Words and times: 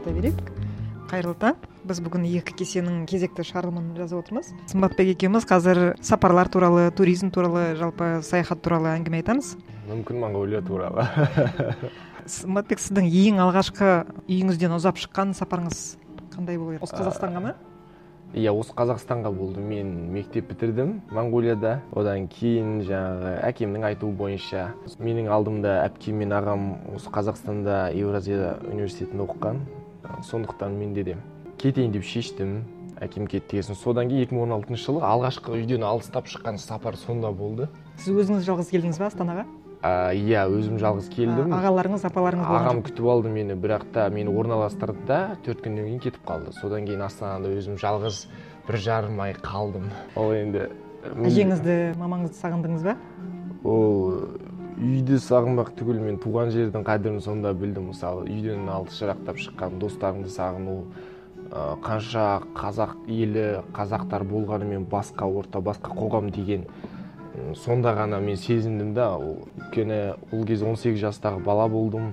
бастай 0.00 0.14
берейік 0.16 0.38
қайырлы 1.10 1.34
таң. 1.36 1.56
Біз 1.84 1.98
бүгін 2.00 2.24
екі 2.38 2.54
кесенің 2.56 3.02
кезекті 3.10 3.44
шығарылымын 3.44 3.98
жазып 3.98 4.22
отырмыз. 4.22 4.50
Сымбатбек 4.70 5.10
екеуміз 5.12 5.44
қазір 5.48 5.80
сапарлар 6.00 6.48
туралы 6.48 6.86
туризм 6.96 7.28
туралы 7.34 7.74
жалпы 7.76 8.22
саяхат 8.24 8.62
туралы 8.64 8.94
әңгіме 8.94 9.20
айтамыз. 9.20 9.56
Мүмкін 9.90 10.22
монғолия 10.22 10.62
туралы. 10.64 11.04
Сымбатбек 12.36 12.80
сіздің 12.80 13.10
ең 13.10 13.42
алғашқы 13.44 13.90
үйіңізден 14.28 14.76
ұзап 14.78 15.00
шыққан 15.02 15.34
сапарыңыз 15.36 15.82
қандай 16.32 16.60
болды 16.60 16.80
осы 16.80 16.96
қазақстанға 16.96 17.44
ма? 17.48 17.58
иә 18.34 18.52
осы 18.54 18.72
қазақстанға 18.78 19.32
болды. 19.34 19.60
Мен 19.60 19.90
мектеп 20.14 20.48
бітірдім 20.52 20.94
монғолияда 21.10 21.80
одан 21.98 22.28
кейін 22.30 22.78
жаңағы 22.86 23.34
әкемнің 23.50 23.86
айтуы 23.90 24.14
бойынша 24.16 24.68
менің 25.02 25.30
алдымда 25.34 25.80
әпкем 25.88 26.22
мен 26.22 26.34
ағам 26.36 26.68
осы 26.94 27.10
қазақстанда 27.10 27.88
евразия 27.96 28.56
университетінде 28.70 29.26
оқыған. 29.26 29.64
Сондықтан 30.26 30.76
менде 30.78 31.04
де 31.04 31.16
кетейін 31.60 31.92
деп 31.92 32.04
шештім. 32.04 32.60
Әкем 33.00 33.24
кетті 33.24 33.56
деген 33.56 33.70
соң 33.70 33.78
содан 33.80 34.10
кейін 34.10 34.26
екі 34.26 34.36
мың 34.36 34.42
он 34.44 34.52
алтыншы 34.58 34.84
жылы 34.90 35.00
алғашқы 35.08 35.54
үйден 35.56 35.84
алыстап 35.88 36.26
шыққан 36.28 36.58
сапар 36.60 36.98
сонда 37.00 37.30
болды. 37.32 37.68
Сіз 37.96 38.12
өзіңіз 38.12 38.44
жалғыз 38.44 38.68
келдіңіз 38.74 38.98
ба 39.00 39.08
астанаға? 39.08 39.46
Иә 39.80 40.42
өзім 40.52 40.76
жалғыз 40.76 41.08
келдім. 41.08 41.54
ағаларыңыз 41.56 42.04
апаларыңыз 42.04 42.44
ағам 42.44 42.82
күтіп 42.84 43.08
алды 43.08 43.32
мені 43.32 43.56
бірақ 43.56 43.86
та 43.94 44.10
мені 44.12 44.28
орналастырды 44.28 45.06
да 45.08 45.20
төрт 45.46 45.64
күннен 45.64 45.86
кейін 45.88 46.02
кетіп 46.04 46.28
қалды. 46.28 46.52
Содан 46.60 46.84
кейін 46.84 47.00
астанада 47.08 47.48
өзім 47.48 47.80
жалғыз 47.80 48.26
бір 48.68 48.76
жарым 48.76 49.20
ай 49.24 49.32
қалдым. 49.32 49.88
Ол 50.20 50.34
енді 50.36 50.68
әжеңізді 51.24 51.96
мамаңызды 51.96 52.36
сағындыңыз 52.36 52.84
ба? 52.84 52.98
ол 53.64 54.28
үйді 54.80 55.18
сағынбақ 55.20 55.74
түгіл 55.76 55.98
мен 56.00 56.16
туған 56.20 56.50
жердің 56.54 56.84
қадірін 56.86 57.20
сонда 57.20 57.52
білдім. 57.52 57.90
Мысалы 57.92 58.24
үйден 58.30 58.68
алыс 58.72 58.96
жырақтап 58.96 59.36
шыққан 59.42 59.76
достарыңды 59.82 60.32
сағыну 60.32 60.76
қанша 61.84 62.40
қазақ 62.56 62.94
елі 63.10 63.44
қазақтар 63.76 64.24
болғанымен 64.30 64.86
басқа 64.88 65.28
орта 65.28 65.60
басқа 65.60 65.92
қоғам 65.98 66.30
деген 66.32 66.64
сонда 67.56 67.92
ғана 67.98 68.20
мен 68.24 68.40
сезіндім 68.40 68.94
да. 68.94 69.10
Өйткені 69.20 70.00
ол 70.32 70.46
кезде 70.48 70.64
18 70.70 70.96
жастағы 71.04 71.44
бала 71.44 71.68
болдым. 71.68 72.12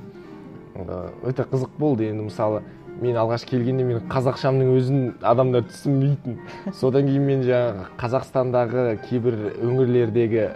Өте 1.23 1.47
қызық 1.47 1.77
болды. 1.79 2.09
Енді 2.11 2.27
мысалы 2.27 2.63
мен 3.01 3.17
алғаш 3.19 3.45
келгенде 3.49 3.85
мен 3.87 4.01
қазақшамның 4.11 4.71
өзін 4.77 5.03
адамдар 5.25 5.65
түсінбейтін. 5.69 6.39
Содан 6.77 7.07
кейін 7.09 7.27
мен 7.27 7.43
жаңағы 7.45 7.85
қазақстандағы 8.01 8.85
кейбір 9.07 9.37
өңірлердегі 9.65 10.47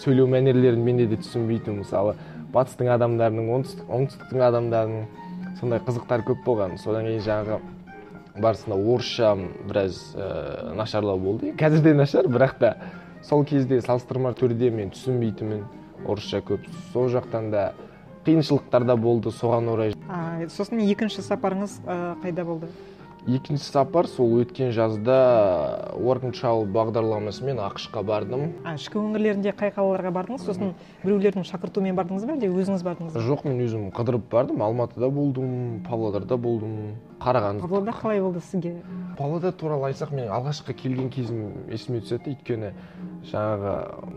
сөйлеу 0.00 0.26
мәнерлерін 0.32 0.84
менде 0.84 1.06
де 1.10 1.20
түсінбейтін. 1.20 1.82
Мысалы 1.82 2.16
батыстың 2.54 2.90
адамдарының 2.94 3.52
оңтүстік 3.58 3.94
оңтүстіктің 3.98 4.44
адамдарының 4.48 5.06
сондай 5.60 5.82
қызықтар 5.86 6.24
көп 6.28 6.44
болған. 6.46 6.76
Содан 6.82 7.08
кейін 7.08 7.24
жаңағы 7.28 7.60
барысында 8.40 8.76
орысшам 8.76 9.48
біраз 9.68 10.00
ә, 10.16 10.74
нашарлау 10.74 11.18
болды. 11.18 11.52
Қазір 11.58 11.82
де 11.82 11.94
нашар 11.94 12.26
бірақ 12.26 12.58
та 12.58 12.76
сол 13.22 13.44
кезде 13.44 13.80
салыстырмалы 13.80 14.36
түрде 14.38 14.70
мен 14.74 14.90
түсінбейтінмін 14.94 15.64
орысша 16.06 16.42
көп. 16.44 16.66
Сол 16.92 17.08
жақтан 17.12 17.50
да 17.50 17.72
қиыншылықтар 18.24 18.84
да 18.88 18.96
болды 18.96 19.30
соған 19.30 19.70
орай. 19.72 19.94
А, 20.08 20.48
сосын 20.48 20.80
екінші 20.84 21.22
сапарыңыз 21.22 21.80
ә, 21.84 22.16
қайда 22.24 22.44
болды? 22.44 22.72
Екінші 23.24 23.64
сапар 23.64 24.04
сол 24.04 24.34
өткен 24.42 24.68
жазда 24.76 25.94
work 25.96 26.26
and 26.28 26.36
travel 26.36 26.66
бағдарламасымен 26.68 27.56
ақш 27.64 27.86
қа 27.88 28.02
бардым. 28.04 28.50
А 28.68 28.74
ішкі 28.76 28.98
өңірлерінде 29.00 29.54
қай 29.56 29.72
қалаларға 29.72 30.12
бардыңыз? 30.12 30.44
Сосын 30.44 30.74
біреулердің 31.06 31.46
шақыртуымен 31.48 31.96
бардыңыз 31.96 32.26
ба 32.28 32.36
әлде 32.36 32.50
өзіңіз 32.52 32.84
бардыңыз 32.84 33.16
ба? 33.16 33.22
Жоқ 33.24 33.46
мен 33.48 33.62
өзім 33.64 33.86
қыдырып 33.96 34.28
бардым. 34.28 34.60
Алматыда 34.60 35.08
болдым 35.08 35.80
павлодарда 35.88 36.36
болдым 36.36 36.74
қарағанды. 37.16 37.64
Павлодар 37.64 37.96
қалай 37.96 38.20
болды 38.20 38.44
сізге? 38.44 38.74
Павлодар 39.16 39.56
туралы 39.56 39.88
айтсақ 39.88 40.12
мен 40.12 40.28
алғашқы 40.28 40.76
келген 40.76 41.08
кезім 41.08 41.64
есіме 41.72 42.04
түседі. 42.04 42.36
Өйткені 42.36 42.74
жаңағы 43.30 43.72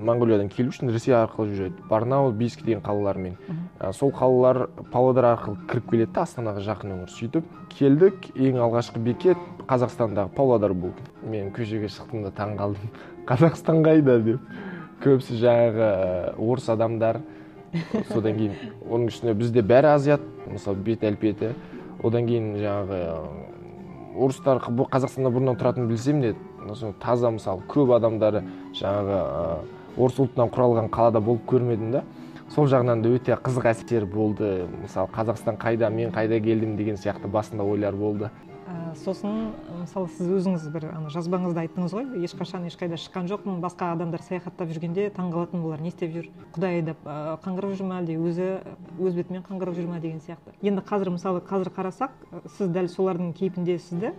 монғолиядан 0.07 0.49
келу 0.51 0.71
үшін 0.71 0.91
ресей 0.91 1.15
арқылы 1.15 1.53
жүреді. 1.55 1.83
Барнаул 1.89 2.31
бийск 2.35 2.63
деген 2.65 2.81
қалалармен. 2.85 3.37
Ә, 3.79 3.91
сол 3.93 4.11
қалалар 4.11 4.67
павлодар 4.91 5.31
арқылы 5.33 5.67
кіріп 5.69 5.89
келеді 5.91 6.13
да 6.15 6.25
астанаға 6.25 6.63
жақын 6.65 6.93
өңір 6.95 7.13
сөйтіп 7.13 7.51
келдік. 7.73 8.29
Ең 8.35 8.59
алғашқы 8.65 9.01
бекет 9.03 9.41
қазақстандағы 9.67 10.33
павлодар 10.35 10.73
болды. 10.73 11.07
Мен 11.23 11.51
көшеге 11.55 11.89
шықтым 11.91 12.27
да 12.27 12.33
таң 12.35 12.57
қалдым. 12.59 12.91
Қазақстан 13.29 13.83
қайда 13.85 14.19
деп. 14.23 14.53
Көбісі 15.03 15.39
жаңағы 15.41 16.37
орыс 16.37 16.69
адамдар. 16.69 17.21
Содан 18.11 18.37
кейін 18.37 18.55
оның 18.87 19.11
үстіне 19.11 19.35
бізде 19.37 19.61
бәрі 19.61 19.93
азиат. 19.95 20.23
Мысалы 20.47 20.83
бет 20.83 21.03
әлпеті. 21.03 21.53
Одан 22.03 22.27
кейін 22.27 22.55
жаңағы 22.61 23.01
орыстар 24.17 24.61
қазақстанда 24.61 25.31
бұрыннан 25.33 25.57
тұратынын 25.59 25.89
білсем 25.91 26.21
де 26.65 26.93
таза 26.99 27.31
мысалы 27.31 27.61
көп 27.67 27.95
адамдары 27.97 28.43
жаңағы 28.73 29.19
орыс 29.97 30.19
ұлтынан 30.21 30.51
құралған 30.53 30.89
қалада 30.93 31.21
болып 31.21 31.45
көрмедім 31.49 31.91
да. 31.91 32.03
Сол 32.53 32.69
жағынан 32.71 33.01
да 33.03 33.11
өте 33.11 33.35
қызық 33.35 33.71
әсер 33.73 34.05
болды. 34.07 34.67
Мысалы 34.83 35.09
қазақстан 35.13 35.57
қайда 35.59 35.89
мен 35.91 36.13
қайда 36.15 36.39
келдім 36.39 36.77
деген 36.77 36.95
сияқты 36.95 37.27
басында 37.27 37.63
ойлар 37.63 37.95
болды. 37.95 38.29
Ә, 38.67 38.95
сосын 38.99 39.51
мысалы 39.81 40.07
сіз 40.15 40.29
өзіңіз 40.37 40.69
бір 40.71 40.85
ана 40.93 41.11
жазбаңызда 41.11 41.65
айттыңыз 41.65 41.93
ғой. 41.95 42.07
Ешқашан 42.23 42.67
ешқайда 42.67 42.99
шыққан 42.99 43.27
жоқпын. 43.31 43.59
Басқа 43.63 43.91
адамдар 43.95 44.23
саяхаттап 44.23 44.71
жүргенде 44.71 45.09
таңғалатын 45.15 45.63
бұлар 45.63 45.83
не 45.83 45.91
істеп 45.91 46.13
жүр? 46.15 46.31
Құдай 46.55 46.81
айдап 46.81 47.03
ә, 47.03 47.35
қаңғырып 47.43 47.75
жүр 47.79 47.87
ма 47.87 48.01
әлде? 48.01 48.17
Өзі 48.19 48.49
өз 48.99 49.15
бетімен 49.15 49.43
қаңғырып 49.47 49.79
жүр 49.79 49.91
ма 49.91 50.01
деген 50.03 50.19
сияқты. 50.23 50.55
Енді 50.61 50.83
қазір 50.87 51.13
мысалы 51.15 51.43
қазір 51.47 51.71
қарасақ 51.75 52.15
сіз 52.57 52.71
дәл 52.75 52.91
солардың 52.91 53.31
кейпіндесіз 53.39 54.03
да 54.03 54.13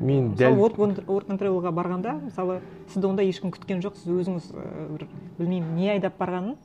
мен 0.00 0.32
дәл 0.34 0.56
work 0.56 0.80
and 1.28 1.38
travelға 1.40 1.72
барғанда 1.76 2.16
мысалы 2.24 2.60
сізді 2.88 3.10
онда 3.10 3.26
ешкім 3.26 3.52
күткен 3.52 3.82
жоқ 3.84 4.00
сіз 4.00 4.14
өзіңіз 4.22 4.50
бір 4.96 5.06
білмеймін 5.38 5.76
не 5.76 5.90
айдап 5.94 6.16
барғанын 6.18 6.56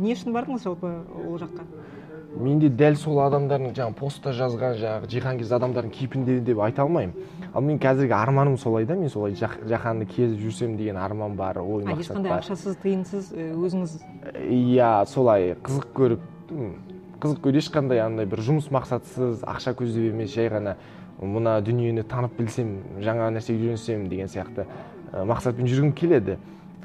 не 0.00 0.14
үшін 0.14 0.34
бардыңыз 0.36 0.66
жалпы 0.66 0.92
ол 1.26 1.38
жаққа? 1.42 1.66
Менде 2.36 2.68
дәл 2.68 2.98
сол 3.00 3.18
адамдардың 3.24 3.72
жаңағы 3.72 3.96
постта 3.96 4.32
жазған 4.36 4.74
жаңағы 4.76 5.08
жиһанкез 5.08 5.52
адамдардың 5.56 5.92
кейпінде 5.94 6.34
деп 6.44 6.58
айта 6.60 6.82
алмаймын. 6.84 7.14
Ал 7.54 7.64
мен 7.64 7.78
қазіргі 7.80 8.12
арманым 8.12 8.58
солай 8.60 8.84
да 8.84 8.94
мен 8.94 9.08
солай 9.08 9.32
жаһанды 9.32 10.04
кезіп 10.10 10.42
жүрсем 10.42 10.76
деген 10.76 10.98
арман 11.00 11.36
бар 11.36 11.62
ой 11.62 11.84
мақсат 11.84 11.88
бар. 11.88 12.02
ешқандай 12.02 12.34
ақшасыз 12.36 12.76
тиынсыз 12.82 13.32
өзіңіз? 13.32 13.96
Иә 14.52 15.06
солай 15.08 15.54
қызық 15.64 15.88
көріп 15.96 16.20
қызық 17.22 17.40
көріп 17.46 17.62
ешқандай 17.62 18.04
андай 18.04 18.28
бір 18.28 18.44
жұмыс 18.44 18.68
мақсатсыз 18.74 19.40
ақша 19.48 19.72
көздеп 19.78 20.12
емес 20.12 20.34
жай 20.34 20.50
ғана 20.52 20.76
мына 21.20 21.60
дүниені 21.64 22.04
танып 22.04 22.36
білсем 22.38 22.76
жаңа 23.00 23.30
нәрсе 23.32 23.54
үйренсем 23.56 24.08
деген 24.08 24.28
сияқты 24.28 24.66
мақсатпен 25.12 25.68
жүргім 25.70 25.92
келеді. 25.96 26.36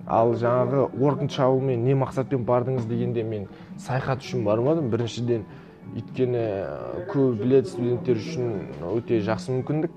Ал 0.08 0.34
жаңағы 0.34 0.92
work 0.98 1.22
and 1.22 1.62
мен 1.62 1.84
не 1.86 1.94
мақсатпен 1.94 2.46
бардыңыз 2.46 2.88
дегенде 2.88 3.24
мен 3.24 3.48
саяхат 3.78 4.22
үшін 4.22 4.44
бармадым. 4.44 4.90
Біріншіден 4.90 5.44
өйткені 5.96 6.46
көп 7.12 7.42
біледі 7.42 7.70
студенттер 7.70 8.18
үшін 8.18 8.54
өте 8.96 9.22
жақсы 9.22 9.52
мүмкіндік. 9.52 9.92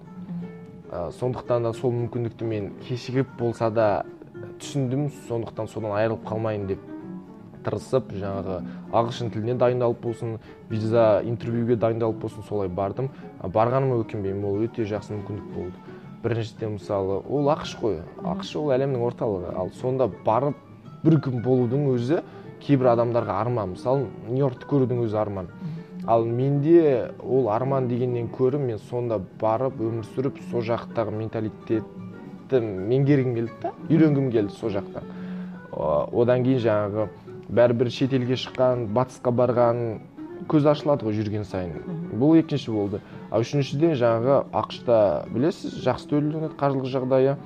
Сондықтан 1.20 1.62
да 1.62 1.72
сол 1.72 1.92
мүмкіндікті 1.92 2.44
мен 2.44 2.72
кешігіп 2.88 3.38
болса 3.38 3.70
да 3.70 4.04
түсіндім. 4.60 5.10
Сондықтан 5.28 5.68
содан 5.68 5.92
айырылып 5.92 6.26
қалмайын 6.28 6.66
деп. 6.66 6.93
Тырысып 7.64 8.12
жаңағы 8.12 8.60
ағылшын 8.92 9.32
тіліне 9.34 9.56
дайындалып 9.58 10.00
болсын 10.04 10.38
виза 10.70 11.22
интервьюге 11.24 11.76
дайындалып 11.76 12.20
болсын 12.22 12.46
солай 12.48 12.68
бардым. 12.68 13.10
Барғаныма 13.42 13.98
өкінбеймін 14.04 14.44
ол 14.44 14.62
өте 14.64 14.86
жақсы 14.88 15.16
мүмкіндік 15.16 15.50
болды. 15.54 15.74
Біріншіден 16.22 16.76
мысалы 16.78 17.20
ол 17.28 17.50
ақш 17.52 17.76
қой. 17.80 17.98
Ақш 18.24 18.54
ол 18.60 18.72
әлемнің 18.76 19.02
орталығы. 19.04 19.54
Ал 19.56 19.72
сонда 19.80 20.08
барып 20.24 20.56
бір 21.04 21.18
күн 21.24 21.42
болудың 21.44 21.88
өзі 21.94 22.22
кейбір 22.64 22.94
адамдарға 22.94 23.40
арман. 23.42 23.74
Мысалы 23.74 24.06
нью 24.28 24.46
йоркті 24.46 24.70
көрудің 24.70 25.04
өзі 25.04 25.20
арман. 25.20 25.50
Ал 26.06 26.24
менде 26.24 27.12
ол 27.24 27.48
арман 27.48 27.88
дегеннен 27.88 28.28
көрі 28.28 28.58
мен 28.60 28.78
сонда 28.90 29.18
барып 29.40 29.80
өмір 29.80 30.04
сүріп 30.14 30.40
сол 30.50 30.64
жақтағы 30.64 31.12
менталитетті 31.16 32.60
меңгергім 32.60 33.34
келді 33.34 33.54
да 33.62 33.72
үйренгім 33.88 34.30
келді 34.32 34.52
сол 34.58 34.72
жақтан. 34.74 35.08
Одан 35.72 36.44
кейін 36.44 36.60
жаңағы 36.60 37.08
бәрібір 37.54 37.90
шетелге 37.94 38.36
шыққан 38.40 38.88
батысқа 38.94 39.32
барған 39.34 39.82
көз 40.50 40.66
ашылады 40.68 41.06
ғой 41.06 41.16
жүрген 41.16 41.46
сайын. 41.46 41.76
Бұл 42.18 42.38
екінші 42.40 42.72
болды. 42.74 43.00
Ал 43.30 43.44
үшіншіден 43.44 43.94
жаңағы 44.00 44.40
ақшта 44.52 44.98
білесіз 45.32 45.78
жақсы 45.84 46.10
төленеді 46.10 46.50
қаржылық 46.60 46.90
жағдайы. 46.92 47.36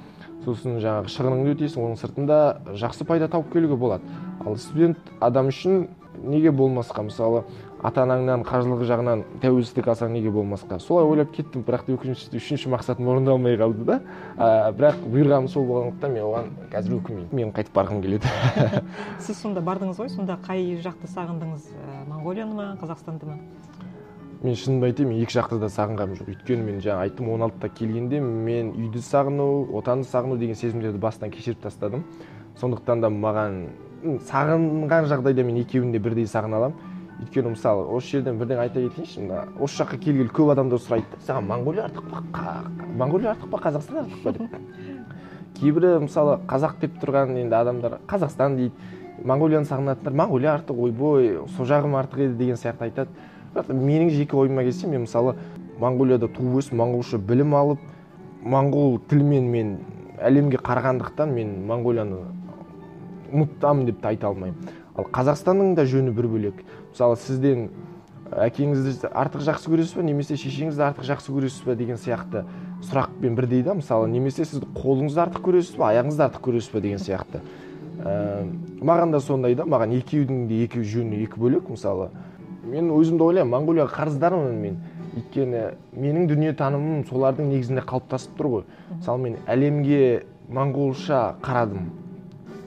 Сосын 0.46 0.78
жаңағы 0.80 1.12
шығыныңды 1.12 1.54
өтейсің 1.56 1.84
оның 1.84 2.00
сыртында 2.00 2.38
жақсы 2.78 3.04
пайда 3.08 3.28
тауып 3.28 3.52
келуге 3.52 3.76
болады. 3.76 4.04
Ал 4.46 4.56
студент 4.56 4.98
адам 5.20 5.50
үшін 5.52 5.88
неге 6.24 6.52
болмасқа? 6.52 7.04
Мысалы 7.04 7.44
ата 7.84 8.02
анаңнан 8.02 8.42
қаржылық 8.46 8.82
жағынан 8.88 9.22
тәуелсіздік 9.42 9.86
алсаң 9.92 10.10
неге 10.16 10.32
болмасқа? 10.34 10.80
Солай 10.82 11.06
ойлап 11.06 11.30
кеттім 11.34 11.62
бірақ 11.66 11.84
та 11.86 11.94
өкінішті 11.94 12.40
үшінші 12.40 12.72
мақсатым 12.72 13.06
орындалмай 13.12 13.54
қалды 13.60 13.86
да. 13.86 13.98
Ә, 14.34 14.72
бірақ 14.74 14.98
бұйырғаным 15.06 15.46
сол 15.52 15.66
болғандықтан 15.68 16.16
мен 16.16 16.26
оған 16.26 16.50
қазір 16.72 16.98
өкінбеймін. 16.98 17.30
Мен 17.38 17.54
қайтып 17.54 17.74
барғым 17.78 18.02
келеді. 18.02 18.32
Сіз 19.24 19.38
сонда 19.44 19.62
бардыңыз 19.62 20.02
ғой? 20.02 20.10
Сонда 20.10 20.38
қай 20.42 20.74
жақты 20.82 21.10
сағындыңыз? 21.14 21.70
Ә, 21.70 22.02
моңғолияны 22.10 22.58
ма 22.58 22.68
қазақстанды 22.82 23.30
ма? 23.30 23.38
Мен 24.42 24.54
шынымды 24.54 24.90
айтайын 24.90 25.12
мен 25.12 25.22
екі 25.22 25.38
жақты 25.38 25.58
да 25.62 25.70
сағынғаным 25.70 26.18
жоқ. 26.18 26.34
Өйткені 26.34 26.66
мен 26.66 26.82
жаңа 26.82 27.06
айттым 27.06 27.30
он 27.34 27.42
алтыда 27.46 27.70
келгенде 27.74 28.20
мен 28.20 28.70
үйді 28.74 29.02
сағыну 29.02 29.48
отанды 29.78 30.06
сағыну 30.06 30.36
деген 30.38 30.54
сезімдерді 30.54 30.98
бастан 31.02 31.30
кешіріп 31.34 31.64
тастадым. 31.64 32.04
Сондықтан 32.60 33.02
да 33.02 33.10
маған 33.10 33.64
сағынған 34.28 35.08
жағдайда 35.10 35.42
мен 35.42 35.58
екеуін 35.64 35.90
де 35.90 35.98
бірдей 35.98 36.30
сағына 36.30 36.60
аламын. 36.60 36.87
Өйткені 37.22 37.54
мысалы 37.54 37.84
осы 37.96 38.16
жерден 38.16 38.38
бірдеңе 38.38 38.62
айта 38.62 38.82
кетейінші 38.82 39.24
мына 39.24 39.40
осы 39.58 39.82
жаққа 39.82 39.98
келгелі 40.04 40.30
көп 40.34 40.52
адамдар 40.54 40.78
сұрайды 40.82 41.18
саған 41.26 41.48
моңғолия 41.50 41.88
артық 41.88 42.06
па? 42.12 42.54
Моңғолия 43.00 43.32
артық 43.34 43.50
па? 43.50 43.60
Қазақстан 43.64 44.04
артық 44.04 44.22
па? 44.22 44.32
деп. 44.32 44.60
Кейбірі 45.58 45.92
мысалы 46.04 46.38
қазақ 46.46 46.78
деп 46.80 46.96
тұрған 47.02 47.34
енді 47.42 47.58
адамдар 47.58 47.98
қазақстан 48.06 48.56
дейді 48.60 49.26
моңғолияны 49.26 49.66
сағынатындар 49.66 50.14
моңғолия 50.22 50.54
артық 50.60 50.82
ойбой 50.86 51.30
сол 51.56 51.66
жағым 51.66 51.98
артық 51.98 52.28
еді 52.28 52.38
деген 52.38 52.60
сияқты 52.60 52.86
айтады. 52.86 53.10
Бірақ 53.54 53.72
менің 53.74 54.10
жеке 54.14 54.36
ойыма 54.36 54.62
келсе 54.62 54.86
мен 54.86 55.06
мысалы 55.08 55.34
моңғолияда 55.80 56.30
туып 56.30 56.60
өсіп 56.62 56.78
моңғолша 56.78 57.18
білім 57.18 57.54
алып 57.58 57.82
моңғол 58.46 59.00
тілімен 59.10 59.50
мен 59.50 59.78
әлемге 60.22 60.60
қарағандықтан 60.62 61.32
мен 61.34 61.54
моңғолияны 61.66 62.20
ұмытамын 63.32 63.88
деп 63.88 64.02
те 64.02 64.12
айта 64.12 64.28
алмаймын. 64.30 64.70
Ал 64.98 65.06
қазақстанның 65.14 65.74
да 65.78 65.84
жөні 65.86 66.12
бір 66.14 66.26
бөлек. 66.30 66.62
Мысалы 66.98 67.14
сізден 67.22 67.68
әкеңізді 68.34 69.12
артық 69.14 69.44
жақсы 69.46 69.70
көресіз 69.70 69.94
ба 69.94 70.02
немесе 70.02 70.34
шешеңізді 70.34 70.82
артық 70.88 71.06
жақсы 71.06 71.30
көресіз 71.30 71.62
ба 71.68 71.76
деген 71.78 72.00
сияқты 72.02 72.42
сұрақпен 72.88 73.36
бірдей 73.38 73.62
да 73.62 73.76
мысалы 73.78 74.08
немесе 74.10 74.42
сіз 74.44 74.64
қолыңызды 74.74 75.22
артық 75.22 75.44
көресіз 75.46 75.78
ба 75.78 75.92
аяғыңызды 75.92 76.24
артық 76.26 76.42
көресіз 76.48 76.72
ба 76.74 76.82
деген 76.82 76.98
сияқты. 76.98 77.40
Ә, 78.02 78.50
маған 78.82 79.14
да 79.14 79.20
сондай 79.22 79.54
да 79.54 79.62
маған 79.62 79.94
екеудің 80.00 80.48
де 80.50 80.60
екі 80.64 80.82
жөні 80.82 81.22
екі 81.22 81.38
бөлек 81.38 81.70
мысалы. 81.70 82.10
Мен 82.66 82.90
өзімді 82.90 83.30
ойлаймын 83.30 83.54
моңғолияға 83.54 83.94
қарыздармын 83.94 84.60
мен. 84.62 84.82
Өйткені 85.14 85.62
менің 85.94 86.28
дүниетанымым 86.34 87.06
солардың 87.08 87.48
негізінде 87.54 87.86
қалыптасып 87.86 88.36
тұр 88.38 88.50
ғой. 88.52 88.68
Мысалы 88.98 89.24
мен 89.24 89.38
әлемге 89.46 90.02
моңғолша 90.50 91.22
қарадым. 91.46 91.90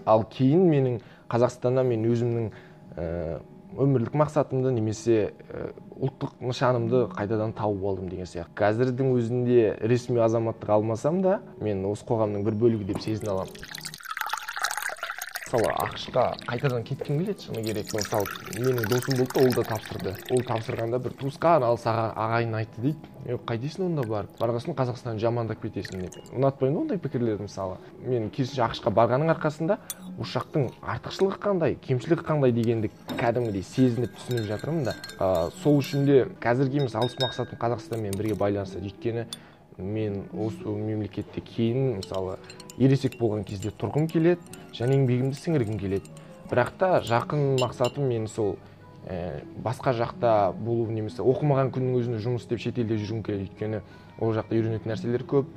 Ал 0.05 0.25
кейін 0.31 0.67
менің 0.71 0.99
қазақстанда 1.31 1.85
мен 1.87 2.03
өзімнің 2.09 2.51
ә, 2.97 3.39
өмірлік 3.79 4.15
мақсатымды 4.19 4.71
немесе 4.75 5.31
ұлттық 6.01 6.39
нышанымды 6.43 7.05
қайтадан 7.15 7.53
тауып 7.55 7.85
алдым 7.91 8.09
деген 8.11 8.27
сияқты. 8.27 8.51
Қазірдің 8.57 9.13
өзінде 9.15 9.77
ресми 9.87 10.19
азаматтық 10.23 10.75
алмасам 10.75 11.21
да 11.21 11.39
мен 11.61 11.85
осы 11.87 12.05
қоғамның 12.09 12.43
бір 12.47 12.59
бөлігі 12.65 12.91
деп 12.91 13.01
сезіне 13.03 13.31
аламын. 13.31 13.80
Мысалы 15.51 15.73
ақш 15.83 16.05
қа 16.15 16.23
қайтадан 16.47 16.83
кеткім 16.87 17.17
келеді 17.19 17.43
шыны 17.43 17.63
керек. 17.63 17.91
Мысалы 17.91 18.25
менің 18.55 18.87
досым 18.87 19.17
болды 19.17 19.41
ол 19.41 19.51
да 19.51 19.63
тапсырды. 19.67 20.13
Ол 20.31 20.43
тапсырғанда 20.47 20.99
бір 21.03 21.11
туысқан 21.19 21.65
алыс 21.67 21.83
ағайын 21.83 22.55
айтты 22.55 22.81
дейді. 22.81 23.11
Е 23.25 23.35
қайтесің 23.35 23.89
онда 23.89 24.05
барып. 24.07 24.31
Барған 24.39 24.63
соң 24.63 24.77
қазақстанды 24.79 25.19
жамандап 25.19 25.59
кетесің 25.61 26.05
деп. 26.05 26.15
Ұнатпаймын 26.31 26.77
да 26.77 26.81
ондай 26.81 27.01
пікірлерді 27.03 27.49
мысалы. 27.49 27.77
Мен 28.05 28.29
керісінше 28.31 28.63
ақш 28.63 28.79
қа 28.85 28.95
барғанның 28.95 29.33
арқасында 29.35 29.77
осы 30.17 30.37
жақтың 30.37 30.71
артықшылығы 30.81 31.39
қандай 31.43 31.75
кемшілігі 31.83 32.25
қандай 32.25 32.55
дегенді 32.55 32.91
кәдімгідей 33.19 33.63
сезініп 33.67 34.15
түсініп 34.17 34.47
жатырмын 34.47 34.87
да. 34.87 34.95
Ә, 35.19 35.51
сол 35.61 35.77
үшін 35.83 36.07
де 36.07 36.25
қазіргі 36.41 36.81
емес 36.81 36.95
алыс 36.95 37.17
мақсатым 37.21 37.59
қазақстанмен 37.61 38.17
бірге 38.17 38.35
байланысты 38.39 38.81
өйткені 38.81 39.27
мен 39.81 40.23
осы 40.33 40.69
мемлекетте 40.69 41.41
кейін 41.41 41.97
мысалы 41.99 42.37
ересек 42.77 43.17
болған 43.19 43.43
кезде 43.47 43.71
тұрғым 43.71 44.07
келеді 44.11 44.41
және 44.77 44.97
еңбегімді 44.99 45.37
сіңіргім 45.39 45.79
келеді. 45.81 46.11
Бірақ 46.51 46.73
та 46.79 46.89
жақын 47.05 47.57
мақсатым 47.61 48.07
мен 48.09 48.27
сол 48.27 48.57
ә, 49.07 49.41
басқа 49.63 49.93
жақта 49.97 50.53
болу 50.53 50.87
немесе 50.91 51.23
оқымаған 51.23 51.71
күннің 51.75 51.99
өзінде 51.99 52.23
жұмыс 52.23 52.45
істеп 52.45 52.59
шетелде 52.63 52.97
жүргім 53.01 53.23
келеді. 53.23 53.49
Өйткені 53.49 53.81
ол 54.19 54.33
жақта 54.35 54.57
үйренетін 54.57 54.91
нәрселер 54.91 55.23
көп 55.27 55.47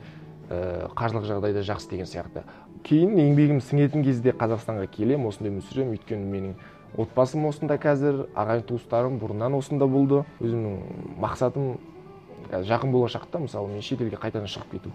ә, 0.50 0.91
қаржылық 0.94 1.26
жағдай 1.29 1.56
да 1.56 1.65
жақсы 1.67 1.91
деген 1.91 2.06
сияқты. 2.11 2.44
Кейін 2.85 3.17
еңбегім 3.17 3.61
сіңетін 3.65 4.05
кезде 4.05 4.35
қазақстанға 4.37 4.87
келемін 4.93 5.31
осында 5.31 5.50
өмір 5.50 5.67
сүремін. 5.71 5.99
Өйткені 5.99 6.31
менің 6.31 6.55
отбасым 7.00 7.47
осында 7.49 7.79
қазір 7.81 8.26
ағайын 8.37 8.67
туыстарым 8.69 9.19
бұрыннан 9.23 9.56
осында 9.56 9.88
болды. 9.88 10.23
Өзімнің 10.44 11.17
мақсатым 11.23 11.79
жақын 12.50 12.93
болашақта 12.93 13.38
мысалы 13.38 13.73
мен 13.73 13.82
шетелге 13.82 14.17
қайтадан 14.17 14.50
шығып 14.50 14.79
кету 14.79 14.93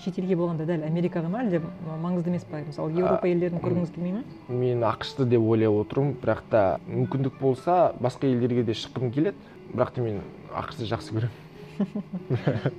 шетелге 0.00 0.36
болғанда 0.38 0.64
дәл 0.68 0.84
америкаға 0.86 1.28
ма 1.28 1.42
әлде 1.44 1.60
маңызды 2.00 2.30
емес 2.32 2.44
па? 2.48 2.60
Мысалы 2.64 2.94
еуропа 2.96 3.28
елдерін 3.28 3.60
көргіңіз 3.60 3.92
келмей 3.94 4.14
ма? 4.14 4.22
мен 4.48 4.84
ақшты 4.86 5.26
деп 5.28 5.44
ойлап 5.44 5.76
отырмын 5.82 6.14
бірақ 6.22 6.40
та 6.50 6.62
мүмкіндік 6.88 7.36
болса 7.40 7.92
басқа 8.00 8.30
елдерге 8.30 8.64
де 8.64 8.72
шыққым 8.72 9.12
келеді. 9.12 9.36
Бірақ 9.74 9.92
та 9.94 10.04
мен 10.04 10.22
ақшты 10.56 10.88
жақсы 10.88 11.18
көремін. 11.18 12.72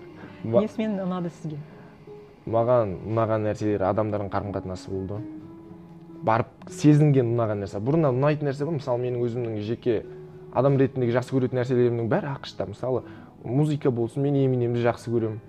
Несімен 0.43 0.97
ұнады 1.05 1.29
сізге? 1.37 1.59
Маған 2.49 2.97
ұнаған 3.05 3.45
нәрселер 3.45 3.85
адамдардың 3.91 4.31
қарым 4.33 4.55
қатынасы 4.55 4.89
болды. 4.89 5.21
Барып 6.25 6.49
сезінген 6.69 7.29
ұнаған 7.35 7.61
нәрсе. 7.63 7.81
Бұрыннан 7.81 8.17
ұнайтын 8.17 8.49
нәрсе 8.49 8.65
бар 8.65 8.79
мысалы 8.79 9.03
менің 9.05 9.21
өзімнің 9.27 9.61
жеке 9.65 10.01
адам 10.57 10.77
ретіндегі 10.81 11.13
жақсы 11.19 11.35
көретін 11.37 11.61
нәрселерімнің 11.61 12.09
бәрі 12.11 12.33
ақшта. 12.33 12.65
Мысалы 12.69 13.03
музыка 13.43 13.91
болсын 13.91 14.23
мен 14.23 14.35
эминемді 14.45 14.83
жақсы 14.85 15.11
көремін. 15.11 15.39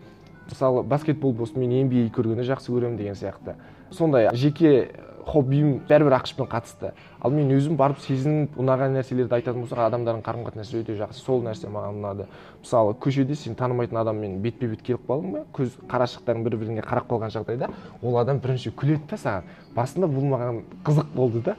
Мысалы 0.50 0.82
баскетбол 0.82 1.32
болсын 1.32 1.62
мен 1.62 1.86
nba 1.86 2.08
көргенді 2.14 2.44
жақсы 2.48 2.72
көремін 2.72 2.96
деген 2.96 3.14
сияқты. 3.14 3.56
Сондай 3.90 4.30
жеке 4.34 4.90
хоббиім 5.26 5.82
бәрібір 5.86 6.16
ақшпен 6.18 6.48
қатысты. 6.50 6.92
Ал 7.22 7.30
мен 7.30 7.50
өзім 7.54 7.76
барып 7.78 8.00
сезініп 8.02 8.56
ұнаған 8.58 8.96
нәрселерді 8.96 9.36
айтатын 9.36 9.62
болсақ 9.62 9.84
адамдардың 9.86 10.22
қарым 10.26 10.46
қатынасы 10.48 10.80
өте 10.80 10.96
жақсы. 10.98 11.22
Сол 11.22 11.44
нәрсе 11.46 11.70
маған 11.70 12.00
ұнады. 12.00 12.26
Мысалы 12.58 12.96
көшеде 12.98 13.36
сен 13.38 13.54
танымайтын 13.54 14.00
адаммен 14.02 14.40
бетпе 14.42 14.66
бет 14.72 14.82
келіп 14.82 15.06
қалдың 15.06 15.36
ба 15.36 15.44
көз 15.54 15.76
қарашықтарың 15.92 16.42
бір 16.42 16.56
біріне 16.58 16.82
қарап 16.82 17.06
қалған 17.06 17.30
жағдайда 17.36 17.70
ол 18.02 18.18
адам 18.18 18.42
бірінші 18.42 18.74
күледі 18.74 19.12
да 19.12 19.20
саған. 19.22 19.46
Басында 19.76 20.10
бұл 20.10 20.26
маған 20.34 20.62
қызық 20.82 21.14
болды 21.14 21.44
да. 21.46 21.56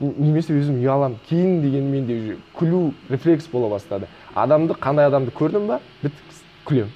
Немесе 0.00 0.54
өзім 0.58 0.80
ұяламын 0.82 1.18
кейін 1.28 1.60
деген 1.62 1.90
менде 1.90 2.16
уже 2.18 2.36
күлу 2.58 2.92
рефлекс 3.10 3.46
бола 3.52 3.70
бастады. 3.76 4.08
Адамды 4.34 4.74
қандай 4.74 5.06
адамды 5.06 5.32
көрдім 5.34 5.68
ба? 5.68 5.80
Бітті 6.02 6.40
күлемін. 6.66 6.92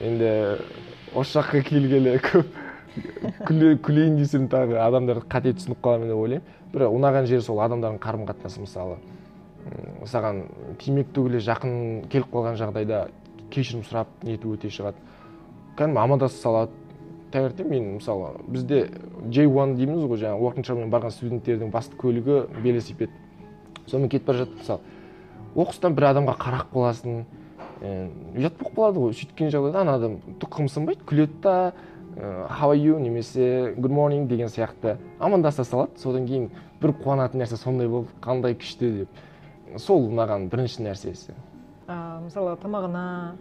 Енді 0.00 0.30
осы 1.14 1.38
жаққа 1.38 1.62
келгелі 1.68 2.16
көп 2.24 2.46
күлейін 3.84 4.16
десем 4.18 4.48
тағы 4.48 4.78
адамдар 4.82 5.20
қате 5.28 5.52
түсініп 5.54 5.82
қаламын 5.84 6.10
деп 6.10 6.22
ойлаймын. 6.22 6.46
Бірақ 6.74 6.94
ұнаған 6.94 7.28
жері 7.30 7.42
сол 7.42 7.60
адамдардың 7.62 8.00
қарым 8.02 8.24
қатынасы 8.28 8.62
мысалы. 8.62 8.96
Саған 10.10 10.44
тимек 10.82 11.12
түгілі 11.14 11.42
жақын 11.44 11.76
келіп 12.12 12.32
қалған 12.32 12.58
жағдайда 12.60 13.06
кешірім 13.54 13.84
сұрап 13.86 14.10
нету 14.26 14.54
өте 14.54 14.70
шығады. 14.70 14.98
Кәдімгі 15.78 16.02
амандаса 16.02 16.40
салады. 16.40 16.83
Таңертең 17.34 17.70
мен 17.70 17.88
мысалы 17.98 18.32
бізде 18.48 18.84
j 19.30 19.46
one 19.46 19.76
дейміз 19.76 20.06
ғой 20.08 20.20
жаңағы 20.22 20.46
уоркинг 20.46 20.90
барған 20.92 21.14
студенттердің 21.14 21.72
басты 21.74 21.98
көлігі 22.00 22.44
велосипед. 22.62 23.10
Сонымен 23.86 24.10
кетіп 24.12 24.30
бара 24.30 24.44
жатып 24.44 24.60
мысалы 24.62 24.80
оқыстан 25.54 25.94
бір 25.94 26.10
адамға 26.12 26.36
қарап 26.40 26.70
қаласың 26.72 27.24
ұят 27.82 28.54
болып 28.58 28.78
қалады 28.78 29.02
ғой 29.02 29.18
сөйткен 29.18 29.50
жағдайда 29.52 29.82
ана 29.82 29.98
адам 29.98 30.16
түк 30.40 30.56
қымсынбайды 30.56 31.04
күледі 31.04 31.42
да 31.42 31.56
how 32.48 32.70
are 32.70 32.78
you 32.78 32.98
немесе 32.98 33.74
good 33.76 33.90
morning 33.90 34.26
деген 34.26 34.48
сияқты 34.48 34.96
амандаса 35.18 35.64
салады. 35.64 35.98
Содан 35.98 36.26
кейін 36.26 36.50
бір 36.80 36.94
қуанатын 37.02 37.42
нәрсе 37.42 37.58
сондай 37.58 37.88
болды 37.88 38.08
қандай 38.22 38.54
күшті 38.54 38.90
деп. 39.00 39.08
Сол 39.76 40.08
маған 40.10 40.48
бірінші 40.48 40.84
нәрсесі. 40.86 41.34
А, 41.88 42.20
мысалы 42.22 42.56
тамағына 42.62 43.34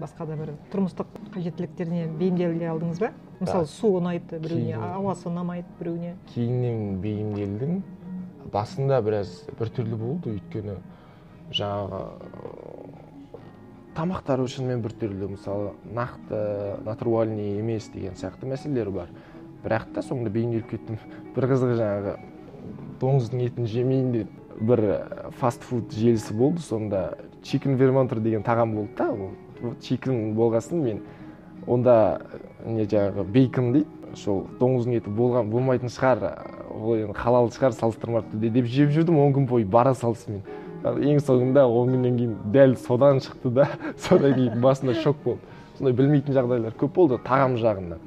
басқа 0.00 0.26
да 0.28 0.36
бір 0.36 0.52
тұрмыстық 0.72 1.08
қажеттіліктеріне 1.34 2.06
бейімделе 2.18 2.68
алдыңыз 2.72 3.00
ба? 3.00 3.12
Мысалы 3.40 3.68
су 3.70 3.94
ұнайды 3.98 4.40
біреуіне 4.42 4.76
ауасы 4.76 5.28
ұнамайды 5.30 5.68
біреуіне. 5.78 6.14
Кейіннен 6.34 7.00
бейімделдім 7.00 7.82
басында 8.52 9.00
біраз 9.04 9.32
біртүрлі 9.58 9.98
болды. 10.00 10.34
Өйткені 10.36 10.76
жаңағы 11.56 12.02
тамақтары 13.96 14.46
шынымен 14.50 14.84
біртүрлі 14.84 15.32
мысалы 15.34 15.72
нақты 15.96 16.42
натуральный 16.86 17.58
емес 17.58 17.88
деген 17.94 18.18
сияқты 18.18 18.48
мәселелер 18.50 18.92
бар. 18.94 19.14
Бірақ 19.64 19.90
та 19.94 20.04
соңында 20.04 20.32
бейімделіп 20.32 20.70
кеттім. 20.70 21.00
Бір 21.36 21.48
қызығы 21.50 21.78
жаңағы 21.80 22.16
доңыздың 23.00 23.44
етін 23.48 23.68
жемейін 23.68 24.12
деп 24.14 24.36
бір 24.60 24.84
фастфуд 25.40 25.92
желісі 25.96 26.34
болды. 26.36 26.62
Сонда 26.64 27.18
чикен 27.42 27.76
вермонтер 27.80 28.20
деген 28.20 28.44
тағам 28.44 28.74
болды 28.76 28.96
да 28.98 29.10
ол. 29.12 29.32
Чикен 29.80 30.34
болғасын 30.36 30.82
мен 30.84 31.02
онда 31.66 32.20
не 32.66 32.84
жаңағы 32.84 33.24
бейкон 33.32 33.72
дейді 33.74 34.16
сол 34.16 34.44
доңыздың 34.60 34.98
еті 34.98 35.12
болған 35.14 35.50
болмайтын 35.52 35.92
шығар 35.92 36.24
ол 36.74 36.96
енді 36.96 37.14
халал 37.18 37.50
шығар 37.54 37.76
салыстырмалы 37.76 38.24
деп 38.40 38.66
жеп 38.66 38.90
жүрдім 38.94 39.18
он 39.20 39.34
күн 39.36 39.46
бойы 39.50 39.66
бара 39.66 39.94
салысымен 39.94 40.42
ең 40.82 41.20
соңында 41.22 41.66
он 41.68 41.94
күннен 41.94 42.18
кейін 42.18 42.36
дәл 42.54 42.76
содан 42.80 43.20
шықты 43.22 43.52
да 43.60 43.68
содан 43.98 44.34
кейін 44.34 44.60
басында 44.64 44.96
шок 45.02 45.20
болды 45.24 45.40
сондай 45.78 45.96
білмейтін 45.96 46.36
жағдайлар 46.36 46.76
көп 46.80 46.94
болды 46.96 47.20
тағам 47.24 47.58
жағында 47.60 47.98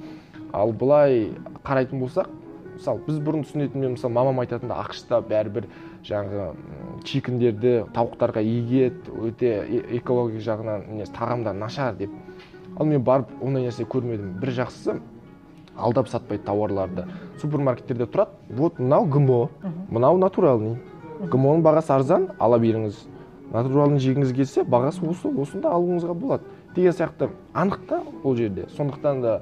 ал 0.54 0.74
былай 0.74 1.30
қарайтын 1.64 2.02
болсақ 2.04 2.32
мысалы 2.74 3.04
біз 3.08 3.20
бұрын 3.24 3.46
түсінетін 3.46 3.82
мен 3.82 3.96
мысалы 3.96 4.14
мамам 4.14 4.42
айтатын 4.44 4.74
да 4.74 4.82
ақш 4.84 5.06
та 5.08 5.22
бәрібір 5.22 5.70
жаңағы 6.06 6.50
чикендерді 7.04 7.86
тауықтарға 7.94 8.42
егеді 8.44 9.14
өте 9.28 9.52
э- 9.64 9.98
экология 9.98 10.42
жағынан 10.44 10.88
несі 10.98 11.14
тағамдар 11.14 11.54
нашар 11.54 11.96
деп. 11.96 12.12
Ал 12.78 12.86
мен 12.86 13.04
барып 13.04 13.30
ондай 13.42 13.68
нәрсе 13.68 13.86
көрмедім. 13.86 14.40
Бір 14.40 14.50
жақсысы 14.58 15.00
алдап 15.78 16.08
сатпайды 16.08 16.44
тауарларды. 16.44 17.06
Супермаркеттерде 17.42 18.06
тұрады. 18.06 18.32
Вот 18.50 18.80
мынау 18.80 19.06
гмо. 19.06 19.50
Мынау 19.90 20.18
натуральный. 20.18 20.78
Гмо 21.20 21.58
ның 21.58 21.64
бағасы 21.64 21.94
арзан 21.94 22.30
ала 22.40 22.60
беріңіз. 22.60 23.08
Натуралын 23.54 24.00
жегіңіз 24.02 24.34
келсе 24.34 24.64
бағасы 24.64 25.04
осы 25.10 25.30
осында 25.30 25.74
алуыңызға 25.74 26.14
болады. 26.14 26.44
Деген 26.76 26.92
сияқты. 26.92 27.30
Анық 27.54 27.86
та 27.88 28.02
ол 28.24 28.36
жерде. 28.36 28.68
Сондықтан 28.78 29.22
да 29.22 29.42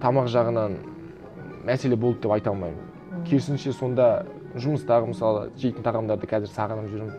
тамақ 0.00 0.28
жағынан 0.28 0.76
мәселе 1.64 1.96
болды 1.96 2.22
деп 2.22 2.32
айта 2.32 2.50
алмаймын. 2.50 2.78
Керісінше 3.24 3.72
сонда 3.72 4.26
жұмыстағы 4.62 5.10
мысалы 5.12 5.50
жейтін 5.60 5.84
тағамдарды 5.86 6.28
қазір 6.30 6.50
сағынып 6.52 6.90
жүрмін. 6.92 7.12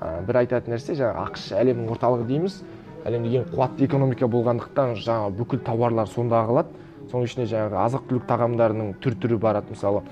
Ә, 0.00 0.24
бір 0.26 0.40
айтатын 0.42 0.74
нәрсе 0.74 0.96
жаңағы 0.98 1.26
ақш 1.28 1.46
әлемнің 1.60 1.92
орталығы 1.94 2.26
дейміз. 2.30 2.58
Әлемде 3.06 3.38
ең 3.38 3.46
қуатты 3.52 3.86
экономика 3.86 4.28
болғандықтан 4.30 4.96
жаңағы 4.98 5.36
бүкіл 5.38 5.62
тауарлар 5.66 6.10
сонда 6.10 6.42
ағылады. 6.42 6.74
Соның 7.10 7.26
ішіне 7.28 7.46
жаңағы 7.50 7.80
азық 7.82 8.04
түлік 8.10 8.28
тағамдарының 8.28 8.92
түр 9.02 9.16
түрі 9.22 9.38
барады. 9.42 9.74
Мысалы 9.74 10.02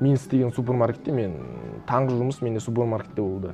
мен 0.00 0.16
істеген 0.16 0.52
супермаркетте 0.56 1.12
мен 1.12 1.36
таңғы 1.88 2.16
жұмыс 2.16 2.40
менде 2.44 2.60
супермаркетте 2.64 3.20
болды. 3.20 3.52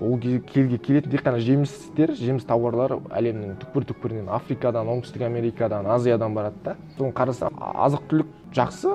Ол 0.00 0.18
келге 0.20 0.76
келетін 0.76 1.12
тек 1.12 1.22
қана 1.24 1.38
жемістер 1.40 2.12
жеміс 2.16 2.44
тауарлары 2.44 2.98
әлемнің 3.16 3.54
түкпір 3.62 3.86
түкпірінен 3.92 4.26
африкадан 4.28 4.88
оңтүстік 4.92 5.24
америкадан 5.24 5.86
азиядан 5.88 6.34
барады 6.36 6.60
да. 6.64 6.74
Соны 6.98 7.14
қарасам 7.16 7.56
азық 7.60 8.04
түлік 8.10 8.34
жақсы 8.56 8.92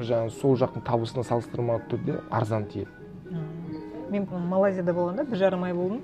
жаңағы 0.00 0.34
сол 0.40 0.56
жақтың 0.58 0.84
табысына 0.86 1.24
салыстырмалы 1.24 1.84
түрде 1.90 2.20
арзан 2.30 2.66
тиеді. 2.66 2.90
Мен 4.10 4.26
малайзияда 4.30 4.94
болғанда 4.94 5.24
бір 5.28 5.38
жарым 5.38 5.64
ай 5.64 5.74
болдым. 5.74 6.02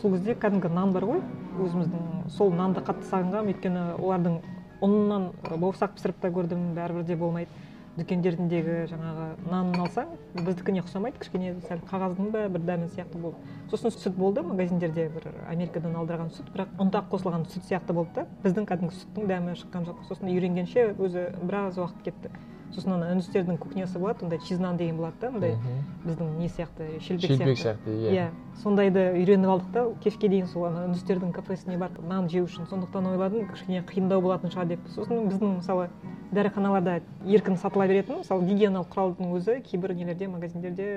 Сол 0.00 0.12
кезде 0.16 0.34
кәдімгі 0.34 0.70
нан 0.72 0.92
бар 0.92 1.04
ғой. 1.08 1.22
Өзіміздің 1.58 2.28
сол 2.30 2.52
нанды 2.54 2.82
қатты 2.86 3.08
сағынғанмын. 3.08 3.54
Өйткені 3.54 3.86
олардың 3.98 4.40
ұнынан 4.84 5.30
бауырсақ 5.48 5.96
пісіріп 5.96 6.20
та 6.22 6.30
көрдім 6.30 6.74
бәрібір 6.76 7.06
де 7.08 7.16
болмайды. 7.16 7.50
Дүкендеріндегі 7.98 8.74
жаңағы 8.92 9.24
нанын 9.50 9.80
алсаң 9.82 10.12
біздікіне 10.36 10.84
ұқсамайды. 10.84 11.18
Кішкене 11.18 11.56
сәл 11.66 11.80
қағаздың 11.88 12.28
ба 12.30 12.44
бір 12.46 12.62
дәмі 12.62 12.86
сияқты 12.92 13.18
болды. 13.18 13.40
Сосын 13.72 13.90
сүт 13.90 14.14
болды 14.14 14.44
магазиндерде 14.46 15.08
бір 15.16 15.26
америкадан 15.50 15.96
алдырған 15.98 16.30
сүт 16.30 16.52
бірақ 16.54 16.76
ұнтақ 16.78 17.08
қосылған 17.10 17.48
сүт 17.50 17.66
сияқты 17.66 17.96
болды 17.96 18.20
да. 18.20 18.26
Біздің 18.44 18.68
кәдімгі 18.70 18.94
сүттің 19.00 19.26
дәмі 19.32 19.56
шыққан 19.58 19.88
жоқ. 19.88 20.06
Сосын 20.06 20.30
үйренгенше 20.30 20.92
өзі 20.94 21.26
біраз 21.42 21.80
уақыт 21.82 22.06
кетті. 22.06 22.30
Сосын 22.74 22.92
ана 22.98 23.12
үндістердің 23.14 23.58
кухнясы 23.58 23.98
болады 23.98 24.24
ондай 24.26 24.40
чизнан 24.44 24.76
деген 24.76 24.96
болады 24.96 25.16
да 25.20 25.28
андай 25.28 25.56
біздің 26.04 26.36
не 26.38 26.48
сияқты 26.48 27.00
шелпек 27.00 27.30
сияқты. 27.30 27.36
шелпек 27.36 27.58
сияқты 27.58 27.96
иә. 27.96 28.12
Иә. 28.12 28.28
Сондайды 28.62 29.04
үйреніп 29.14 29.52
алдық 29.54 29.72
та. 29.72 29.84
Кешке 30.02 30.28
дейін 30.28 30.46
сол 30.50 30.68
ана 30.68 30.86
үндістердің 30.88 31.32
кафесіне 31.36 31.78
барып 31.78 32.02
нан 32.08 32.28
жеу 32.28 32.46
үшін. 32.48 32.66
Сондықтан 32.70 33.06
ойладым 33.12 33.48
кішкене 33.52 33.84
қиындау 33.86 34.22
болатын 34.24 34.52
шығар 34.54 34.72
деп 34.74 34.88
сосын 34.94 35.28
біздің 35.30 35.58
мысалы 35.60 35.88
дәріханаларда 36.34 36.98
еркін 37.24 37.56
сатыла 37.56 37.86
беретін 37.88 38.20
мысалы 38.20 38.44
гигиеналық 38.50 38.90
құралдың 38.92 39.30
өзі 39.38 39.54
кейбір 39.64 39.94
нелерде 39.96 40.28
магазиндерде 40.28 40.88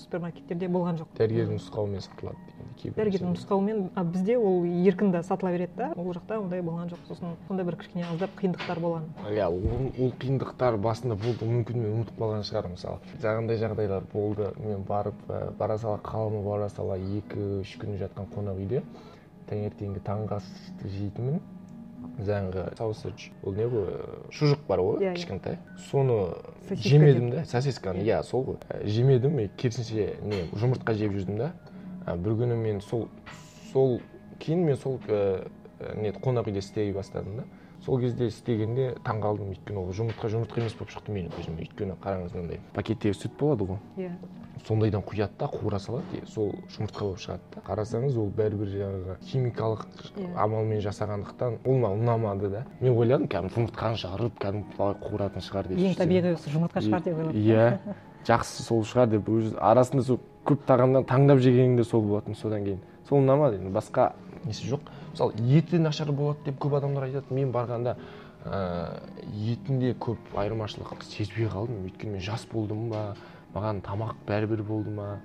супермаркеттерде 0.00 0.68
болған 0.72 1.02
жоқ. 1.02 1.10
Дәрігердің 1.18 1.58
нұсқауымен 1.58 2.04
сатылады 2.06 2.40
дегенде 2.46 2.78
кейбір 2.80 3.02
дәрігердің 3.02 3.34
нұсқауымен 3.34 3.82
а 3.94 4.04
бізде 4.04 4.38
ол 4.38 4.64
еркін 4.64 5.12
да 5.12 5.22
сатыла 5.22 5.52
береді 5.52 5.76
да. 5.76 5.90
Ол 5.96 6.08
жақта 6.16 6.38
ондай 6.40 6.62
болған 6.64 6.88
жоқ. 6.88 7.02
Сосын 7.08 7.36
сондай 7.48 7.66
бір 7.68 7.76
кішкене 7.82 8.06
аздап 8.08 8.32
қиындықтар 8.40 8.80
болған. 8.80 9.10
Иә 9.28 9.50
ол, 9.50 10.12
қиындықтар 10.22 10.78
басында 10.80 11.18
болды 11.20 11.44
мүмкін 11.44 11.82
мен 11.82 11.92
ұмытып 11.98 12.22
қалған 12.22 12.46
шығармын 12.48 12.78
мысалы. 12.78 13.12
Жаңағындай 13.20 13.60
жағдайлар 13.60 14.08
болды. 14.12 14.52
Мен 14.64 14.86
барып 14.88 15.20
бара 15.58 15.78
сала 15.78 15.98
қаланы 16.00 16.42
бара 16.46 16.68
сала 16.72 16.96
екі 17.18 17.44
үш 17.62 17.76
күн 17.80 17.96
жатқан 18.00 18.28
қонақ 18.34 18.60
үйде 18.60 18.82
таңертеңгі 19.48 20.02
таңғы 20.04 20.38
асты 20.38 20.90
жейтінмін 20.92 21.40
жаңағы 22.18 22.64
саусаж 22.78 23.28
ол 23.46 23.54
не 23.54 23.66
ғой 23.70 23.86
шұжық 24.34 24.64
бар 24.68 24.82
ғой 24.82 25.02
иә, 25.02 25.12
иә. 25.12 25.14
кішкентай. 25.16 25.58
Соны 25.88 26.34
жемедім 26.70 27.30
да 27.30 27.44
сосисканы 27.44 28.02
иә. 28.02 28.22
сол 28.22 28.44
ғой. 28.44 28.58
Ә, 28.68 28.86
жемедім 28.86 29.38
керісінше 29.56 30.18
не 30.22 30.42
жұмыртқа 30.52 30.94
жеп 30.98 31.14
жүрдім 31.14 31.38
да. 31.38 31.52
Бір 32.06 32.38
күні 32.42 32.58
мен 32.58 32.80
сол 32.80 33.08
сол 33.72 34.00
кейін 34.40 34.64
мен 34.66 34.76
сол 34.76 34.98
ә, 35.08 35.46
не 35.96 36.10
қонақ 36.10 36.50
үйде 36.50 36.58
істей 36.64 36.92
бастадым 36.92 37.42
да. 37.42 37.44
Сол 37.88 38.00
кезде 38.02 38.26
істегенде 38.28 38.90
таң 39.04 39.22
қалдым. 39.22 39.54
өйткені 39.54 39.80
ол 39.80 39.94
жұмыртқа 39.96 40.28
жұмыртқа 40.28 40.60
емес 40.60 40.74
болып 40.76 40.90
шықты 40.92 41.14
менің 41.14 41.32
көзіме 41.32 41.62
өйткені 41.64 41.94
қараңыз 42.02 42.34
мынандай 42.36 42.60
пакеттегі 42.76 43.16
сүт 43.16 43.32
болады 43.40 43.64
ғой. 43.64 43.78
Иә. 43.96 44.10
Сондайдан 44.66 45.00
құяды 45.06 45.38
да 45.38 45.46
қуыра 45.48 45.78
салады. 45.80 46.20
Сол 46.28 46.52
жұмыртқа 46.74 47.00
болып 47.06 47.22
шығады 47.22 47.40
да. 47.54 47.62
Қарасаңыз 47.64 48.18
ол 48.20 48.28
бәрібір 48.36 48.68
жаңағы 48.74 49.16
химикалық 49.24 49.86
иә. 50.18 50.34
амалмен 50.36 50.82
жасағандықтан 50.84 51.58
ол 51.64 51.78
маған 51.80 52.04
ұнамады 52.04 52.50
да. 52.52 52.64
Мен 52.80 52.92
ойладым 52.92 53.28
кәдімгі 53.28 53.54
жұмыртқаны 53.56 54.02
шығарып 54.02 54.38
кәдімгі 54.42 54.76
былай 54.76 54.94
қуыратын 55.06 55.46
шығар 55.48 55.68
деп. 55.70 55.78
Ең 55.78 55.96
табиғи 55.96 56.34
осы 56.34 56.52
жұмыртқа 56.52 56.84
шығар 56.84 57.04
деп 57.06 57.22
ойладым. 57.22 57.40
Иә 57.40 57.94
жақсы 58.28 58.62
сол 58.66 58.84
шығар 58.84 59.12
деп 59.14 59.28
өз 59.30 59.54
арасында 59.56 60.04
сол 60.04 60.20
көп 60.44 60.66
тағамнан 60.68 61.06
таңдап 61.08 61.38
жегенім 61.38 61.78
де 61.78 61.84
сол 61.84 62.02
болатын 62.02 62.34
содан 62.34 62.66
кейін. 62.66 62.82
Сол 63.08 63.22
ұнамады 63.22 63.62
енді 63.62 63.72
басқа 63.72 64.12
несі 64.44 64.68
жоқ. 64.68 64.90
Мысалы 65.18 65.34
еті 65.42 65.78
нашар 65.82 66.12
болады 66.12 66.44
деп 66.46 66.58
көп 66.62 66.76
адамдар 66.78 67.08
айтады. 67.08 67.34
Мен 67.34 67.50
барғанда 67.50 67.96
ыыы 68.46 69.54
етінде 69.54 69.94
көп 69.98 70.18
айырмашылық 70.38 71.02
сезбей 71.02 71.48
қалдым. 71.50 71.82
Өйткені 71.88 72.12
мен 72.12 72.22
жас 72.22 72.46
болдым 72.52 72.88
ба 72.92 73.16
маған 73.54 73.82
тамақ 73.82 74.14
бәрібір 74.28 74.62
болды 74.62 74.90
ма 74.94 75.18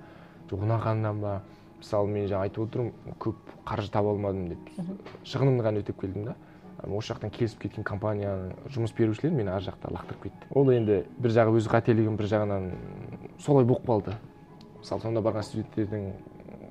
жоқ 0.50 0.66
ұнағаннан 0.66 1.20
ба. 1.22 1.42
Мысалы 1.78 2.10
мен 2.10 2.26
жаңа 2.26 2.48
айтып 2.48 2.66
отырмын 2.66 3.14
көп 3.20 3.54
қаржы 3.68 3.92
таба 3.92 4.10
алмадым 4.10 4.48
деп. 4.48 4.58
Шығынымды 5.24 5.62
ғана 5.62 5.84
өтеп 5.84 6.00
келдім 6.00 6.24
да. 6.24 6.36
Осы 6.84 7.12
жақтан 7.14 7.30
келісіп 7.30 7.62
кеткен 7.62 7.84
компанияның 7.84 8.68
жұмыс 8.74 8.92
берушілер 8.96 9.32
мені 9.32 9.52
ар 9.54 9.62
жақта 9.62 9.92
лақтырып 9.94 10.26
кетті. 10.26 10.48
Ол 10.50 10.72
енді 10.74 11.04
бір 11.18 11.30
жағы 11.30 11.54
өз 11.60 11.68
қателігім 11.70 12.16
бір 12.18 12.28
жағынан 12.28 12.70
солай 13.40 13.64
болып 13.64 13.86
қалды. 13.86 14.16
Мысалы 14.80 15.00
сонда 15.00 15.22
барған 15.24 15.46
студенттердің 15.46 16.10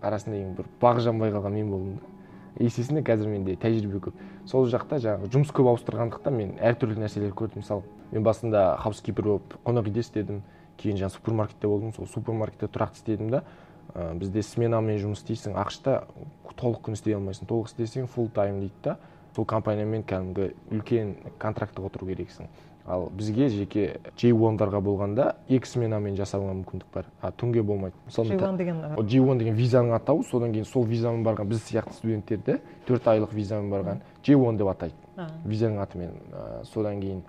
арасында 0.01 0.38
ең 0.38 0.56
бір 0.58 0.70
бағы 0.82 1.06
жанбай 1.08 1.34
қалған 1.34 1.56
мен 1.56 1.72
болдым 1.72 1.96
да. 1.96 2.12
Есесіне 2.60 3.01
қазір 3.05 3.29
менде 3.31 3.55
тәжірибе 3.60 4.00
көп. 4.03 4.17
Сол 4.50 4.67
жақта 4.69 5.00
жаңағы 5.01 5.29
жұмыс 5.33 5.53
көп 5.55 5.69
ауыстырғандықтан 5.72 6.36
мен 6.38 6.51
әртүрлі 6.62 7.00
нәрселер 7.01 7.33
көрдім 7.38 7.63
мысалы. 7.63 7.83
Мен 8.12 8.25
басында 8.25 8.77
хаускипер 8.83 9.25
болып 9.25 9.55
қонақ 9.65 9.89
үйде 9.89 10.03
істедім 10.03 10.41
кейін 10.77 11.00
жаңағы 11.01 11.17
супермаркетте 11.17 11.67
болдым 11.67 11.93
сол 11.93 12.10
супермаркетте 12.12 12.69
тұрақты 12.69 13.01
істедім 13.01 13.31
да. 13.33 13.43
Ә, 13.93 14.13
бізде 14.17 14.43
сменамен 14.43 15.00
жұмыс 15.01 15.24
істейсің 15.24 15.57
ақш 15.60 15.81
та 15.86 15.95
толық 16.60 16.86
күн 16.86 16.98
істей 16.98 17.17
алмайсың 17.17 17.50
толық 17.50 17.72
істесең 17.72 18.07
фулл 18.07 18.29
тайм 18.33 18.60
дейді 18.62 18.83
да. 18.83 18.98
Сол 19.36 19.45
компаниямен 19.50 20.05
кәдімгі 20.05 20.51
үлкен 20.72 21.15
контрактіге 21.41 21.88
отыру 21.88 22.07
керексің. 22.12 22.50
Ал 22.86 23.10
бізге 23.16 23.48
жеке 23.50 24.00
джей 24.18 24.34
ондарға 24.34 24.82
болғанда 24.84 25.36
екі 25.48 25.70
сменамен 25.70 26.18
жасауға 26.18 26.54
мүмкіндік 26.58 26.90
бар. 26.94 27.06
А 27.22 27.32
түнге 27.32 27.63
болмайды. 27.63 27.96
Мысалы 28.06 28.30
деген 28.58 28.82
джей 29.06 29.22
он 29.22 29.38
деген 29.38 29.56
визаның 29.56 29.96
атауы 29.96 30.24
содан 30.28 30.52
кейін 30.52 30.66
сол 30.66 30.84
визамен 30.86 31.24
барған 31.24 31.48
біз 31.48 31.63
сияқты 31.63 31.94
студенттерді 31.94 32.60
төрт 32.88 33.08
айлық 33.08 33.34
визамен 33.34 33.72
барған 33.72 34.02
джей 34.24 34.36
он 34.36 34.58
деп 34.58 34.68
атайды. 34.68 34.96
Визаның 35.46 35.80
атымен 35.84 36.12
содан 36.74 37.00
кейін 37.00 37.24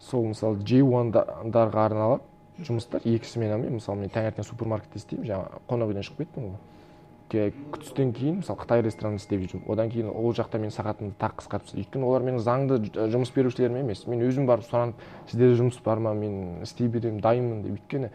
сол 0.00 0.26
мысалы 0.26 0.58
джей 0.64 0.82
ондарға 0.82 1.86
арналып 1.86 2.22
жұмыстар 2.58 3.04
екі 3.06 3.28
сменамен 3.30 3.78
мысалы 3.78 4.00
мен 4.00 4.10
таңертең 4.10 4.46
супермаркетте 4.46 4.98
істеймін 4.98 5.28
жаңағы 5.30 5.62
қонақ 5.70 5.92
үйден 5.92 6.06
шығып 6.08 6.24
кеттім 6.24 6.48
ғой. 6.48 6.58
Түстен 7.28 8.12
кейін 8.16 8.40
мысалы 8.40 8.60
қытай 8.62 8.82
ресторанында 8.86 9.20
істеп 9.20 9.42
жүрмін 9.44 9.68
одан 9.72 9.90
кейін 9.92 10.08
ол 10.08 10.32
жақта 10.36 10.60
мен 10.62 10.72
сағатымды 10.72 11.16
тағы 11.20 11.42
қысқартып 11.42 11.68
тастады 11.68 11.82
өйткені 11.82 12.08
олар 12.08 12.24
менің 12.24 12.40
заңды 12.40 12.78
жұмыс 13.12 13.32
берушілерім 13.34 13.82
емес. 13.82 14.06
Мен 14.08 14.24
өзім 14.24 14.48
барып 14.48 14.64
сұранып 14.68 15.04
сізде 15.28 15.52
жұмыс 15.58 15.78
бар 15.84 16.00
ма? 16.00 16.14
Мен 16.16 16.62
істей 16.64 16.88
беремін 16.88 17.20
дайынмын 17.20 17.62
деп. 17.66 17.78
Өйткені 17.78 18.10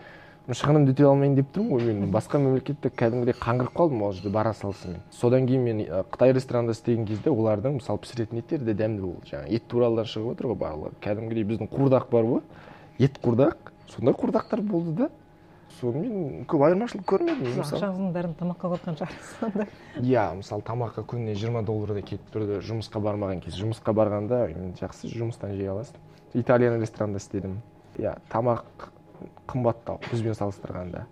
шығынымды 0.50 0.96
өтей 0.96 1.08
алмайын 1.08 1.38
деп 1.38 1.54
тұрмын 1.56 1.72
ғой 1.72 1.94
мен. 1.94 2.12
Басқа 2.18 2.42
мемлекетте 2.42 2.90
кәдімгідей 2.90 3.38
қаңғырып 3.40 3.78
қалдым 3.78 4.02
ол 4.04 4.14
жерде 4.18 4.34
бара 4.34 4.54
салысымен 4.58 5.00
содан 5.14 5.48
кейін 5.48 5.64
мен 5.64 5.84
қытай 6.12 6.34
ресторанында 6.34 6.74
істеген 6.76 7.06
кезде 7.08 7.32
олардың 7.32 7.78
мысалы 7.80 8.02
пісіретін 8.04 8.42
еттері 8.42 8.66
де 8.68 8.76
дәмді 8.76 9.06
болды. 9.06 9.30
Жаңағы 9.32 9.56
ет 9.56 9.68
туралыдан 9.72 10.10
шығып 10.10 10.34
отыр 10.34 10.52
ғой 10.52 10.60
барлығы. 10.66 10.96
Кәдімгідей 11.06 11.48
біздің 11.54 11.72
қуырдақ 11.72 12.10
бар 12.12 12.28
ғой. 12.28 12.42
Ет 13.00 13.20
қуырдақ 13.24 13.72
сондай 13.94 14.18
қуырдақтар 14.20 14.62
болды 14.62 14.98
да. 14.98 15.10
Сонымен 15.80 16.46
көп 16.50 16.64
айырмашылық 16.68 17.06
көрмедім 17.10 17.60
ақшаңыздың 17.64 18.12
бәрін 18.16 18.34
тамаққа 18.40 18.72
құртқан 18.74 18.98
шығарсыз 19.00 19.32
сонда 19.40 19.68
иә 20.02 20.26
мысалы 20.40 20.66
тамаққа 20.68 21.04
күніне 21.10 21.36
жиырма 21.40 21.64
доллардай 21.66 22.04
кетіп 22.06 22.30
тұрды 22.34 22.60
жұмысқа 22.66 23.02
бармаған 23.04 23.42
кезде. 23.44 23.64
Жұмысқа 23.64 23.94
барғанда 23.96 24.46
жақсы 24.80 25.10
жұмыстан 25.14 25.56
жей 25.58 25.70
аласың. 25.72 25.98
Итальян 26.34 26.80
ресторанында 26.82 27.22
істедім. 27.22 27.58
Иә 27.98 28.16
тамақ 28.32 28.90
қымбаттау 29.48 30.00
бізбен 30.10 30.38
салыстырғанда. 30.38 31.06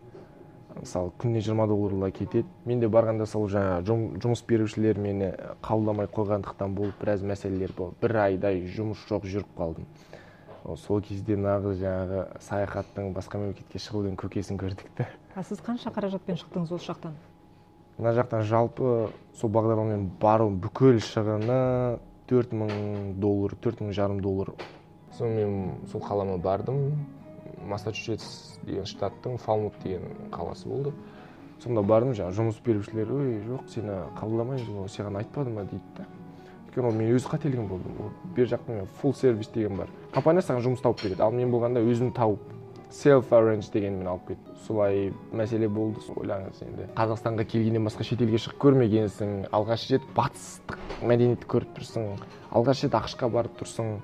Мысалы 0.80 1.12
күніне 1.20 1.42
жиырма 1.44 1.68
долларлай 1.68 2.12
кетеді. 2.16 2.48
Мен 2.66 2.80
де 2.80 2.88
барғанда 2.88 3.28
сол 3.28 3.50
жаңа 3.52 3.82
жұмыс 3.84 4.44
берушілер 4.48 5.00
мені 5.00 5.34
қабылдамай 5.62 6.08
қойғандықтан 6.08 6.74
болып 6.76 6.98
біраз 7.02 7.26
мәселелер 7.28 7.76
болды. 7.78 7.98
Бір 8.02 8.18
айдай 8.24 8.64
жұмыс 8.66 9.04
жоқ 9.10 9.28
жүріп 9.28 9.52
қалдым. 9.58 9.86
Сол 10.78 11.02
кезде 11.02 11.36
нағыз 11.40 11.82
жаңағы 11.82 12.24
саяхаттың 12.46 13.12
басқа 13.16 13.42
мемлекетке 13.42 13.82
шығудың 13.82 14.16
көкесін 14.22 14.62
көрдік 14.62 14.90
та. 14.98 15.10
А 15.36 15.44
сіз 15.44 15.62
қанша 15.66 15.94
қаражатпен 15.96 16.38
шықтыңыз 16.42 16.74
осы 16.76 16.92
жақтан 16.92 17.16
мына 18.02 18.14
жақтан 18.18 18.42
жалпы 18.50 19.12
сол 19.38 19.52
бағдарламамен 19.54 20.08
бару 20.22 20.50
бүкіл 20.50 20.98
шығыны 21.06 22.00
төрт 22.30 22.54
мың 22.56 22.72
доллар 23.22 23.54
төрт 23.62 23.82
мың 23.84 23.92
жарым 23.94 24.22
доллар. 24.26 24.54
Соны 25.18 25.36
мен 25.36 25.76
сол 25.92 26.02
қалама 26.02 26.38
бардым. 26.42 26.96
Массачусетс 27.68 28.58
деген 28.64 28.88
штаттың 28.90 29.38
фалмут 29.38 29.76
деген 29.84 30.32
қаласы 30.32 30.68
болды. 30.68 30.96
Сонда 31.62 31.84
бардым 31.86 32.16
жаңағы 32.18 32.40
жұмыс 32.40 32.62
берушілер 32.66 33.12
ой 33.14 33.36
жоқ 33.46 33.68
сені 33.70 34.00
қабылдамаймыз 34.18 34.66
ғой 34.66 34.90
саған 34.90 35.20
айтпады 35.22 35.54
ма? 35.54 35.68
дейді 35.70 35.84
да. 35.98 36.08
Өйткені 36.72 36.88
ол 36.88 36.96
менің 36.96 37.18
өз 37.18 37.26
қателігім 37.28 37.68
болды. 37.68 37.90
Ол 38.00 38.12
бер 38.36 38.48
жақта 38.48 38.86
фулл 39.02 39.14
сервис 39.14 39.48
деген 39.52 39.78
бар. 39.78 39.90
Компания 40.14 40.42
саған 40.42 40.64
жұмыс 40.64 40.82
тауып 40.82 41.04
береді. 41.04 41.22
Ал 41.22 41.32
мен 41.32 41.52
болғанда 41.52 41.82
өзім 41.84 42.14
тауып 42.16 42.40
селф 42.90 43.32
арранж 43.34 43.70
дегенмен 43.72 44.08
алып 44.08 44.28
кетті 44.32 44.56
солай 44.66 45.12
мәселе 45.34 45.68
болды 45.68 46.00
ойлаңыз 46.16 46.62
енді. 46.64 46.88
Қазақстанға 46.96 47.46
келгеннен 47.46 47.88
басқа 47.88 48.08
шетелге 48.08 48.40
шығып 48.40 48.60
көрмегенсің 48.64 49.50
алғаш 49.52 49.90
рет 49.92 50.06
батыстық 50.16 50.78
мәдениетті 51.04 51.50
көріп 51.52 51.74
тұрсың 51.80 52.08
алғаш 52.52 52.84
рет 52.86 52.96
ақш 53.00 53.18
қа 53.20 53.32
барып 53.32 53.58
тұрсың 53.60 53.98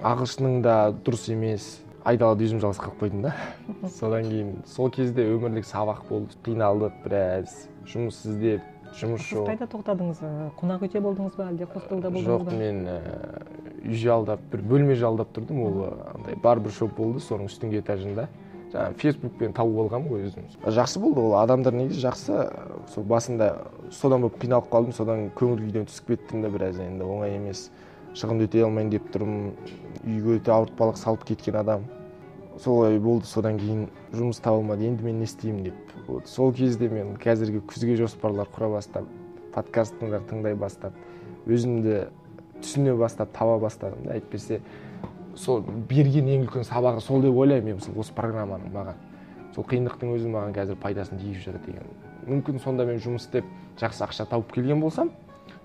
ағылшының 0.00 0.62
да 0.64 0.76
дұрыс 0.92 1.28
емес. 1.32 1.74
Айдалада 2.06 2.44
өзім 2.46 2.60
жалғыз 2.62 2.78
қалып 2.78 3.00
қойдым 3.02 3.24
да. 3.24 3.32
Содан 3.98 4.28
кейін 4.28 4.52
сол 4.68 4.92
кезде 4.94 5.24
өмірлік 5.26 5.66
сабақ 5.66 6.04
болды 6.08 6.38
қиналдық 6.46 7.00
біраз 7.02 7.64
жұмыс 7.90 8.20
іздеп 8.30 8.75
жұмыс 8.94 9.22
сіз 9.26 9.38
жоқ. 9.38 9.46
қайда 9.50 9.66
тоқтадыңыз? 9.72 10.20
Ы, 10.22 10.50
қонақ 10.60 10.84
үйде 10.86 11.00
болдыңыз 11.04 11.36
ба 11.36 11.48
әлде 11.50 11.66
хостелда 11.66 12.10
болдыңыз 12.10 12.28
жоқ 12.30 12.44
ба? 12.46 12.56
мен 12.56 12.82
ііі 12.86 13.90
үй 13.90 14.00
жалдап 14.00 14.40
бір 14.52 14.62
бөлме 14.62 14.96
жалдап 14.96 15.32
тұрдым. 15.36 15.60
Ол 15.62 15.80
ы, 15.86 15.90
андай 16.14 16.36
барбершоп 16.42 16.94
болды 16.96 17.20
соның 17.24 17.50
үстіңгі 17.50 17.82
этажында. 17.82 18.28
Жаңағы 18.72 18.98
фейсбукпен 19.00 19.52
тауып 19.56 19.82
алғанмын 19.84 20.10
ғой 20.10 20.24
өзім 20.26 20.48
жақсы 20.78 21.00
болды. 21.00 21.20
Ол 21.20 21.36
адамдар 21.38 21.74
негізі 21.74 22.02
жақсы. 22.06 22.38
Сол 22.94 23.04
басында 23.04 23.52
содан 23.90 24.26
болып 24.26 24.40
қиналып 24.42 24.70
қалдым. 24.72 24.92
Содан 24.92 25.28
көңіл 25.38 25.62
күйден 25.62 25.86
түсіп 25.86 26.14
кеттім 26.14 26.42
да 26.42 26.50
біраз. 26.50 26.80
Енді 26.82 27.06
оңай 27.06 27.36
емес. 27.38 27.70
Шығынды 28.16 28.48
өтей 28.48 28.64
алмайын 28.66 28.90
деп 28.90 29.06
тұрмын. 29.14 29.52
Үйге 30.02 30.40
өте 30.40 30.52
ауыртпалық 30.52 30.98
салып 30.98 31.24
кеткен 31.30 31.60
адам. 31.62 31.86
Солай 32.62 32.98
болды 32.98 33.26
содан 33.26 33.58
кейін 33.60 33.88
жұмыс 34.12 34.40
таба 34.42 34.60
алмады 34.60 34.86
енді 34.88 35.04
мен 35.04 35.20
не 35.20 35.28
істеймін 35.28 35.68
деп 35.68 35.96
вот 36.06 36.28
сол 36.28 36.52
кезде 36.54 36.88
мен 36.88 37.16
қазіргі 37.20 37.62
күзге 37.68 37.96
жоспарлар 38.00 38.48
құра 38.54 38.70
бастап 38.76 39.08
подкасттыңдар 39.54 40.24
тыңдай 40.30 40.56
бастап 40.58 40.94
өзімді 41.46 42.06
түсіне 42.62 42.96
бастап 42.96 43.32
таба 43.36 43.58
бастадым 43.58 44.04
да. 44.04 44.16
Әйтпесе 44.16 44.60
сол 45.36 45.62
берген 45.88 46.28
ең 46.32 46.46
үлкен 46.46 46.66
сабағы 46.66 47.02
сол 47.04 47.22
деп 47.24 47.36
ойлаймын 47.36 47.76
мен 47.76 48.00
осы 48.00 48.14
программаның 48.16 48.72
маған. 48.74 48.98
Сол 49.54 49.64
қиындықтың 49.68 50.14
өзі 50.16 50.32
маған 50.32 50.56
қазір 50.56 50.80
пайдасын 50.80 51.20
тигізіп 51.20 51.50
жатыр 51.50 51.62
деген. 51.66 51.92
Мүмкін 52.26 52.60
сонда 52.64 52.86
мен 52.88 53.00
жұмыс 53.00 53.28
істеп 53.28 53.46
жақсы 53.80 54.04
ақша 54.06 54.26
тауып 54.30 54.52
келген 54.56 54.80
болсам 54.80 55.12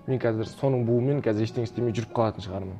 мен 0.06 0.20
қазір 0.20 0.48
соның 0.48 0.86
буымен 0.86 1.22
қазір 1.24 1.48
ештеңе 1.48 1.68
істемей 1.68 1.96
жүріп 1.96 2.14
қалатын 2.16 2.46
шығармын. 2.46 2.78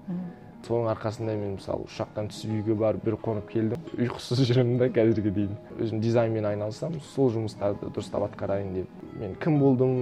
Соның 0.66 0.88
арқасында 0.92 1.34
мен 1.36 1.56
мысалы 1.56 1.86
ұшақтан 1.88 2.28
түсіп 2.30 2.52
үйге 2.56 2.76
барып 2.78 3.04
бір 3.06 3.16
қонып 3.22 3.48
келдім. 3.50 3.86
Ұйқысыз 3.98 4.42
жүремін 4.46 4.78
да 4.78 4.88
қазірге 4.94 5.32
дейін. 5.34 5.56
Өзім 5.82 6.00
дизайнмен 6.02 6.46
айналысамын 6.52 7.02
сол 7.12 7.32
жұмыстарды 7.34 7.90
дұрыстап 7.90 8.28
атқарайын 8.28 8.74
деп. 8.76 8.92
Мен 9.18 9.34
кім 9.42 9.58
болдым 9.60 9.96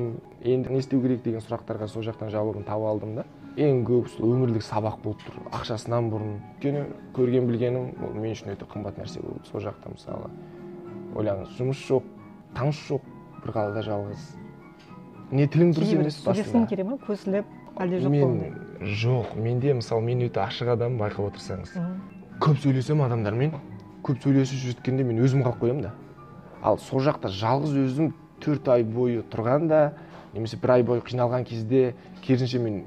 енді 0.45 0.75
не 0.75 0.83
істеу 0.83 1.00
керек 1.00 1.23
деген 1.25 1.40
сұрақтарға 1.45 1.88
сол 1.88 2.05
жақтан 2.05 2.33
жауабын 2.33 2.67
таба 2.69 2.90
алдым 2.93 3.17
да. 3.17 3.25
Ең 3.57 3.83
көп 3.88 4.11
сол 4.12 4.35
өмірлік 4.37 4.62
сабақ 4.62 5.00
болып 5.02 5.25
тұр 5.26 5.40
ақшасынан 5.59 6.11
бұрын. 6.12 6.37
Өйткені 6.61 6.85
көрген 7.17 7.49
білгенім 7.49 8.05
ол 8.05 8.14
мен 8.14 8.37
үшін 8.37 8.52
өте 8.55 8.69
қымбат 8.69 9.00
нәрсе 9.00 9.25
болды 9.25 9.49
сол 9.50 9.64
жақта 9.64 9.90
мысалы. 9.95 10.31
Ойлаңыз 11.17 11.57
жұмыс 11.59 11.83
жоқ 11.88 12.07
таныс 12.55 12.85
жоқ 12.87 13.09
бір 13.43 13.57
қалада 13.57 13.83
жалғыз. 13.88 14.29
Не 15.31 15.47
тілің 15.50 15.75
дұрыс 15.75 15.97
емес 15.97 16.21
сөйлескің 16.23 16.69
келе 16.71 16.87
ма 16.87 16.97
көсіліп 17.02 17.50
әлде 17.79 18.00
жоқ 18.03 18.11
мен 18.11 18.55
жоқ 19.00 19.35
менде 19.37 19.75
мысалы 19.75 20.03
мен 20.03 20.23
өте 20.27 20.42
ашық 20.42 20.75
адаммын 20.75 21.01
байқап 21.01 21.31
отырсаңыз. 21.31 21.75
Көп 22.40 22.61
сөйлесемін 22.62 23.07
адамдармен 23.07 23.53
көп 24.05 24.23
сөйлесіп 24.25 24.64
жеткенде 24.71 25.05
мен 25.05 25.21
өзім 25.23 25.44
қалып 25.44 25.61
қоямын 25.62 25.83
да. 25.88 25.92
Ал 26.62 26.79
сол 26.79 27.05
жақта 27.05 27.29
жалғыз 27.29 27.77
өзім 27.87 28.14
төрт 28.40 28.68
ай 28.68 28.85
бойы 28.85 29.23
тұрғанда 29.33 29.92
немесе 30.35 30.57
бір 30.57 30.79
ай 30.79 30.83
бойы 30.83 31.05
қиналған 31.05 31.44
кезде 31.44 31.94
керісінше 32.25 32.59
мен 32.64 32.83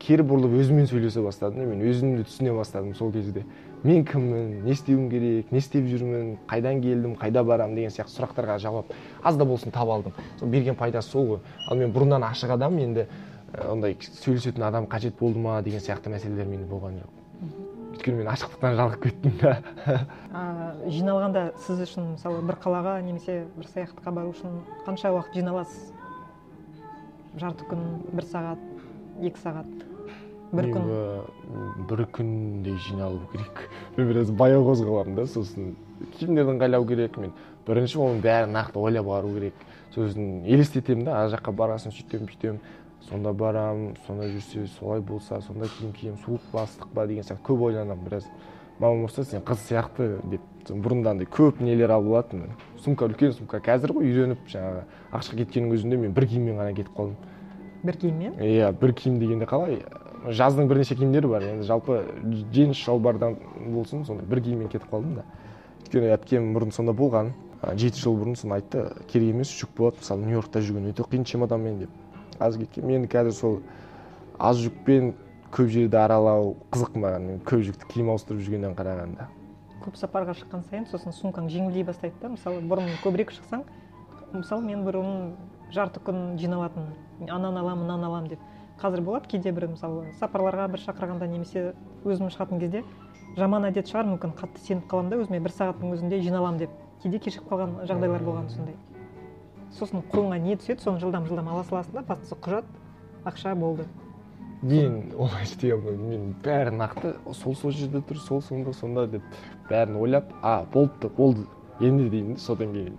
кері 0.00 0.24
бұрылып 0.24 0.54
өзіммен 0.60 0.86
сөйлесе 0.88 1.20
бастадым 1.24 1.60
да 1.60 1.66
мен 1.74 1.82
өзімді 1.84 2.24
түсіне 2.28 2.54
бастадым 2.56 2.94
сол 2.94 3.12
кезде. 3.12 3.44
Мен 3.82 4.04
кіммін 4.04 4.62
не 4.64 4.72
істеуім 4.72 5.08
керек 5.10 5.52
не 5.52 5.58
істеп 5.60 5.86
жүрмін 5.88 6.38
қайдан 6.48 6.80
келдім 6.84 7.16
қайда 7.20 7.44
барамын 7.44 7.76
деген 7.76 7.92
сияқты 7.92 8.16
сұрақтарға 8.16 8.58
жауап 8.60 8.92
аз 9.22 9.36
да 9.36 9.44
болсын 9.44 9.72
таба 9.72 9.94
алдым. 9.94 10.12
Сол 10.38 10.48
берген 10.48 10.76
пайдасы 10.76 11.10
сол 11.10 11.26
ғой. 11.26 11.38
Ал 11.68 11.76
мен 11.76 11.92
бұрыннан 11.92 12.24
ашық 12.28 12.52
адам 12.56 12.76
енді 12.78 13.06
ондай 13.58 13.96
сөйлесетін 14.00 14.62
адам 14.66 14.86
қажет 14.90 15.18
болды 15.18 15.40
ма 15.42 15.60
деген 15.62 15.80
сияқты 15.82 16.12
мәселелер 16.12 16.46
менде 16.46 16.68
болған 16.70 17.00
жоқ. 17.00 17.16
Өйткені 17.96 18.20
мен 18.20 18.30
ашықтықтан 18.30 18.76
жалығып 18.78 19.02
кеттім 19.02 19.38
да. 19.40 19.56
Жиналғанда 20.96 21.46
сіз 21.66 21.82
үшін 21.86 22.12
мысалы 22.14 22.42
бір 22.46 22.60
қалаға 22.62 23.00
немесе 23.02 23.44
бір 23.56 23.70
саяхатқа 23.74 24.14
бару 24.14 24.34
үшін 24.34 24.60
қанша 24.86 25.10
уақыт 25.16 25.40
жиналасыз? 25.40 25.90
Жарты 27.40 27.66
күн 27.70 27.86
бір 28.12 28.28
сағат 28.30 28.62
екі 29.20 29.42
сағат 29.42 29.86
бір 30.52 30.70
күн? 30.74 30.88
бір 31.90 32.04
күндей 32.14 32.78
жиналу 32.86 33.20
керек. 33.32 33.66
Мен 33.96 34.12
біраз 34.12 34.30
баяу 34.30 34.64
қозғаламын 34.68 35.18
да 35.18 35.26
сосын. 35.26 35.74
Киімдерді 36.18 36.54
ыңғайлау 36.54 36.86
керек 36.88 37.18
мен 37.20 37.34
бірінші 37.66 38.00
оның 38.00 38.22
бәрін 38.24 38.54
нақты 38.56 38.80
ойлап 38.80 39.06
бару 39.06 39.34
керек. 39.34 39.54
Сосын 39.94 40.44
елестетемін 40.46 41.08
да 41.08 41.18
ана 41.18 41.34
жаққа 41.34 41.54
барған 41.56 41.82
соң 41.82 41.94
сөйтемін 41.96 42.30
бүйтемін. 42.30 42.60
Сонда 43.08 43.32
барамын 43.32 43.96
сонда 44.06 44.28
жүрсе 44.28 44.66
солай 44.78 45.00
болса 45.00 45.40
сонда 45.40 45.68
киім 45.78 45.92
киемін 45.92 46.18
суық 46.24 46.44
па 46.52 46.64
ыстық 46.66 46.92
па 46.94 47.06
деген 47.06 47.24
сияқты 47.24 47.44
көп 47.46 47.64
ойланамын 47.70 48.04
біраз. 48.04 48.28
Мамам 48.78 49.06
ұрса 49.08 49.24
сен 49.24 49.42
қыз 49.44 49.64
сияқты 49.68 50.20
деп 50.30 50.40
бұрында 50.70 51.14
андай 51.14 51.26
көп 51.26 51.60
нелер 51.60 51.90
алып 51.90 52.14
алатынмын. 52.14 52.54
Сумка 52.80 53.08
үлкен 53.08 53.32
сумка. 53.36 53.60
Қазір 53.60 53.92
ғой 53.96 54.08
үйреніп 54.08 54.46
жаңағы 54.48 54.84
ақшқа 55.12 55.40
кеткеннің 55.42 55.74
өзінде 55.76 55.98
мен 56.00 56.14
бір 56.16 56.26
киіммен 56.30 56.60
ғана 56.60 56.72
кетіп 56.76 56.94
қалдым. 56.96 57.16
Бір 57.82 57.96
киіммен? 58.00 58.38
Иә 58.40 58.72
бір 58.80 58.94
киім 58.96 59.18
дегенде 59.20 59.48
қалай? 59.48 59.82
Жаздың 60.28 60.68
бірнеше 60.68 60.96
киімдері 60.96 61.28
бар. 61.28 61.46
Енді 61.50 61.66
жалпы 61.68 62.02
джинс 62.52 62.76
шалбардан 62.76 63.36
болсын 63.72 64.04
сондай 64.04 64.26
бір 64.28 64.42
киіммен 64.44 64.68
кетіп 64.68 64.88
қалдым 64.92 65.20
да. 65.20 65.24
Өйткені 65.80 66.12
әпкем 66.16 66.52
бұрын 66.56 66.72
сонда 66.76 66.92
болған. 66.96 67.32
Жеті 67.76 68.00
жыл 68.00 68.16
бұрын 68.20 68.36
соны 68.36 68.60
айтты. 68.60 68.86
Керек 69.08 69.34
емес 69.34 69.52
жүк 69.52 69.72
болады 69.76 70.00
мысалы 70.00 70.24
нью 70.24 70.38
йоркта 70.38 70.60
жүрген 70.60 70.92
өте 70.92 71.04
қиын 71.04 71.24
чемоданмен 71.24 71.80
деп. 71.84 71.90
Аз 72.40 72.56
кеткен 72.56 72.86
мен 72.86 73.04
қазір 73.06 73.32
сол 73.36 73.60
аз 74.38 74.56
жүкпен 74.56 75.12
көп 75.52 75.68
жерді 75.68 75.98
аралау 76.00 76.54
қызық 76.72 76.96
маған. 76.96 77.26
Мен 77.26 77.40
көп 77.44 77.64
жүкті 77.68 77.88
киім 77.92 78.10
ауыстырып 78.14 78.40
жүргеннен 78.46 78.74
қарағанда. 78.78 79.28
Көп 79.84 79.96
сапарға 80.00 80.34
шыққан 80.38 80.64
сайын 80.70 80.86
сосын 80.88 81.12
сумкаң 81.12 81.48
жеңілдей 81.50 81.84
бастайды 81.84 82.16
да. 82.22 82.30
Мысалы 82.32 82.62
бұрын 82.64 82.88
көбірек 83.04 83.32
шықсаң 83.34 83.64
мысалы 84.32 84.64
мен 84.64 84.84
бұрын 84.86 85.34
жарты 85.74 86.00
күн 86.04 86.36
жиналатынмын 86.38 87.30
ананы 87.30 87.60
аламын 87.60 87.84
мынаны 87.84 88.06
аламын 88.06 88.28
деп. 88.34 88.44
Қазір 88.80 89.02
болады 89.04 89.28
кейде 89.28 89.52
бір 89.52 89.68
мысалы 89.74 90.12
сапарларға 90.20 90.68
бір 90.72 90.84
шақырғанда 90.84 91.28
немесе 91.28 91.72
өзім 92.04 92.30
шығатын 92.32 92.60
кезде 92.60 92.84
жаман 93.36 93.66
әдет 93.68 93.90
шығар 93.90 94.08
мүмкін 94.14 94.36
қатты 94.38 94.62
сеніп 94.64 94.86
қаламын 94.90 95.10
да 95.10 95.18
өзіме 95.20 95.40
бір 95.40 95.52
сағаттың 95.56 95.92
өзінде 95.96 96.20
жиналамын 96.24 96.62
деп. 96.64 96.70
Кейде 97.02 97.18
кешігіп 97.18 97.50
қалған 97.50 97.76
жағдайлар 97.88 98.24
болған 98.24 98.48
сондай. 98.52 98.74
Сосын 99.78 100.02
қолыңа 100.12 100.38
не 100.42 100.56
түседі 100.58 100.82
соны 100.84 101.00
жылдам 101.00 101.26
жылдам 101.28 101.48
ала 101.48 101.64
саласың 101.64 102.00
да 102.00 102.02
бастысы 102.08 102.36
құжат 102.42 102.64
ақша 103.24 103.54
болды. 103.54 103.86
Мен 104.62 105.12
олай 105.16 105.44
істей 105.44 105.72
алмаймын. 105.72 106.08
Мен 106.10 106.34
бәрі 106.44 106.74
нақты 106.76 107.14
сол 107.32 107.54
сол 107.56 107.72
жерде 107.72 108.02
тұр 108.04 108.18
сол 108.20 108.42
сонда 108.42 108.74
сонда 108.76 109.06
деп 109.06 109.22
бәрін 109.70 109.96
ойлап 109.96 110.32
а 110.42 110.64
болыпты 110.72 111.08
болды 111.08 111.46
енді 111.80 112.10
деймін 112.10 112.34
да 112.34 112.40
содан 112.40 112.74
кейін. 112.74 112.98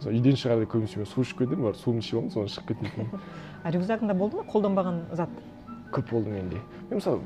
Сол 0.00 0.12
үйден 0.12 0.38
шығарда 0.38 0.68
көбінесе 0.70 1.00
мен 1.00 1.10
су 1.10 1.24
ішіп 1.24 1.42
кетемін 1.42 1.66
барып 1.66 1.80
суымды 1.80 2.04
ішіп 2.04 2.18
аламын 2.18 2.34
соны 2.36 2.52
шығып 2.54 2.68
кететінмін 2.68 3.24
а 3.64 3.72
рюкзагыңда 3.74 4.14
болды 4.16 4.38
ма 4.38 4.46
қолданбаған 4.52 5.00
зат? 5.18 5.30
Көп 5.92 6.12
болды 6.12 6.30
менде. 6.30 6.60
Мен 6.90 7.00
мысалы 7.00 7.20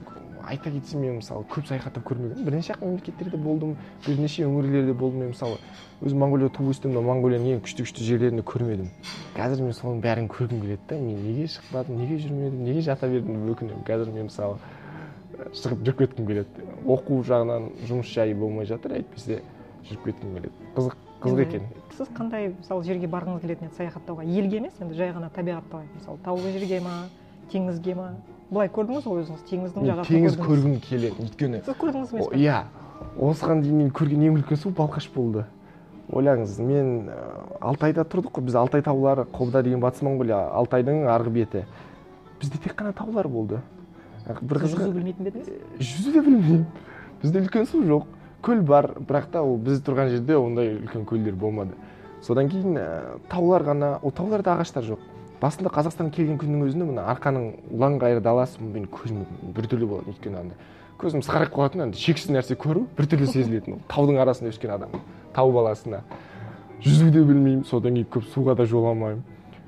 айта 0.48 0.70
кетсем 0.70 1.00
мен 1.00 1.16
мысалы 1.18 1.44
көп 1.50 1.66
саяхаттап 1.68 2.04
көрмегенмін 2.08 2.44
бірнеше 2.44 2.74
ақ 2.74 2.84
мемлекеттерде 2.84 3.36
болдым 3.40 3.76
бірнеше 4.06 4.44
өңірлерде 4.46 4.94
болдым 4.94 5.24
мен 5.24 5.32
мысалы. 5.32 5.58
Өзім 6.04 6.20
монғолияда 6.20 6.54
туып 6.56 6.74
өстім 6.74 6.94
но 6.94 7.02
монғолияның 7.04 7.56
ең 7.56 7.62
күшті 7.64 7.86
күшті 7.86 8.04
жерлерін 8.04 8.44
көрмедім. 8.44 8.90
Қазір 9.36 9.64
мен 9.64 9.76
соның 9.76 10.02
бәрін 10.04 10.28
көргім 10.28 10.60
келеді 10.64 10.80
да 10.88 10.98
мен 11.00 11.22
неге 11.24 11.48
шықпадым 11.54 12.00
неге 12.02 12.18
жүрмедім 12.24 12.64
неге 12.68 12.84
жата 12.84 13.08
бердім 13.08 13.40
деп 13.40 13.56
өкінемін. 13.56 13.84
Қазір 13.88 14.12
мен 14.12 14.28
мысалы 14.28 14.58
шығып 15.54 15.86
жүріп 15.86 16.04
кеткім 16.04 16.28
келеді. 16.28 16.68
Оқу 16.84 17.22
жағынан 17.24 17.70
жұмыс 17.88 18.12
жайы 18.12 18.36
болмай 18.38 18.68
жатыр 18.68 18.98
әйтпесе 19.00 19.40
жүріп 19.88 20.10
кеткім 20.10 20.38
келеді. 20.38 20.54
Қызық 20.76 20.96
қызық 21.24 21.42
екен. 21.46 21.68
Сіз 21.96 22.10
қандай 22.14 22.50
мысалы 22.52 22.84
жерге 22.84 23.08
барғыңыз 23.08 23.44
келетін 23.44 23.70
еді 23.70 23.78
саяхаттауға 23.78 24.26
елге 24.26 24.60
емес 24.60 24.80
енді 24.82 24.98
жай 24.98 25.12
ғана 25.14 25.30
табиғатты 25.32 25.84
мысалы 25.94 26.20
таулы 26.24 26.52
жерге 26.52 26.80
ма? 26.84 27.04
Теңізге 27.52 27.94
ма? 27.98 28.08
Былай 28.50 28.68
көрдіңіз 28.70 29.06
ғой 29.08 29.22
өзіңіз? 29.24 29.42
Теңіздің 29.48 29.86
жағасын 29.88 30.10
теңіз 30.10 30.38
көргім 30.38 30.74
келеді 30.84 31.24
өйткені. 31.24 31.60
Сіз 31.64 31.78
көрдіңіз 31.80 32.14
емес 32.14 32.28
пе 32.30 32.40
иә. 32.40 32.58
Осыған 33.18 33.62
дейін 33.64 33.78
мен 33.82 33.92
көрген 33.94 34.24
ең 34.28 34.38
үлкен 34.38 34.60
су 34.60 34.70
балқаш 34.74 35.08
болды. 35.14 35.46
Ойлаңыз 36.12 36.58
мен 36.60 37.08
ә, 37.08 37.16
алтайда 37.64 38.04
тұрдық 38.04 38.36
қой. 38.36 38.44
Біз 38.46 38.58
алтай 38.60 38.84
таулары 38.84 39.24
қобда 39.32 39.62
деген 39.64 39.80
батыс 39.80 40.04
монғолия 40.04 40.42
алтайдың 40.60 41.06
арғы 41.08 41.32
беті. 41.32 41.64
Бізде 42.40 42.60
тек 42.62 42.76
қана 42.76 42.92
таулар 42.92 43.28
болды. 43.28 43.62
Бір 44.42 44.60
қызығы 44.62 44.84
жүзу 44.84 44.92
білмейтін 44.92 45.24
бе 45.24 45.32
едіңіз? 45.32 45.48
Жүзу 45.80 46.12
де 46.12 46.22
білмеймін. 46.26 46.66
Бізде 47.22 47.42
үлкен 47.42 47.66
су 47.70 47.82
жоқ. 47.88 48.06
Көл 48.44 48.60
бар 48.60 48.90
бірақ 49.00 49.30
та 49.32 49.42
ол 49.42 49.56
біз 49.56 49.80
тұрған 49.84 50.12
жерде 50.12 50.36
ондай 50.36 50.74
үлкен 50.76 51.08
көлдер 51.08 51.34
болмады. 51.40 51.72
Содан 52.22 52.48
кейін 52.52 52.76
ә, 52.76 52.86
таулар 53.32 53.64
ғана 53.64 53.98
ол 54.02 54.12
тауларда 54.12 54.58
ағаштар 54.58 54.84
жоқ. 54.84 55.00
Басында 55.44 55.72
қазақстанға 55.74 56.16
келген 56.16 56.38
күннің 56.40 56.64
өзінде 56.68 56.88
мына 56.88 57.04
арқаның 57.12 57.50
ұлан 57.76 57.98
даласы 58.24 58.62
менің 58.62 58.88
көзім 58.94 59.26
біртүрлі 59.56 59.90
болады 59.90 60.14
өйткені 60.14 60.40
анда 60.40 60.54
көзім 61.00 61.24
сығырайып 61.26 61.52
қалатын 61.52 61.84
анда 61.84 62.00
шексіз 62.00 62.32
нәрсе 62.32 62.56
көру 62.56 62.86
біртүрлі 62.96 63.28
сезілетін 63.28 63.82
таудың 63.90 64.22
арасында 64.24 64.54
өскен 64.54 64.72
адам 64.72 64.94
тау 65.34 65.52
баласына. 65.52 66.00
Жүзу 66.84 67.10
де 67.10 67.22
білмеймін 67.24 67.64
содан 67.68 67.96
кейін 67.96 68.08
көп 68.12 68.26
суға 68.34 68.54
да 68.56 68.66
жоламаймын. 68.70 69.22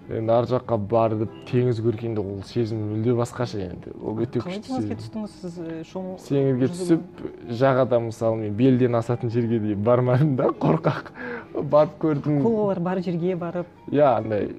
Енді 0.07 0.33
ар 0.33 0.47
жаққа 0.47 0.77
барып 0.91 1.33
теңіз 1.49 1.81
көргенде 1.83 2.23
ол 2.23 2.43
сезім 2.47 2.83
мүлде 2.93 3.15
басқаша 3.19 3.59
енді. 3.65 3.91
Ол 3.99 4.21
өте 4.23 4.39
күшті 4.45 4.63
теңізге 4.69 4.99
түстіңіз 5.01 5.35
сіз 5.41 5.57
шомылу 5.91 6.21
теңізге 6.23 6.69
түсіп 6.75 7.25
жағада 7.51 7.99
мысалы 8.05 8.45
мен 8.45 8.55
белден 8.55 8.95
асатын 9.01 9.33
жерге 9.35 9.59
дейін 9.65 9.83
бармадым 9.83 10.37
да 10.39 10.53
қорқақ. 10.55 11.11
Барып 11.57 11.99
көрдім. 12.05 12.39
Акулалар 12.41 12.81
бар 12.81 13.03
жерге 13.03 13.35
барып. 13.37 13.67
Иә 13.91 14.07
андай 14.17 14.53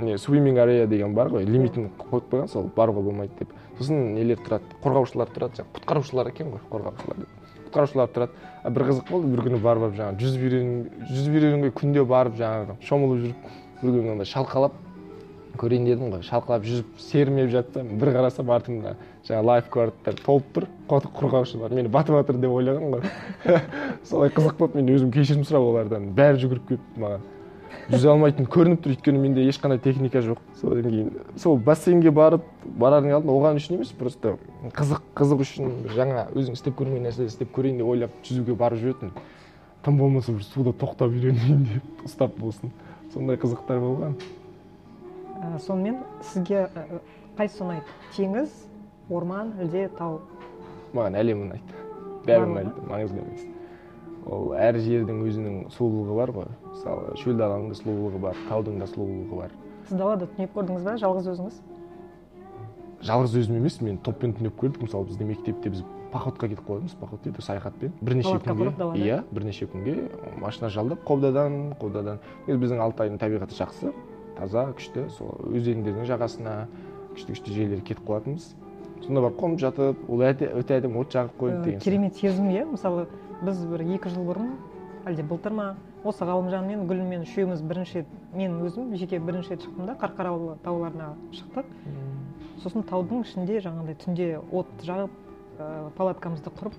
не 0.00 0.18
свиминг 0.18 0.58
арея 0.62 0.86
деген 0.86 1.14
бар 1.14 1.32
ғой 1.34 1.48
лимитін 1.48 1.90
қойып 1.98 2.30
қойған 2.30 2.48
сол 2.52 2.70
баруға 2.76 3.02
болмайды 3.02 3.32
деп. 3.40 3.54
Сосын 3.78 4.14
нелер 4.14 4.38
тұрады? 4.38 4.70
Қорғаушылар 4.84 5.34
тұрады 5.34 5.58
жаңағы 5.58 5.80
құтқарушылар 5.80 6.30
екен 6.30 6.54
ғой 6.54 6.62
қорғаушылар 6.70 7.24
деп. 7.24 7.30
Құтқарушылар 7.64 8.14
тұрады. 8.14 8.32
Бір 8.64 8.86
қызық 8.88 9.10
болды 9.10 9.32
бір 9.32 9.42
күні 9.48 9.58
барып 9.64 9.88
алып 9.88 9.96
жаңағы 9.98 10.20
жүзіп 10.22 10.44
үйрен 10.46 10.68
жүзіп 11.10 11.34
үйренгенге 11.34 11.72
күнде 11.74 12.04
барып 12.06 12.38
жаңағы 12.38 12.76
шомылып 12.86 13.24
жүріп 13.24 13.48
бір 13.84 13.98
күні 13.98 14.12
андай 14.14 14.28
шалқалап 14.28 14.76
көрейін 15.60 15.84
дедім 15.86 16.14
ғой. 16.14 16.22
Шалқалап 16.26 16.64
жүзіп 16.66 16.96
сермеп 16.98 17.50
жатсам 17.52 17.92
бір 18.00 18.10
қарасам 18.16 18.50
артымда 18.54 18.94
жаңағы 19.28 19.46
лайфгардтар 19.50 20.16
толып 20.24 20.48
тұр. 20.56 20.66
Қорғаушылар 20.88 21.74
мені 21.76 21.92
батып 21.92 22.16
жатыр 22.18 22.40
деп 22.42 22.54
ойлаған 22.56 22.96
ғой. 22.96 23.60
Солай 24.08 24.32
қызық 24.34 24.56
болып 24.58 24.74
мен 24.80 24.90
өзім 24.94 25.12
кешірім 25.14 25.44
сұрап 25.46 25.68
олардан 25.68 26.10
бәрі 26.16 26.42
жүгіріп 26.42 26.66
келіпті 26.72 27.04
маған 27.04 27.30
жүзе 27.92 28.10
алмайтын 28.10 28.48
көрініп 28.50 28.82
тұр. 28.82 28.96
Өйткені 28.96 29.20
менде 29.20 29.46
ешқандай 29.46 29.78
техника 29.84 30.24
жоқ. 30.24 30.40
Содан 30.58 30.88
кейін 30.88 31.12
сол 31.38 31.60
бассейнге 31.60 32.10
барып 32.14 32.48
барардың 32.64 33.18
алдында 33.20 33.38
оған 33.38 33.60
үшін 33.60 33.78
емес 33.78 33.92
просто 33.94 34.36
қызық 34.74 35.06
қызық 35.20 35.46
үшін 35.46 35.72
жаңа 35.94 36.26
өзің 36.34 36.58
істеп 36.58 36.78
көрмеген 36.80 37.08
нәрсе 37.10 37.28
істеп 37.28 37.54
көрейін 37.54 37.82
деп 37.82 37.94
ойлап 37.94 38.20
жүзуге 38.26 38.56
барып 38.58 38.82
жүретінмін 38.82 39.14
тым 39.84 39.98
болмаса 39.98 40.32
бір 40.32 40.46
суда 40.48 40.72
тоқтап 40.72 41.12
үйренейін 41.12 41.64
деп 41.68 42.06
ұстап 42.08 42.38
болсын. 42.40 42.72
Сондай 43.14 43.38
қызықтар 43.38 43.78
болған? 43.82 44.16
Ә, 45.38 45.58
сонымен 45.62 46.00
сізге 46.32 46.66
ә, 46.66 47.00
қайсысы 47.38 47.62
ұнайды 47.62 47.98
теңіз 48.16 48.54
орман 49.10 49.52
әлде 49.62 49.86
тау? 49.98 50.20
Маған 50.94 51.18
әлем 51.20 51.44
ұнайды 51.46 51.84
бәрі 52.26 52.48
ұнайды 52.48 52.88
маңызды 52.88 53.22
емес. 53.22 53.44
Ол 54.24 54.54
әр 54.56 54.78
жердің 54.80 55.20
өзінің 55.28 55.56
сұлулығы 55.74 56.16
бар 56.16 56.32
ғой. 56.32 56.50
Мысалы 56.70 57.16
шөл 57.20 57.38
даланың 57.38 57.70
да 57.70 57.78
сұлулығы 57.78 58.20
бар 58.24 58.38
таудың 58.48 58.80
да 58.80 58.88
сұлулығы 58.88 59.40
бар. 59.42 59.54
Сіз 59.88 59.98
далада 60.00 60.28
түнеп 60.34 60.54
көрдіңіз 60.56 60.86
ба 60.86 60.96
жалғыз 61.02 61.28
өзіңіз? 61.34 61.58
Жалғыз 63.04 63.36
өзім 63.42 63.58
емес 63.60 63.76
мен 63.84 63.98
топпен 64.00 64.32
түнеп 64.38 64.56
көрдік. 64.62 64.86
Мысалы 64.86 65.10
бізде 65.10 65.28
мектепте 65.28 65.74
біз 65.74 65.84
походқа 66.14 66.48
кетіп 66.48 66.64
қалатынбыз 66.68 66.94
поход 67.00 67.22
дейді 67.24 67.42
саяхатпен. 67.42 67.92
Бірнеше 68.00 68.38
күнге 68.38 68.70
иә 69.02 69.22
бірнеше 69.34 69.66
күнге 69.66 70.10
машина 70.38 70.70
жалдап 70.70 71.02
қобдадан 71.04 71.74
қобдадан. 71.80 72.20
Негізі 72.46 72.60
біздің 72.62 72.82
алтайдың 72.84 73.18
табиғаты 73.18 73.58
жақсы 73.58 73.90
таза 74.38 74.68
күшті 74.78 75.08
сол 75.16 75.34
өзендердің 75.50 76.06
жағасына 76.06 76.54
күшті 77.14 77.34
күшті 77.34 77.56
жерлерге 77.56 77.88
кетіп 77.90 78.06
қалатынбыз. 78.06 78.54
Сонда 79.04 79.24
барып 79.26 79.40
қонып 79.40 79.60
жатып 79.60 80.06
ол 80.08 80.22
өте 80.24 80.78
әдемі 80.78 81.02
от 81.02 81.12
жағып 81.12 81.34
қойып 81.40 81.64
деген 81.64 81.80
керемет 81.84 82.16
сезім 82.16 82.48
иә. 82.54 82.64
Мысалы 82.70 83.08
біз 83.42 83.64
бір 83.68 83.84
екі 83.98 84.14
жыл 84.14 84.24
бұрын 84.30 84.54
әлде 85.04 85.26
былтыр 85.28 85.52
ма 85.52 85.66
осы 86.04 86.24
ғалымжанмен 86.24 86.86
гүлмен 86.88 87.26
үшеуміз 87.26 87.60
бірінші 87.60 88.06
мен 88.32 88.56
өзім 88.64 88.94
жеке 88.96 89.18
бірінші 89.18 89.54
рет 89.54 89.66
шықтым 89.66 89.90
да 89.90 89.98
қарқаралы 90.00 90.56
тауларына 90.64 91.12
шықтық. 91.36 91.68
Сосын 92.62 92.86
таудың 92.88 93.26
ішінде 93.26 93.60
жаңағыдай 93.60 93.98
түнде 94.00 94.28
от 94.52 94.70
жағып 94.80 95.10
ә, 95.58 95.90
палаткамызды 95.96 96.52
құрып 96.54 96.76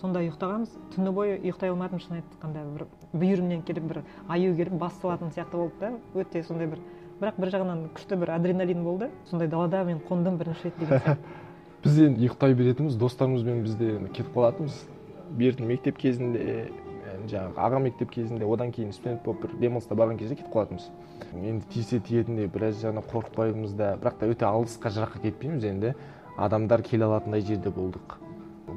сонда 0.00 0.20
ұйықтағанбыз. 0.24 0.74
Түні 0.94 1.12
бойы 1.14 1.38
ұйықтай 1.38 1.70
алмадым 1.72 2.00
шын 2.02 2.18
айтқанда 2.18 2.64
бір 2.74 2.86
бүйірімнен 3.14 3.62
келіп 3.66 3.88
бір 3.90 4.02
аю 4.28 4.54
келіп 4.56 4.78
бас 4.80 4.96
салатын 5.00 5.30
сияқты 5.34 5.56
болды 5.56 5.74
да. 5.80 5.92
Өте 6.14 6.42
сондай 6.42 6.68
бір 6.72 6.82
бірақ 7.20 7.38
бір 7.40 7.52
жағынан 7.54 7.84
күшті 7.94 8.18
бір 8.20 8.34
адреналин 8.34 8.82
болды. 8.84 9.10
Сондай 9.30 9.48
далада 9.48 9.84
мен 9.84 10.00
қондым 10.08 10.38
бірінші 10.40 10.70
рет 10.70 10.80
деген 10.80 11.18
біз 11.84 11.98
енді 12.00 12.26
ұйықтай 12.26 12.54
беретінбіз 12.56 12.96
достарымызбен 12.96 13.62
бізде 13.62 13.98
кетіп 14.08 14.32
қалатынбыз. 14.34 14.80
Бертін 15.36 15.68
мектеп 15.68 15.98
кезінде 16.00 16.70
жаңағы 17.28 17.60
аға 17.60 17.78
мектеп 17.84 18.10
кезінде 18.12 18.44
одан 18.48 18.72
кейін 18.72 18.92
студент 18.92 19.22
болып 19.24 19.44
бір 19.44 19.54
демалыста 19.60 19.96
барған 19.96 20.18
кезде 20.18 20.38
кетіп 20.40 20.52
қалатынбыз. 20.52 20.88
Енді 21.36 21.68
тисе 21.72 22.00
тиетіндей 22.00 22.48
біраз 22.48 22.80
жағынан 22.82 23.04
қорықпаймыз 23.12 23.76
да 23.76 23.94
бірақ 24.00 24.18
та 24.20 24.28
өте 24.32 24.48
алысқа 24.48 24.92
жыраққа 24.96 25.22
кетпейміз 25.22 25.64
енді. 25.68 25.94
Адамдар 26.36 26.82
келе 26.82 27.04
алатындай 27.04 27.40
жерде 27.40 27.70
болдық. 27.70 28.18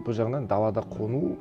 Бір 0.05 0.17
жағынан 0.19 0.47
далада 0.47 0.83
қону 0.85 1.37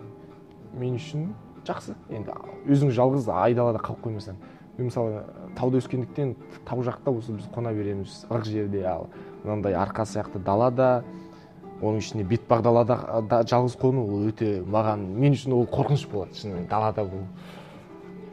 мен 0.74 0.96
үшін 0.96 1.32
жақсы. 1.66 1.96
Енді 2.10 2.36
өзің 2.66 2.92
жалғыз 2.96 3.28
айдалада 3.32 3.82
қалып 3.84 4.06
қоймасаң 4.06 4.38
мен 4.78 4.90
мысалы 4.90 5.22
тауда 5.56 5.80
өскендіктен 5.80 6.34
тау 6.68 6.82
жақта 6.84 7.12
осы 7.16 7.32
біз 7.32 7.46
қона 7.54 7.72
береміз 7.74 8.24
ық 8.28 8.44
жерде 8.44 8.84
ал 8.84 9.06
мынандай 9.44 9.74
арқа 9.74 10.04
сияқты 10.04 10.42
далада 10.44 11.04
оның 11.80 12.00
ішінде 12.02 12.24
бетпақ 12.28 12.62
далада 12.62 12.98
да, 13.28 13.42
жалғыз 13.42 13.76
қону 13.80 14.04
ол 14.04 14.26
өте 14.28 14.60
маған 14.64 15.06
мен 15.16 15.36
үшін 15.36 15.54
ол 15.56 15.64
қорқыныш 15.72 16.06
болады 16.12 16.36
шынымен 16.36 16.68
далада 16.68 17.04
болу. 17.04 17.26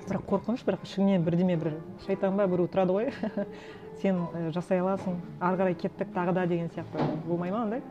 Бірақ 0.08 0.28
қорқыныш 0.28 0.65
бірақ 0.67 0.84
ішіңнен 0.84 1.24
бірдеме 1.24 1.58
бір 1.60 1.78
шайтан 2.06 2.38
ба 2.38 2.48
біреу 2.48 2.67
тұрады 2.67 2.96
ғой. 2.98 3.12
сен 4.01 4.23
жасай 4.56 4.82
аласың 4.82 5.19
ары 5.39 5.58
қарай 5.60 5.75
кеттік 5.75 6.13
тағы 6.15 6.34
да 6.34 6.45
деген 6.47 6.69
сияқты. 6.73 7.03
Болмай 7.27 7.51
ма 7.51 7.63
андай 7.63 7.82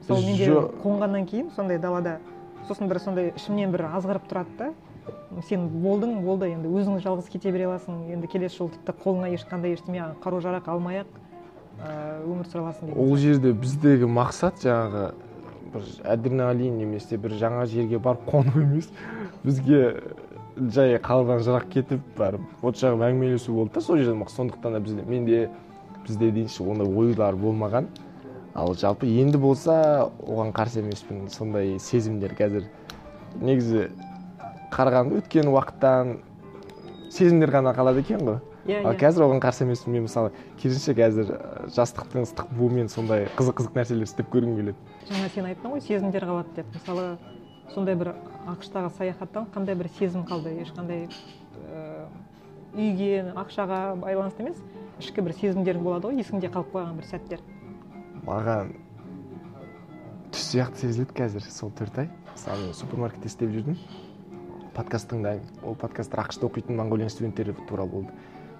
мысалы 0.00 0.24
менде 0.26 0.48
қонғаннан 0.82 1.26
кейін 1.26 1.50
сондай 1.56 1.78
далада 1.78 2.18
сосын 2.68 2.88
бір 2.88 3.00
сондай 3.00 3.32
ішімнен 3.36 3.72
бір 3.72 3.88
азғырып 3.90 4.28
тұрады 4.30 4.56
да. 4.58 4.72
Сен 5.48 5.66
болдың 5.82 6.22
болды 6.24 6.48
енді 6.52 6.70
өзің 6.70 7.02
жалғыз 7.04 7.28
кете 7.32 7.52
бере 7.52 7.66
аласың. 7.66 8.06
Енді 8.14 8.28
келесі 8.30 8.56
жолы 8.62 8.70
тіпті 8.76 8.94
қолыңа 9.04 9.32
ешқандай 9.34 9.74
ештеме 9.74 10.06
қару 10.24 10.40
жарақ 10.40 10.70
алмай 10.72 11.02
ақ 11.02 11.20
өмір 12.24 12.46
сүре 12.48 12.62
аласың 12.62 12.88
деген 12.88 13.02
ол 13.02 13.16
жерде 13.18 13.52
біздегі 13.52 14.08
мақсат 14.08 14.62
жаңағы 14.64 15.10
бір 15.74 15.88
адреналин 16.14 16.78
немесе 16.78 17.18
бір 17.18 17.34
жаңа 17.40 17.66
жерге 17.66 17.98
барып 17.98 18.28
қону 18.30 18.62
емес. 18.62 18.88
Бізге 19.42 20.00
жай 20.56 20.98
қаладан 21.02 21.42
жырақ 21.42 21.68
кетіп 21.72 22.00
барып 22.18 22.64
от 22.64 22.78
жағып 22.78 23.02
әңгімелесу 23.08 23.54
болды 23.54 23.74
да 23.74 23.80
сол 23.80 23.98
жерде 23.98 24.30
сондықтан 24.30 24.72
да 24.72 24.80
бізде 24.80 25.02
менде 25.02 25.50
бізде 26.06 26.30
дейінші 26.30 26.62
ондай 26.62 26.88
ойлар 26.88 27.34
болмаған 27.34 27.88
ал 28.54 28.74
жалпы 28.78 29.06
енді 29.10 29.38
болса 29.38 30.10
оған 30.22 30.52
қарсы 30.54 30.78
емеспін 30.84 31.28
сондай 31.28 31.78
сезімдер 31.82 32.36
қазір. 32.38 32.68
Негізі 33.42 33.88
қарағанда 34.70 35.18
өткен 35.18 35.50
уақыттан 35.50 36.18
сезімдер 37.10 37.50
ғана 37.50 37.74
қалады 37.74 38.04
екен 38.04 38.22
ғой. 38.22 38.38
Иә 38.64 38.78
yeah, 38.78 38.86
ал 38.86 38.94
иә. 38.94 39.00
қазір 39.02 39.26
оған 39.26 39.42
қарсы 39.42 39.66
емеспін 39.66 39.96
мен 39.96 40.06
мысалы 40.06 40.30
керісінше 40.62 40.94
қазір 40.94 41.32
жастықтың 41.74 42.28
ыстық 42.28 42.54
буымен 42.54 42.88
сондай 42.88 43.26
қызық 43.34 43.58
қызық 43.58 43.74
нәрселер 43.80 44.06
істеп 44.06 44.30
көргім 44.32 44.54
келеді. 44.60 44.78
Жаңа 45.10 45.28
сен 45.34 45.50
айттың 45.50 45.74
ғой 45.74 45.82
сезімдер 45.84 46.28
қалады 46.30 46.54
деп. 46.56 46.70
Мысалы 46.78 47.08
сондай 47.72 47.96
бір 47.96 48.12
ақш 48.50 48.68
тағы 48.74 48.92
саяхаттан 48.98 49.48
қандай 49.54 49.78
бір 49.78 49.88
сезім 49.96 50.26
қалды? 50.28 50.52
Ешқандай 50.60 51.08
ыыы 51.64 52.06
үйге 52.74 53.32
ақшаға 53.38 53.94
байланысты 54.02 54.44
емес 54.44 54.58
ішкі 55.00 55.22
бір 55.24 55.34
сезімдерің 55.38 55.84
болады 55.86 56.10
ғой 56.10 56.20
есіңде 56.20 56.50
қалып 56.52 56.74
қойған 56.74 56.98
бір 56.98 57.08
сәттер. 57.08 57.44
Маған 58.26 58.74
түс 60.34 60.48
сияқты 60.50 60.84
сезіледі 60.84 61.14
қазір 61.14 61.46
сол 61.48 61.72
төрт 61.78 61.98
ай. 62.02 62.10
Мысалы 62.34 62.74
супермаркетте 62.74 63.30
істеп 63.30 63.52
жүрдім. 63.54 63.78
Подкаст 64.74 65.10
тыңдаймын 65.12 65.62
ол 65.62 65.76
подкасттар 65.78 66.24
ақш 66.24 66.40
та 66.40 66.48
оқитын 66.48 66.78
монғолиян 66.80 67.12
студенттері 67.12 67.54
туралы 67.68 67.90
болды. 67.90 68.14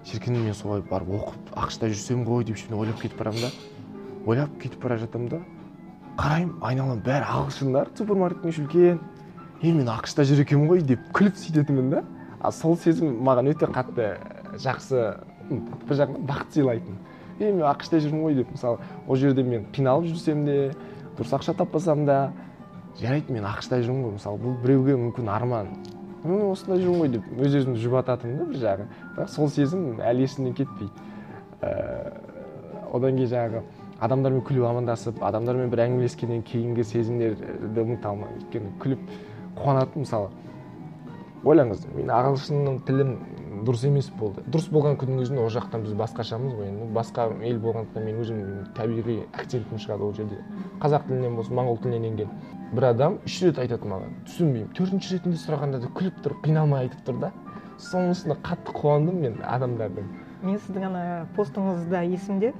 Шіркін 0.07 0.39
мен 0.39 0.55
солай 0.55 0.83
барып 0.85 1.11
оқып 1.19 1.51
ақш 1.59 1.81
та 1.81 1.89
жүрсем 1.91 2.23
ғой 2.27 2.45
деп 2.47 2.61
ойлап 2.71 3.01
кетіп 3.01 3.19
барамын 3.19 3.47
да. 3.47 3.51
Ойлап 4.25 4.55
кетіп 4.61 4.83
бара 4.83 4.97
жатамын 4.97 5.29
да. 5.29 5.41
Қараймын 6.15 6.63
айналам 6.63 7.01
бәрі 7.03 7.27
ағылшындар 7.27 7.89
супермаркеттің 7.97 8.53
іші 8.53 8.63
үлкен 8.63 8.99
е 9.61 9.71
мен 9.73 9.89
ақш 9.91 10.15
та 10.15 10.23
жүр 10.27 10.43
екенмін 10.45 10.69
ғой 10.69 10.83
деп 10.87 11.01
күліп 11.15 11.35
сөйтетінмін 11.41 11.89
да. 11.91 12.03
А 12.39 12.51
сол 12.55 12.77
сезім 12.79 13.17
маған 13.25 13.51
өте 13.51 13.67
қатты 13.67 14.15
жақсы 14.61 15.01
бір 15.49 15.99
жағынан 15.99 16.25
бақыт 16.29 16.55
сыйлайтын. 16.55 16.97
Е 17.39 17.51
мен 17.51 17.65
ақш 17.67 17.89
та 17.91 17.99
жүрмін 17.99 18.23
ғой 18.27 18.37
деп 18.39 18.51
мысалы 18.53 18.79
ол 19.07 19.19
жерде 19.19 19.43
мен 19.43 19.65
қиналып 19.75 20.07
жүрсем 20.13 20.45
де 20.47 20.57
дұрыс 21.17 21.35
ақша 21.35 21.55
таппасам 21.57 22.05
да 22.05 22.31
жарайды 23.01 23.33
мен 23.33 23.47
ақш 23.49 23.69
та 23.69 23.81
жүрмін 23.81 24.07
ғой. 24.07 24.15
Мысалы 24.19 24.39
бұл 24.39 24.59
біреуге 24.63 24.95
мүмкін 25.01 25.31
арман. 25.35 25.73
Ну 26.23 26.51
осында 26.51 26.79
жүрмін 26.79 27.01
ғой 27.01 27.15
деп 27.17 27.31
өз 27.39 27.59
өзімді 27.59 27.81
жұбататынмын 27.83 28.39
да 28.39 28.51
бір 28.51 28.61
жағы. 28.63 28.87
Бірақ 29.17 29.33
сол 29.35 29.49
сезім 29.49 29.99
әлі 29.99 30.29
есімнен 30.29 30.55
кетпейді. 30.55 30.91
Ііі 31.61 32.23
одан 32.95 33.17
кейін 33.17 33.31
жаңағы 33.33 33.63
адамдармен 34.03 34.43
күліп 34.47 34.65
амандасып 34.69 35.21
адамдармен 35.23 35.69
бір 35.71 35.85
әңгімелескеннен 35.85 36.43
кейінгі 36.47 36.83
сезімдерді 36.83 37.85
ұмыта 37.85 38.11
алмаймын 38.11 38.41
өйткені 38.41 38.73
күліп 38.83 39.05
қуанатынмын 39.55 40.03
мысалы. 40.03 40.29
Ойлаңыз 41.45 41.85
мен 41.93 42.09
ағылшынның 42.09 42.79
тілім 42.87 43.11
дұрыс 43.65 43.85
емес 43.87 44.09
болды. 44.19 44.43
Дұрыс 44.51 44.67
болған 44.73 44.97
күннің 44.99 45.21
өзінде 45.23 45.41
ол 45.43 45.51
жақтан 45.53 45.85
біз 45.85 45.93
басқашамыз 45.99 46.55
ғой 46.57 46.69
енді. 46.71 46.87
Басқа 46.95 47.27
ел 47.45 47.59
болғандықтан 47.63 48.05
мен 48.05 48.19
өзім 48.23 48.41
табиғи 48.75 49.19
акцентім 49.31 49.79
шығады 49.81 50.07
ол 50.09 50.13
жерде. 50.17 50.41
Қазақ 50.81 51.07
тілінен 51.07 51.37
болсын 51.37 51.55
моңғол 51.59 51.79
тілінен 51.83 52.09
енген 52.09 52.33
бір 52.73 52.89
адам 52.91 53.19
үш 53.25 53.39
рет 53.45 53.61
айтады 53.61 53.87
маған. 53.89 54.17
Түсінбеймін. 54.27 54.71
Төртінші 54.75 55.15
ретінде 55.15 55.39
сұрағанда 55.39 55.81
да 55.85 55.91
күліп 55.95 56.21
тұр 56.25 56.35
қиналмай 56.43 56.87
айтып 56.87 57.05
тұр 57.07 57.21
да. 57.21 57.31
Сонысына 57.79 58.37
қатты 58.43 58.73
қуандым 58.75 59.21
мен 59.21 59.37
адамдардың. 59.45 60.09
Мен 60.43 60.59
сіздің 60.65 60.89
ана 60.89 61.03
постыңызда 61.37 62.03
есімде 62.09 62.53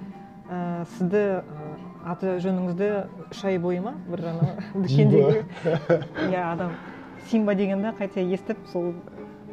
ә, 0.50 0.86
сізді 0.96 1.22
ә, 1.40 1.42
аты 2.06 2.38
жөніңізді 2.44 2.90
үш 3.32 3.44
ай 3.48 3.58
бойы 3.62 3.82
ма? 3.82 3.96
Бір 4.10 4.28
ана 4.32 4.50
дүкендегі 4.76 5.44
иә 6.30 6.44
адам. 6.52 6.76
Симба 7.30 7.56
дегенді 7.58 7.94
қайта 7.98 8.22
естіп 8.22 8.60
сол 8.72 8.94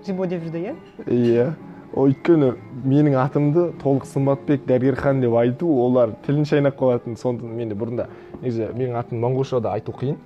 джибо 0.05 0.27
деп 0.27 0.45
жүрді 0.45 0.65
иә? 0.67 0.75
Иә. 1.07 1.47
Өйткені 1.93 2.55
менің 2.89 3.19
атымды 3.21 3.67
толық 3.83 4.07
сымбатбек 4.09 4.65
дәрігерхан 4.69 5.21
деп 5.21 5.35
айту 5.37 5.69
олар 5.85 6.15
тілін 6.27 6.47
шайнап 6.49 6.79
қалатын. 6.81 7.19
Сондықтан 7.21 7.57
менде 7.57 7.77
бұрында 7.77 8.09
негізі 8.41 8.71
менің 8.73 8.97
атым 9.01 9.21
монғолшада 9.25 9.75
айту 9.77 9.93
қиын 9.93 10.17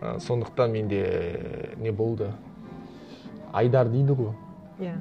ә, 0.00 0.18
сондықтан 0.22 0.70
менде 0.70 1.02
не 1.82 1.90
болды? 1.90 2.30
Айдар 3.52 3.90
дейді 3.90 4.14
ғой. 4.18 4.34
Иә. 4.78 4.94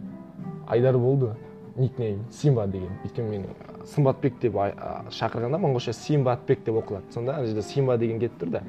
Айдар 0.67 0.97
болды 0.97 1.35
никнейм 1.75 2.25
симба 2.31 2.67
деген. 2.67 2.89
Өйткені 3.05 3.29
мен 3.29 3.45
сымбатбек 3.87 4.39
деп 4.41 4.55
шақырғанда 5.17 5.59
монғолша 5.61 5.93
симбатбек 5.93 6.63
деп 6.65 6.77
оқылады. 6.81 7.13
Сонда 7.13 7.37
ана 7.37 7.47
жерде 7.47 7.61
симба 7.61 7.97
деген 7.97 8.19
кетіп 8.19 8.39
тұр 8.41 8.53
да. 8.57 8.61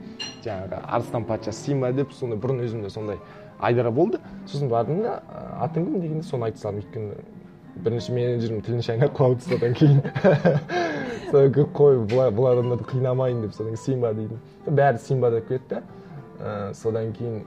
Жаңағы 0.44 0.80
арыстан 0.82 1.24
патша 1.28 1.52
симба 1.52 1.92
деп 1.92 2.12
сондай 2.12 2.38
бұрын 2.38 2.64
өзімде 2.66 2.90
сондай 2.90 3.18
айдар 3.60 3.90
болды. 3.90 4.20
Сосын 4.46 4.70
бардым 4.72 5.02
да 5.02 5.22
атың 5.62 5.86
кім 5.86 6.00
дегенде 6.00 6.26
соны 6.26 6.48
айта 6.48 6.58
салдым. 6.58 6.82
Өйткені 6.82 7.14
бірінші 7.84 8.12
менеджерім 8.12 8.62
тілін 8.62 8.82
шайнап 8.82 9.16
қалды 9.16 9.44
содан 9.48 9.74
кейін. 9.78 10.02
Содан 11.30 11.72
қой 11.76 12.02
бұл 12.08 12.50
адамдарды 12.50 12.88
қинамайын 12.90 13.42
деп 13.46 13.54
содан 13.56 13.72
кейін 13.72 13.84
симба 13.84 14.12
деймін 14.16 14.40
бәрі 14.66 15.00
симба 15.00 15.30
деп 15.30 15.48
кетті. 15.48 15.82
Содан 16.74 17.12
кейін 17.16 17.44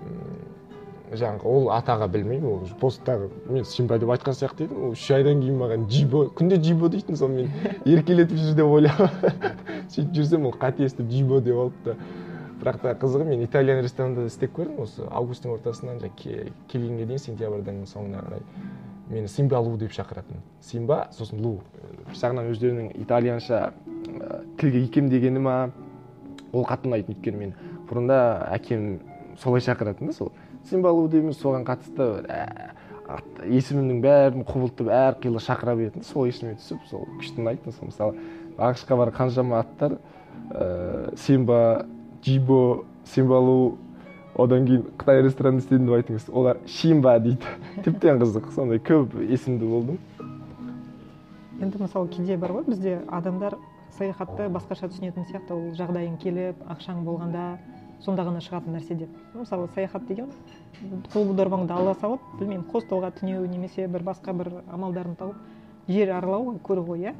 жаңағы 1.14 1.50
ол 1.50 1.70
атаға 1.76 2.08
білмеймін 2.12 2.48
ол 2.50 2.70
посттағы 2.82 3.30
мен 3.50 3.66
симба 3.68 4.00
деп 4.02 4.10
айтқан 4.16 4.38
сияқты 4.38 4.66
едім. 4.66 4.84
Ол 4.88 4.96
үш 4.96 5.06
айдан 5.12 5.42
кейін 5.42 5.60
маған 5.60 5.88
джибо 5.90 6.26
күнде 6.38 6.58
джибо 6.62 6.90
дейтін 6.90 7.20
соны 7.20 7.44
мен. 7.44 7.52
Еркелетіп 7.86 8.38
жүр 8.38 8.56
деп 8.58 8.72
ойлап 8.78 9.02
сөйтіп 9.94 10.14
жүрсем 10.18 10.48
ол 10.50 10.56
қате 10.60 10.88
естіп 10.88 11.10
джибо 11.12 11.42
деп 11.42 11.62
алыпты. 11.66 11.98
Бірақ 12.62 12.82
та 12.82 12.96
қызығы 12.98 13.28
мен 13.30 13.44
итальян 13.46 13.84
ресторанында 13.84 14.26
істеп 14.30 14.56
көрдім. 14.58 14.82
Осы 14.82 15.06
августтың 15.12 15.54
ортасынан 15.58 16.02
келгенге 16.16 17.06
дейін 17.06 17.22
сентябрьдің 17.22 17.84
соңына 17.92 18.24
қарай 18.26 18.46
мені 19.10 19.28
симба 19.28 19.60
лу 19.60 19.78
деп 19.78 19.92
шақыратын. 19.94 20.42
Симба 20.62 21.08
сосын 21.12 21.42
лу. 21.44 21.60
Бір 22.08 22.18
жағынан 22.18 22.50
өздерінің 22.54 22.94
итальянша 23.04 23.74
тілге 24.58 24.82
икемдегені 24.86 25.40
ма? 25.40 25.58
Ол 26.54 26.66
қатты 26.66 26.90
ұнайтын 26.90 27.14
өйткені 27.14 27.42
мен. 27.42 27.54
Бұрында 27.90 28.18
әкем 28.56 29.00
солай 29.42 29.62
шақыратын 29.62 30.10
да 30.10 30.18
сол. 30.18 30.32
Симбалу 30.70 31.08
дейміз 31.12 31.40
соған 31.42 31.66
қатысты 31.68 32.10
есімімнің 33.46 34.02
бәрін 34.02 34.46
құбылтып 34.48 34.90
әрқилы 34.90 35.42
шақыра 35.44 35.76
беретін 35.78 36.06
сол 36.08 36.26
есіме 36.30 36.56
түсіп 36.58 36.88
сол 36.90 37.06
күшті 37.20 37.44
ұнайтын 37.44 37.76
сол 37.76 37.92
мысалы 37.92 38.18
ақш 38.58 38.86
қа 38.90 39.10
қаншама 39.14 39.60
аттар 39.62 39.98
ыыы 40.50 41.18
симба 41.18 41.86
джибо 42.24 42.86
симбалу 43.06 43.78
одан 44.36 44.66
кейін 44.68 44.84
қытай 45.00 45.22
ресторанында 45.24 45.64
істедім 45.64 45.86
деп 45.88 45.96
айтыңыз 46.00 46.26
олар 46.34 46.60
шимба 46.68 47.16
дейді. 47.20 47.54
Тіптен 47.86 48.20
қызық 48.20 48.50
сондай 48.56 48.82
көп 48.84 49.16
есімді 49.22 49.70
болдым. 49.70 50.00
Енді 51.62 51.80
мысалы 51.80 52.10
кейде 52.12 52.38
бар 52.38 52.52
ғой 52.58 52.66
бізде 52.68 52.98
адамдар 53.08 53.56
саяхатты 53.96 54.50
басқаша 54.52 54.90
түсінетін 54.92 55.28
сияқты 55.30 55.56
ол 55.56 55.70
жағдайың 55.78 56.18
келіп 56.20 56.66
ақшаң 56.68 57.06
болғанда 57.08 57.46
сонда 58.04 58.26
ғана 58.28 58.42
шығатын 58.44 58.76
нәрсе 58.76 58.96
деп. 58.96 59.10
Мысалы 59.34 59.68
саяхат 59.76 60.06
деген 60.08 60.32
қол 61.14 61.34
дорбаңды 61.36 61.74
ала 61.74 61.94
салып 62.02 62.22
білмеймін 62.40 62.68
хостелға 62.72 63.12
түнеу 63.20 63.46
немесе 63.48 63.88
бір 63.88 64.04
басқа 64.04 64.34
бір 64.34 64.52
амалдарын 64.72 65.16
тауып 65.16 65.36
жер 65.88 66.12
аралау 66.18 66.52
ғой 66.52 66.60
көру 66.66 66.86
ғой 66.90 67.08
иә? 67.08 67.16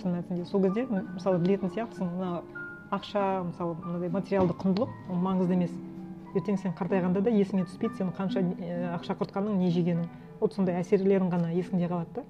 Шын 0.00 0.14
мәнісінде 0.14 0.44
сол 0.46 0.62
кезде 0.62 0.86
мысалы 0.90 1.38
білетін 1.38 1.72
сияқтысың 1.72 2.12
мына 2.18 2.42
ақша 2.90 3.24
мысалы 3.48 3.76
мынандай 3.82 4.12
материалды 4.12 4.54
құндылық 4.58 4.92
ол 5.10 5.22
маңызды 5.24 5.56
емес. 5.56 5.72
Ертең 6.36 6.58
сен 6.60 6.74
қартайғанда 6.76 7.22
да 7.24 7.32
есіңе 7.32 7.64
түспейді 7.64 7.96
сен 7.96 8.12
қанша 8.16 8.44
ақша 8.98 9.16
құртқаның 9.16 9.56
не 9.58 9.70
жегенің. 9.72 10.06
Вот 10.40 10.54
сондай 10.54 10.76
әсерлерің 10.82 11.32
ғана 11.32 11.50
есіңде 11.56 11.88
қалады 11.88 12.20
да. 12.20 12.24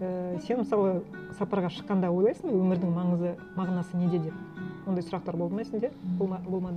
Ііі 0.00 0.40
сен 0.46 0.62
мысалы 0.62 1.02
сапарға 1.38 1.70
шыққанда 1.74 2.10
ойлайсың 2.12 2.50
ба 2.50 2.58
өмірдің 2.62 2.96
маңызы 2.96 3.36
мағынасы 3.56 4.00
неде 4.00 4.18
деп? 4.28 4.34
Ондай 4.86 5.04
сұрақтар 5.04 5.36
болды 5.36 5.56
ма 5.56 5.64
сенде? 5.64 5.92
Болмады 6.18 6.50
ма 6.50 6.72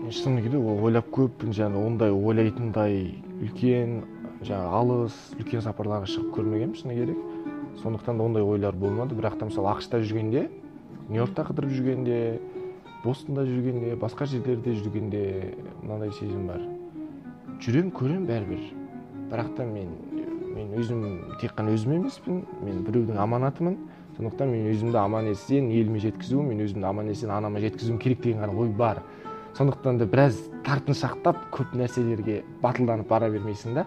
мен 0.00 0.12
шыны 0.12 0.40
керек 0.42 0.60
ол 0.64 0.80
ойлап 0.84 1.10
көппін 1.12 1.52
жаңағы 1.52 1.86
ондай 1.86 2.12
ойлайтындай 2.14 2.94
үлкен 3.44 3.98
жаңағы 4.40 4.70
алыс 4.78 5.16
үлкен 5.36 5.64
сапарларға 5.64 6.08
шығып 6.08 6.30
көрмегенмін 6.38 6.78
шыны 6.78 6.96
керек. 6.96 7.18
Сондықтан 7.82 8.16
да 8.16 8.24
ондай 8.24 8.42
ойлар 8.42 8.74
болмады. 8.74 9.14
Бірақ 9.14 9.36
та 9.38 9.48
мысалы 9.50 9.68
ақш 9.74 9.90
та 9.90 10.00
жүргенде 10.00 10.48
нью 11.08 11.20
йоркта 11.20 11.44
қыдырып 11.44 11.74
жүргенде 11.76 12.40
бостонда 13.04 13.44
жүргенде 13.44 13.96
басқа 14.00 14.26
жерлерде 14.26 14.74
жүргенде 14.80 15.22
мынандай 15.82 16.12
сезім 16.16 16.46
бар. 16.48 16.64
Жүремін 17.60 17.92
көремін 17.92 18.26
бәрібір. 18.30 18.64
Бірақ 19.30 19.54
та 19.56 19.68
мен 19.68 19.92
мен 20.54 20.74
өзім 20.78 21.04
тек 21.40 21.54
қана 21.56 21.74
өзім 21.74 21.96
емеспін. 22.00 22.44
Мен 22.64 22.82
біреудің 22.86 23.18
аманатымын. 23.22 23.78
Сондықтан 24.16 24.50
мен 24.50 24.66
өзімді 24.72 24.98
аман 25.00 25.30
есен 25.30 25.70
еліме 25.70 26.00
жеткізу 26.02 26.42
мен 26.42 26.60
өзімді 26.64 26.86
аман 26.86 27.08
есен 27.08 27.30
анама 27.30 27.60
жеткізуім 27.62 27.98
керек 27.98 28.20
деген 28.22 28.42
ғана 28.42 28.56
ой 28.58 28.68
бар. 28.68 29.02
Сондықтан 29.56 29.98
да 29.98 30.06
біраз 30.06 30.36
тартыншақтап 30.66 31.48
көп 31.54 31.72
нәрселерге 31.74 32.42
батылданып 32.62 33.08
бара 33.08 33.30
бермейсің 33.30 33.74
да. 33.78 33.86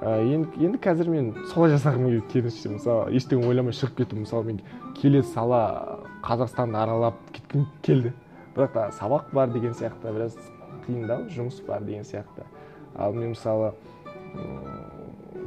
Енді, 0.00 0.46
енді 0.62 0.78
қазір 0.78 1.10
мен 1.10 1.32
солай 1.50 1.72
жасағым 1.74 2.06
келеді 2.06 2.24
керісінше 2.32 2.76
мысалы 2.76 3.16
ештеңе 3.18 3.48
ойламай 3.50 3.74
шығып 3.74 3.96
кету 3.98 4.16
мысалы 4.16 4.52
мен 4.52 4.60
келесі 4.94 5.32
сала 5.32 5.98
қазақстанды 6.22 6.78
аралап 6.78 7.18
кеткім 7.34 7.66
келді. 7.82 8.12
Бірақ 8.54 8.72
та 8.72 8.88
сабақ 8.94 9.32
бар 9.34 9.50
деген 9.50 9.74
сияқты 9.74 10.12
біраз 10.14 10.38
қиындау 10.86 11.26
жұмыс 11.34 11.58
бар 11.66 11.82
деген 11.82 12.06
сияқты. 12.06 12.46
Ал 12.94 13.12
мен 13.12 13.34
мысалы 13.34 13.72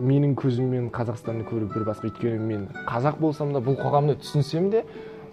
менің 0.02 0.34
көзіммен 0.40 0.90
қазақстанды 0.94 1.46
көру 1.48 1.68
бір 1.72 1.86
басқа 1.88 2.10
өйткені 2.10 2.40
мен 2.40 2.68
қазақ 2.90 3.20
болсам 3.22 3.54
да 3.54 3.62
бұл 3.64 3.78
қоғамды 3.80 4.18
түсінсем 4.22 4.70
де 4.74 4.84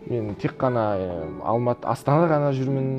мен 0.07 0.35
тек 0.41 0.57
қана 0.61 0.85
алматы 1.45 1.89
астанада 1.89 2.35
ғана 2.35 2.53
жүрмін. 2.57 2.93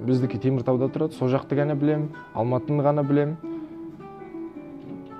Біздікі 0.00 0.38
теміртауда 0.40 0.88
тұрады 0.88 1.12
сол 1.12 1.28
жақты 1.28 1.58
ғана 1.58 1.74
білем, 1.76 2.08
алматыны 2.34 2.82
ғана 2.82 3.04
білем. 3.04 3.36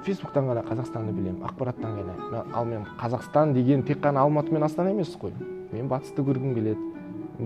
фейсбуктан 0.04 0.46
ғана 0.48 0.62
қазақстанды 0.64 1.12
білем, 1.12 1.42
ақпараттан 1.44 1.98
ғана. 1.98 2.44
Ал 2.54 2.64
мен 2.64 2.86
қазақстан 2.98 3.52
деген 3.52 3.82
тек 3.82 3.98
қана 4.00 4.20
алматы 4.20 4.52
мен 4.52 4.62
астана 4.62 4.90
емес 4.90 5.14
қой. 5.20 5.32
Мен 5.72 5.88
батысты 5.88 6.22
көргім 6.22 6.54
келеді 6.54 6.78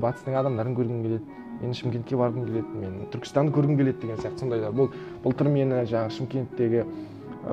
батыстың 0.01 0.39
адамдарын 0.39 0.75
көргім 0.77 1.03
келеді 1.05 1.25
мен 1.61 1.75
шымкентке 1.77 2.17
барғым 2.19 2.47
келеді 2.49 2.81
мен 2.81 2.95
түркістанды 3.13 3.55
көргім 3.55 3.79
келеді 3.79 4.01
деген 4.03 4.21
сияқты 4.23 4.43
сондайлар 4.43 4.75
бұл 4.75 4.91
былтыр 5.25 5.51
мені 5.55 5.83
жаңағы 5.91 6.17
шымкенттегі 6.19 6.85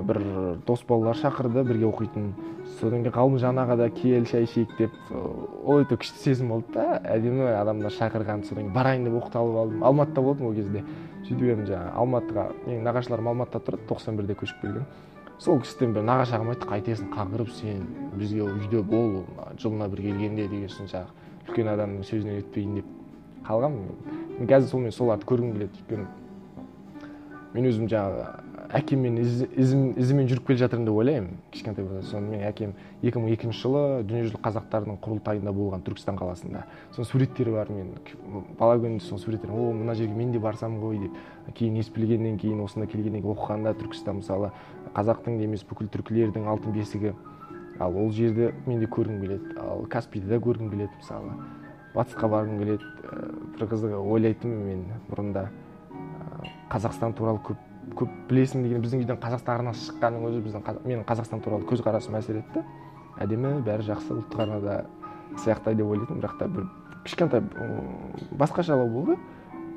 бір 0.08 0.20
дос 0.68 0.84
балалар 0.88 1.18
шақырды 1.20 1.64
бірге 1.68 1.86
оқитын. 1.90 2.32
Содан 2.80 3.04
кейін 3.04 3.14
ғалымжан 3.16 3.60
аға 3.62 3.76
да 3.78 3.90
кел 3.90 4.26
шай 4.26 4.46
ішейік 4.48 4.78
деп 4.78 4.94
ол 5.12 5.84
өте 5.84 5.98
күшті 6.00 6.24
сезім 6.24 6.54
болды 6.54 6.74
да. 6.76 7.02
Әдемі 7.04 7.52
адамдар 7.60 7.92
шақырған 7.92 8.46
содан 8.48 8.64
кейін 8.64 8.74
барайын 8.74 9.06
деп 9.06 9.18
оқталып 9.20 9.58
алдым. 9.62 9.84
Алматыда 9.84 10.22
болдым 10.22 10.48
ол 10.48 10.56
кезде. 10.56 10.84
Сөйтіп 11.28 11.44
едім 11.52 11.66
жаңағы 11.68 11.92
алматыға. 12.02 12.46
Менің 12.66 12.84
нағашыларым 12.88 13.32
алматыда 13.34 13.64
тұрады 13.68 13.88
тоқсан 13.90 14.18
бірде 14.18 14.38
көшіп 14.40 14.62
келген. 14.62 14.86
Сол 15.42 15.60
кісіден 15.62 15.94
бір 15.94 16.06
нағашы 16.06 16.38
ағам 16.38 16.54
айтты 16.54 16.70
қайтесің 16.70 17.12
қаңғырып 17.16 17.50
сен 17.58 17.86
бізге 18.14 18.44
үйде 18.46 18.82
бол 18.86 19.24
жылына 19.58 19.88
бір 19.90 20.04
келгенде 20.06 20.48
деген 20.48 20.70
соң 20.70 20.90
жаңағы 20.92 21.50
үлкен 21.50 21.72
адамның 21.74 22.04
сөзінен 22.06 22.42
өтпейін 22.44 22.76
деп. 22.78 22.86
Қалғанмын 23.48 24.46
қазір 24.46 24.70
сонымен 24.70 24.94
соларды 24.94 25.26
көргім 25.26 25.56
келеді. 25.56 25.82
Өйткені 25.82 26.06
мен 27.56 27.66
өзім 27.72 27.90
жаңағы 27.90 28.26
әкеммен 28.74 29.18
із- 29.20 29.46
ізім- 29.52 29.98
ізімен 30.00 30.28
жүріп 30.28 30.48
келе 30.48 30.60
жатырмын 30.62 30.86
деп 30.86 30.96
ойлаймын. 30.96 31.38
Кішкентай 31.52 31.86
болса 31.86 32.18
соны 32.18 32.32
менің 32.32 32.48
әкем 32.48 32.74
2002 33.04 33.52
жылы 33.52 34.04
дүниежүзілік 34.08 34.42
қазақтардың 34.42 35.00
құрылтайында 35.04 35.52
болған 35.52 35.84
түркістан 35.84 36.16
қаласында. 36.20 36.64
Соның 36.96 37.08
суреттері 37.12 37.52
бар 37.52 37.70
мен. 37.70 37.96
Бала 38.60 38.78
күнімде 38.78 39.04
соның 39.04 39.20
суреттері 39.20 39.52
о 39.52 39.72
мына 39.74 39.96
жерге 39.96 40.16
мен 40.16 40.32
де 40.32 40.40
барсам 40.40 40.80
ғой 40.80 41.00
деп. 41.00 41.12
Кейін 41.54 41.78
ес 41.78 41.90
білгеннен 41.90 42.38
кейін 42.38 42.62
осында 42.64 42.88
келгеннен 42.88 43.22
кейін 43.22 43.36
оқығанда 43.36 43.76
түркістан 43.76 44.22
мысалы 44.22 44.52
қазақтың 44.96 45.38
да 45.38 45.44
емес 45.44 45.64
бүкіл 45.64 45.90
түркілердің 45.92 46.48
алтын 46.48 46.72
бесігі. 46.72 47.14
Ал 47.80 47.98
ол 47.98 48.12
жерді 48.12 48.54
мен 48.68 48.80
де 48.80 48.86
көргім 48.86 49.20
келеді. 49.22 49.58
Ал 49.60 49.86
каспийді 49.90 50.28
да 50.28 50.40
көргім 50.40 50.70
келеді 50.70 50.92
мысалы. 51.00 51.34
Батысқа 51.96 52.30
барғым 52.30 52.60
келеді. 52.60 52.84
Бір 53.58 53.68
қызығы 53.68 54.00
ойлайтынмын 54.00 54.64
мен 54.64 54.86
бұрында. 55.10 55.50
Қазақстан 56.72 57.14
туралы 57.14 57.42
көп 57.44 57.58
көп 57.98 58.12
білесің 58.30 58.64
деген 58.64 58.82
біздің 58.84 59.04
үйден 59.04 59.20
қазақстан 59.22 59.60
арнасы 59.60 59.88
шыққанның 59.92 60.28
өзі 60.30 60.42
біздің 60.46 60.82
менің 60.86 61.06
қазақстан 61.10 61.42
туралы 61.44 61.66
көзқарасым 61.70 62.18
әсер 62.20 62.40
етті 62.42 62.64
әдемі 63.22 63.62
бәрі 63.66 63.86
жақсы 63.90 64.16
ұлттық 64.18 64.44
арнада 64.46 64.86
сияқты 65.38 65.74
деп 65.76 65.88
ойлайтынмын 65.88 66.22
бірақ 66.24 66.38
та 66.40 66.48
бір 66.48 66.68
кішкентай 67.06 67.42
басқашалау 68.38 68.90
болды. 68.90 69.18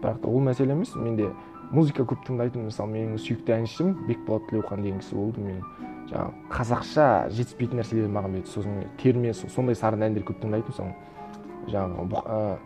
Бірақ 0.03 0.20
та 0.20 0.29
ол 0.29 0.40
мәселе 0.44 0.72
емес. 0.74 0.94
Менде 0.94 1.31
музыка 1.72 2.05
көп 2.05 2.24
тыңдайтынмын 2.27 2.68
мысалы 2.68 2.92
менің 2.92 3.18
сүйікті 3.18 3.55
әншім 3.57 3.94
бекболат 4.09 4.48
тілеухан 4.50 4.83
деген 4.85 5.00
кісі 5.00 5.16
болды. 5.16 5.40
Мен 5.40 5.62
жаңағы 6.11 6.33
қазақша 6.53 7.07
жетіспейтін 7.33 7.81
нәрселер 7.81 8.11
маған 8.12 8.44
сосын 8.44 8.85
терме 9.00 9.33
со- 9.33 9.48
сондай 9.48 9.74
сарын 9.74 10.05
әндер 10.11 10.27
көп 10.29 10.42
тыңдайтынмын 10.42 10.77
соны 10.77 10.94
жаңағы 11.72 12.09
бұ- 12.12 12.59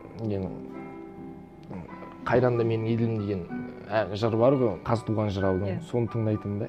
қайранда 2.27 2.65
менің 2.67 2.87
еділім 2.93 3.19
деген 3.23 3.43
ә, 3.89 4.15
жыр 4.17 4.37
бар 4.37 4.57
ғой 4.59 4.77
қазтуған 4.87 5.31
жыраудың 5.35 5.69
Иә. 5.69 5.81
соны 5.91 6.09
тыңдайтынмын 6.13 6.59
да. 6.59 6.69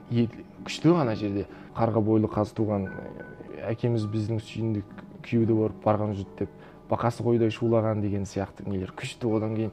Күшті 0.66 0.94
ана 0.96 1.16
жерде. 1.16 1.46
Қарға 1.76 2.02
бойлы 2.04 2.28
қазтуған 2.28 2.90
әкеміз 3.70 4.06
біздің 4.12 4.42
сүйіндік 4.44 5.06
күйеуді 5.24 5.56
барып 5.56 5.80
барған 5.86 6.14
жұрт 6.18 6.36
деп 6.40 6.50
бақасы 6.90 7.24
қойдай 7.24 7.52
шулаған 7.54 8.02
деген 8.02 8.26
сияқты 8.28 8.68
нелер. 8.68 8.92
Күшті 8.98 9.32
одан 9.36 9.56
кейін 9.56 9.72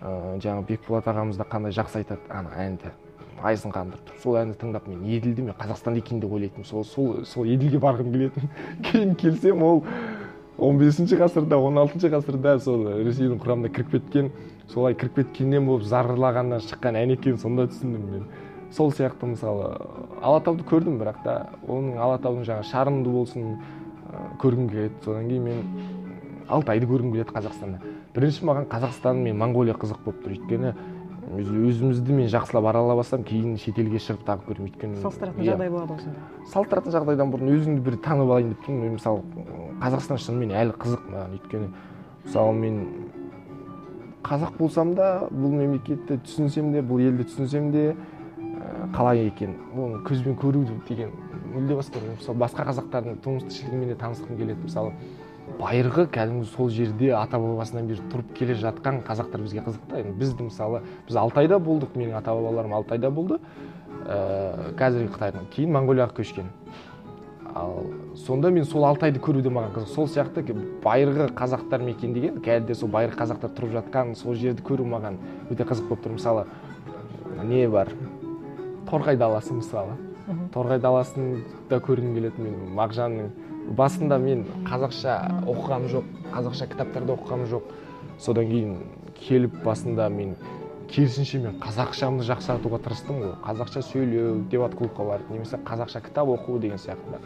ә, 0.00 0.38
жаңағы 0.44 0.66
бекболат 0.68 1.08
ағамыз 1.08 1.40
да 1.40 1.48
қандай 1.48 1.72
жақсы 1.72 2.02
айтады. 2.02 2.20
Ана 2.28 2.52
әнді 2.56 2.92
айызын 3.42 3.72
қандырып 3.72 4.06
тұрып 4.08 4.22
сол 4.22 4.38
әнді 4.40 4.56
тыңдап 4.60 4.86
мен 4.88 5.02
еділді 5.04 5.42
мен 5.48 5.56
қазақстанда 5.58 6.00
екен 6.00 6.20
деп 6.20 6.32
ойлайтынмын. 6.32 6.66
Сол 6.66 6.84
сол 6.84 7.24
сол 7.24 7.44
еділге 7.44 7.80
барғым 7.82 8.12
келетін. 8.12 8.50
Кейін 8.90 9.14
келсем 9.16 9.62
ол 9.62 9.84
15 10.56 11.12
ғасырда 11.20 11.58
16 11.60 12.08
ғасырда 12.14 12.54
сол 12.64 12.86
ресейдің 13.04 13.40
құрамына 13.42 13.68
кіріп 13.76 13.90
кеткен 13.92 14.30
солай 14.72 14.94
кіріп 14.96 15.18
кеткеннен 15.20 15.66
болып 15.68 15.84
зарлағаннан 15.84 16.62
шыққан 16.64 16.96
ән 16.96 17.12
екенін 17.12 17.36
сонда 17.42 17.66
түсіндім 17.68 18.06
мен. 18.12 18.24
Сол 18.72 18.88
сияқты 18.90 19.28
мысалы 19.28 19.68
алатауды 20.24 20.64
көрдім 20.64 20.96
бірақ 21.02 21.20
та 21.26 21.34
оның 21.68 22.00
алатаудың 22.00 22.48
жаңағы 22.48 22.70
шарынды 22.70 23.12
болсын 23.12 23.58
көргім 24.40 24.70
келеді. 24.72 24.96
Содан 25.04 25.28
кейін 25.28 25.44
мен 25.44 25.62
алтайды 26.48 26.88
көргім 26.88 27.12
келеді 27.12 27.36
қазақстанда. 27.36 27.92
Бірінші 28.16 28.48
маған 28.48 28.68
қазақстан 28.72 29.20
мен 29.28 29.36
моңғолия 29.36 29.76
қызық 29.76 30.02
болып 30.08 30.24
тұр. 30.24 30.38
Өйткені 30.38 30.72
өзімізді 31.26 32.14
мен 32.14 32.28
жақсылап 32.30 32.68
аралап 32.70 33.00
алсам 33.02 33.24
кейін 33.26 33.56
шетелге 33.58 33.98
шығып 33.98 34.22
тағы 34.28 34.46
көремін 34.46 34.68
өйткені 34.70 35.00
салыстыратын 35.02 35.42
иә, 35.42 35.50
жағдай 35.50 35.70
болады 35.72 35.96
осында. 35.96 36.20
Салыстыратын 36.52 36.94
жағдайдан 36.94 37.32
бұрын 37.32 37.50
өзіңді 37.50 37.82
бір 37.82 37.96
танып 38.04 38.30
алайын 38.30 38.52
деп 38.52 38.62
тұрмын. 38.62 38.82
Мен 38.84 38.94
мысалы 38.94 39.24
қазақстан 39.82 40.20
шынымен 40.22 40.54
әлі 40.54 40.76
қызық 40.78 41.08
маған. 41.10 41.34
Өйткені 41.34 41.70
мысалы 42.24 42.52
мен 42.60 42.78
қазақ 44.22 44.56
болсам 44.58 44.94
да 44.94 45.10
бұл 45.32 45.58
мемлекетті 45.58 46.20
түсінсем 46.22 46.70
де 46.72 46.84
бұл 46.86 47.02
елді 47.02 47.26
түсінсем 47.26 47.72
де 47.74 47.84
ә, 47.90 48.90
қалай 48.94 49.26
екен? 49.26 49.58
Оны 49.74 50.02
көзбен 50.06 50.38
көру 50.38 50.62
деген 50.88 51.10
мүлде 51.54 51.74
басқа. 51.78 52.02
Мысалы 52.16 52.38
басқа 52.38 52.70
қазақтардың 52.70 53.20
тұрмыс 53.22 53.50
тіршілігімен 53.50 53.88
де 53.92 53.98
танысқым 53.98 54.38
келеді. 54.38 54.62
Мысалы 54.62 54.92
байырғы 55.60 56.06
кәдімгі 56.12 56.48
сол 56.50 56.70
жерде 56.74 57.12
ата 57.16 57.38
бабасынан 57.38 57.86
бері 57.88 58.02
тұрып 58.12 58.32
келе 58.36 58.56
жатқан 58.58 59.00
қазақтар 59.06 59.44
бізге 59.44 59.62
қызық 59.66 59.86
та 59.90 60.00
енді 60.02 60.14
бізді 60.18 60.48
мысалы 60.48 60.82
біз 61.06 61.16
алтайда 61.16 61.58
болдық 61.62 61.94
менің 61.94 62.18
ата 62.18 62.34
бабаларым 62.34 62.74
алтайда 62.80 63.10
болды. 63.10 63.38
Ә, 64.06 64.74
қазіргі 64.78 65.12
қытайдың 65.14 65.48
кейін 65.54 65.72
моңғолияға 65.76 66.16
көшкен. 66.18 66.50
Ал 67.54 67.86
сонда 68.18 68.50
мен 68.50 68.66
сол 68.68 68.84
алтайды 68.84 69.22
көруде 69.22 69.50
маған 69.50 69.72
қызық. 69.76 69.94
Сол 69.94 70.10
сияқты 70.10 70.44
байырғы 70.84 71.30
қазақтар 71.38 71.82
мекендеген 71.86 72.42
қазір 72.44 72.66
де 72.66 72.74
сол 72.74 72.90
байырғы 72.90 73.16
қазақтар 73.22 73.54
тұрып 73.56 73.72
жатқан 73.78 74.14
сол 74.18 74.34
жерді 74.34 74.66
көру 74.66 74.84
маған 74.84 75.16
өте 75.50 75.64
қызық 75.64 75.88
болып 75.88 76.04
тұр. 76.04 76.18
Мысалы 76.18 76.46
не 77.46 77.66
бар? 77.68 77.88
Торғай 78.90 79.16
даласы 79.16 79.54
мысалы. 79.54 79.96
Торғай 80.52 80.80
даласын 80.82 81.44
да 81.70 81.78
көргім 81.78 82.14
келеді 82.14 82.42
мен 82.42 82.74
мағжанның 82.74 83.30
басында 83.76 84.18
мен 84.22 84.44
қазақша 84.66 85.16
оқығаным 85.46 85.90
жоқ 85.90 86.10
қазақша 86.34 86.68
кітаптарды 86.72 87.16
оқығаным 87.16 87.50
жоқ. 87.50 87.72
Содан 88.18 88.48
кейін 88.48 88.76
келіп 89.18 89.58
басында 89.64 90.08
мен 90.08 90.36
керісінше 90.90 91.40
мен 91.42 91.58
қазақшамды 91.60 92.26
жақсартуға 92.28 92.80
тырыстым 92.84 93.20
ғой. 93.22 93.34
Қазақша 93.44 93.82
сөйлеу 93.82 94.42
дебат 94.50 94.76
клубқа 94.78 95.06
барып 95.06 95.30
немесе 95.30 95.58
қазақша 95.58 96.02
кітап 96.04 96.28
оқу 96.28 96.58
деген 96.62 96.78
сияқты. 96.78 97.20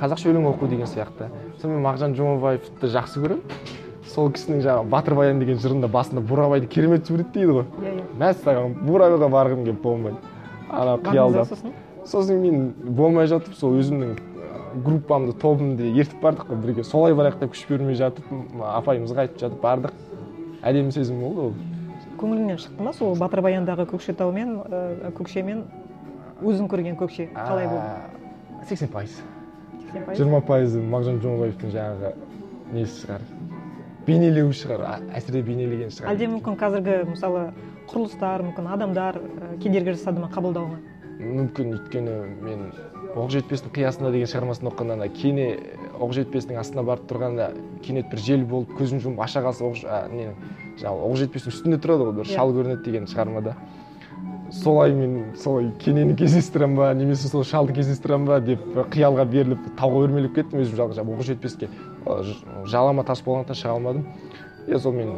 Қазақша 0.00 0.30
өлең 0.30 0.48
оқу 0.52 0.68
деген 0.68 0.86
сияқты. 0.86 1.30
Сонымен 1.62 1.82
мағжан 1.84 2.16
жұмабаевты 2.18 2.92
жақсы 2.92 3.24
көремін. 3.24 3.42
Сол 4.10 4.30
кісінің 4.34 4.62
жаңағы 4.64 4.88
батыр 4.90 5.14
баян 5.14 5.38
деген 5.38 5.58
жырында 5.62 5.88
басында 5.88 6.20
бурабайды 6.26 6.66
керемет 6.66 7.06
суреттейді 7.06 7.52
ғой. 7.52 7.66
Иә 7.78 7.92
иә. 7.94 8.06
Мәссаған 8.18 8.74
бурабайға 8.82 9.28
барғым 9.30 9.64
келіп 9.64 9.82
болмайды. 9.82 10.16
Ана 10.70 10.96
қиялдап. 10.98 11.52
Сосын 12.06 12.40
мен 12.42 12.72
болмай 12.96 13.28
жатып 13.30 13.54
сол 13.54 13.76
өзімнің 13.78 14.16
группамды 14.74 15.32
тобымды 15.32 15.90
ертіп 16.00 16.22
бардық 16.22 16.50
қой 16.50 16.60
бірге. 16.62 16.84
Солай 16.84 17.14
барайық 17.14 17.40
деп 17.40 17.52
күш 17.54 17.64
бермей 17.68 17.96
жатып 17.98 18.26
апайымызға 18.60 19.26
айтып 19.26 19.40
жатып 19.42 19.60
бардық. 19.62 19.94
Әдемі 20.62 20.92
сезім 20.94 21.20
болды 21.20 21.46
ол. 21.48 21.54
Көңіліңнен 22.20 22.60
шықты 22.60 22.84
ма 22.84 22.92
сол 22.92 23.16
батыр 23.18 23.42
баяндағы 23.44 23.86
көкшетау 23.90 24.32
мен 24.32 24.58
көкше 25.16 25.42
мен 25.46 25.64
өзің 26.42 26.68
көрген 26.70 26.98
көкше? 27.00 27.30
Қалай 27.34 27.68
болды? 27.70 28.66
Сексен 28.68 28.88
пайыз. 28.92 29.16
сексен 29.80 30.04
пайыз? 30.04 30.20
жиырма 30.20 30.40
пайызы 30.44 30.82
мағжан 30.82 31.20
жұмабаевтың 31.24 31.72
жаңағы 31.74 32.12
несі 32.74 33.06
шығар? 33.06 33.26
Бейнелеуі 34.06 34.52
шығар 34.52 34.86
әсіре 35.16 35.42
бейнелеген 35.42 35.90
шығар. 35.96 36.12
Әлде 36.12 36.28
мүмкін 36.28 36.60
қазіргі 36.60 37.02
мысалы 37.08 37.50
құрылыстар 37.88 38.44
мүмкін 38.50 38.70
адамдар 38.76 39.20
кедергі 39.62 39.96
жасады 39.96 40.20
ма 40.20 40.30
қабылдауыңа 40.34 40.80
мүмкін 41.20 41.74
өйткені 41.76 42.14
мен 42.40 42.60
оқжетпестің 43.18 43.72
қиясында 43.74 44.12
деген 44.14 44.28
шығармасын 44.30 44.68
оқығанда 44.70 44.96
ана 44.98 45.08
кене 45.10 45.46
оқжетпестің 45.98 46.58
астына 46.60 46.84
барып 46.86 47.08
тұрғанда 47.10 47.50
кенет 47.84 48.10
бір 48.12 48.22
жел 48.22 48.44
болып 48.46 48.70
көзін 48.78 49.02
жұмып 49.02 49.22
аша 49.24 49.42
қалса 49.44 49.66
оқ, 49.66 49.80
не 50.12 50.28
жаңағы 50.80 51.08
оқжетпестің 51.08 51.54
үстінде 51.54 51.80
тұрады 51.82 52.06
ғой 52.06 52.16
бір 52.20 52.28
Иә. 52.28 52.34
шал 52.34 52.54
көрінеді 52.54 52.84
деген 52.84 53.08
шығармада. 53.10 53.56
Солай 54.50 54.92
мен 54.94 55.36
солай 55.38 55.70
кенені 55.78 56.16
кездестіремін 56.18 56.76
ба 56.76 56.94
немесе 56.94 57.28
сол 57.28 57.44
шалды 57.44 57.74
кездестіремін 57.74 58.26
ба 58.26 58.40
деп 58.40 58.64
қиялға 58.90 59.26
беріліп 59.30 59.68
тауға 59.78 60.06
өрмелеп 60.06 60.34
кеттім 60.34 60.62
өзім 60.64 60.76
жалғыз. 60.78 60.98
Жаңағы 60.98 61.20
оқжетпеске 61.20 61.68
жалама 62.66 63.04
тас 63.04 63.22
болғандықтан 63.22 63.60
шыға 63.60 63.76
алмадым. 63.76 64.06
Иә 64.66 64.78
сол 64.78 64.92
мен 64.92 65.14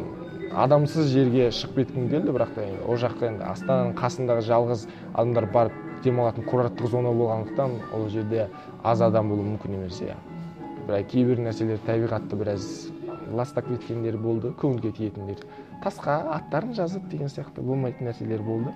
адамсыз 0.53 1.07
жерге 1.09 1.47
шығып 1.53 1.79
кеткім 1.81 2.09
келді 2.11 2.33
бірақ 2.35 2.51
та 2.53 2.65
ол 2.85 2.99
жаққа 3.01 3.29
енді 3.31 3.45
астананың 3.47 3.95
қасындағы 3.97 4.43
жалғыз 4.45 4.85
адамдар 5.13 5.47
барып 5.53 5.77
демалатын 6.03 6.45
курорттық 6.45 6.91
зона 6.91 7.13
болғандықтан 7.17 7.73
ол 7.97 8.07
жерде 8.13 8.47
аз 8.83 9.01
адам 9.01 9.31
болуы 9.31 9.47
мүмкін 9.53 9.79
емес 9.79 10.01
иә. 10.05 10.17
Бірақ 10.85 11.09
кейбір 11.09 11.41
нәрселер 11.47 11.81
табиғатты 11.87 12.37
біраз 12.37 12.67
ластап 13.33 13.67
кеткендер 13.71 14.17
болды 14.21 14.53
көңілге 14.61 14.93
тиетіндер. 14.93 15.41
Тасқа 15.83 16.19
аттарын 16.35 16.75
жазып 16.77 17.07
деген 17.09 17.31
сияқты 17.31 17.63
болмайтын 17.63 18.11
нәрселер 18.11 18.43
болды. 18.43 18.73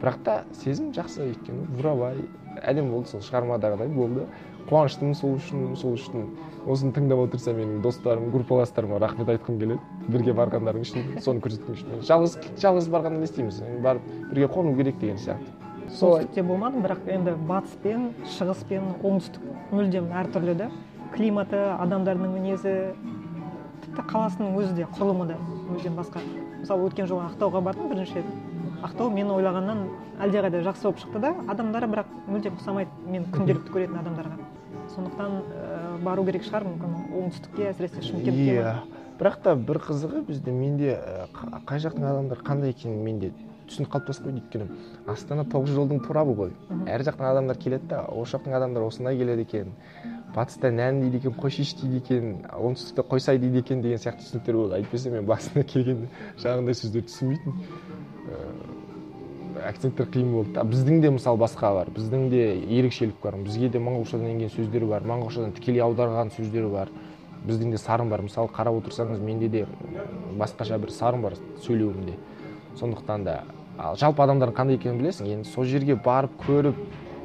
Бірақ 0.00 0.22
та 0.24 0.38
сезім 0.64 0.90
жақсы 0.96 1.28
өйткені 1.28 1.68
бурабай 1.76 2.24
әдемі 2.62 2.96
болды 2.96 3.12
сол 3.12 3.22
шығармадағыдай 3.28 3.92
болды. 3.94 4.26
Қуаныштымын 4.70 5.14
сол 5.14 5.36
үшін 5.36 5.76
сол 5.76 5.94
үшін. 5.94 6.26
Осыны 6.66 6.92
тыңдап 6.92 7.24
отырса 7.24 7.52
менің 7.56 7.80
достарым 7.84 8.30
группаластарыма 8.30 8.98
рахмет 8.98 9.28
айтқым 9.28 9.58
келеді. 9.60 9.80
Бірге 10.08 10.34
барғандарың 10.36 10.84
үшін 10.84 11.20
соны 11.24 11.40
көрсеткені 11.44 11.76
үшін. 11.76 12.02
Жалғыз 12.06 12.36
жалғыз 12.60 12.90
барғанда 12.92 13.20
не 13.22 13.28
істейміз? 13.28 13.62
Барып 13.84 14.02
бірге 14.30 14.48
қону 14.52 14.76
керек 14.76 14.98
деген 15.00 15.16
сияқты. 15.16 15.56
Солтүстікте 15.90 16.42
болмадым 16.46 16.84
бірақ 16.84 17.08
енді 17.10 17.34
батыс 17.48 17.72
пен 17.82 18.10
шығыс 18.36 18.60
пен 18.68 18.92
оңтүстік 19.02 19.72
мүлдем 19.72 20.12
әртүрлі 20.20 20.54
да. 20.54 20.70
Климаты 21.16 21.58
адамдардың 21.80 22.36
мінезі 22.36 22.74
тіпті 23.82 24.04
қаласының 24.12 24.54
өзі 24.60 24.76
де 24.76 24.86
құрылымы 24.86 25.26
да 25.32 25.40
мүлдем 25.40 25.98
басқа. 25.98 26.22
Мысалы 26.60 26.86
өткен 26.86 27.10
жолы 27.10 27.26
ақтауға 27.26 27.64
бардым 27.66 27.90
бірінші 27.90 28.20
рет. 28.20 28.30
Ақтау 28.86 29.10
мен 29.10 29.32
ойлағаннан 29.34 29.82
әлдеқайда 30.22 30.62
жақсы 30.68 30.86
болып 30.86 31.02
шықты 31.02 31.18
да. 31.26 31.34
Адамдары 31.48 31.90
бірақ 31.90 32.14
мүлдем 32.28 32.54
ұқсамайды 32.60 33.10
мен 33.10 33.26
күнделікті 33.34 33.74
көретін 33.74 33.98
адамдарға. 33.98 34.38
Сондықтан 35.00 35.32
ә, 35.40 36.02
бару 36.04 36.24
керек 36.28 36.44
шығар 36.44 36.66
мүмкін 36.68 36.96
оңтүстікке 37.20 37.68
әсіресе 37.70 38.02
шымкентке 38.04 38.56
иә 38.58 38.74
бірақ 39.20 39.38
та 39.44 39.54
бір 39.56 39.80
қызығы 39.84 40.24
бізде 40.28 40.52
менде 40.52 40.96
қа- 41.34 41.62
қай 41.68 41.80
жақтың 41.80 42.04
адамдары 42.08 42.44
қандай 42.44 42.74
екенін 42.74 43.02
менде 43.04 43.32
түсінік 43.70 43.90
қалыптасып 43.92 44.24
қойды 44.26 44.40
өйткені. 44.40 44.66
Астана 45.06 45.44
тоғыз 45.46 45.76
жолдың 45.76 46.00
торабы 46.02 46.32
ғой. 46.34 46.50
Әр 46.90 47.04
жақтан 47.06 47.28
адамдар 47.30 47.56
келеді 47.60 47.86
да 47.92 48.00
осы 48.10 48.34
жақтың 48.34 48.56
адамдары 48.56 48.88
осындай 48.88 49.16
келеді 49.16 49.44
екен. 49.46 49.70
Батыста 50.34 50.72
нән 50.74 50.98
дейді 51.04 51.20
екен 51.20 51.36
қойшиш 51.38 51.76
дейді 51.78 52.00
екен 52.00 52.32
оңтүстікте 52.50 53.04
қойсай 53.06 53.38
дейді 53.38 53.62
екен 53.62 53.82
деген 53.82 53.98
сияқты 54.02 54.26
түсініктер 54.26 54.58
болды 54.58 54.80
әйтпесе 54.80 55.10
мен 55.14 55.26
басында 55.26 55.62
келгенде 55.62 56.08
жаңағындай 56.42 56.74
сөздерді 56.80 57.06
түсінбейтінмін 57.12 58.69
акценттер 59.68 60.06
қиын 60.10 60.32
болды. 60.32 60.52
Да 60.56 60.64
біздің 60.64 61.00
де 61.02 61.10
мысалы 61.10 61.38
басқа 61.40 61.72
бар. 61.74 61.90
Біздің 61.94 62.28
де 62.30 62.42
ерекшелік 62.78 63.20
бар. 63.22 63.36
Бізге 63.36 63.68
де 63.68 63.78
моңғолшадан 63.78 64.30
енген 64.32 64.50
сөздер 64.54 64.86
бар. 64.88 65.04
Моңғолшадан 65.06 65.52
тікелей 65.56 65.82
аударған 65.84 66.32
сөздер 66.36 66.68
бар. 66.72 66.88
Біздің 67.46 67.70
де 67.74 67.78
сарын 67.78 68.10
бар. 68.10 68.22
Мысалы 68.22 68.50
қарап 68.54 68.80
отырсаңыз 68.80 69.20
менде 69.20 69.48
де 69.48 69.66
басқаша 70.38 70.78
бір 70.78 70.90
сарын 70.90 71.22
бар 71.22 71.36
сөйлеуімде. 71.66 72.16
Сондықтан 72.80 73.24
да 73.24 73.42
ал 73.78 73.96
жалпы 73.96 74.22
адамдардың 74.22 74.56
қандай 74.56 74.80
екенін 74.80 75.00
білесің? 75.00 75.28
Енді 75.28 75.48
сол 75.48 75.64
жерге 75.64 75.96
барып 75.96 76.36
көріп 76.46 76.76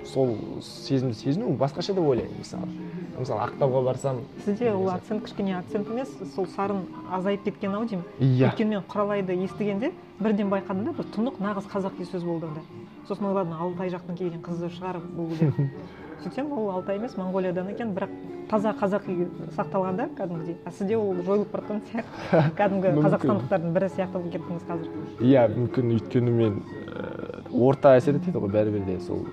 сол 0.06 0.36
сезімді 0.62 1.16
сезіну 1.18 1.56
басқаша 1.60 1.94
деп 1.94 2.06
ойлаймын 2.06 2.40
мысалы. 2.40 2.68
Мысалы 3.18 3.46
ақтауға 3.48 3.84
барсам 3.86 4.22
сізде 4.46 4.72
ол 4.74 4.90
акцент 4.92 5.24
кішкене 5.26 5.58
акцент 5.58 5.90
емес 5.90 6.12
сол 6.36 6.48
сарын 6.56 6.84
азайып 7.12 7.46
кеткен 7.46 7.76
ау 7.76 7.86
деймін. 7.86 8.06
Иә. 8.20 8.52
Өйткені 8.52 8.76
мен 8.76 8.84
құралайды 8.90 9.38
естігенде 9.46 9.92
бірден 10.20 10.52
байқадым 10.52 10.90
да 10.90 10.96
бір 10.98 11.10
тұнық 11.16 11.40
нағыз 11.42 11.70
қазақи 11.72 12.08
сөз 12.12 12.26
болды 12.26 12.50
онда. 12.52 12.64
Сосын 13.08 13.30
ойладым 13.32 13.54
алтай 13.54 13.90
жақтан 13.94 14.18
келген 14.18 14.42
қыз 14.46 14.66
шығар 14.78 15.02
бұл 15.16 15.32
деп. 15.40 15.60
Сөйтсем 16.24 16.52
ол 16.52 16.72
алтай 16.74 16.98
емес 16.98 17.16
монғолиядан 17.20 17.70
екен 17.74 17.94
бірақ 17.96 18.14
таза 18.50 18.72
қазақи 18.80 19.28
сақталған 19.56 19.98
да 20.00 20.10
кәдімгідей. 20.18 20.58
А 20.66 20.72
сізде 20.72 20.98
ол 20.98 21.14
жойылып 21.22 21.52
бара 21.52 21.64
жатқан 21.64 21.82
сияқты. 21.92 22.44
Кәдімгі 22.60 22.94
қазақстандықтардың 22.98 23.76
бірі 23.76 23.90
сияқты 23.96 24.18
болып 24.18 24.34
кеттіңіз 24.34 24.68
қазір. 24.70 24.90
Иә 25.22 25.48
мүмкін. 25.56 25.92
Өйткені 25.98 26.36
мен 26.36 26.62
ііі 26.66 27.70
орта 27.70 27.96
әсер 28.00 28.20
етеді 28.20 28.42
ғой 28.42 28.54
бәрібір 28.56 28.86
де 28.88 29.00
сол 29.06 29.26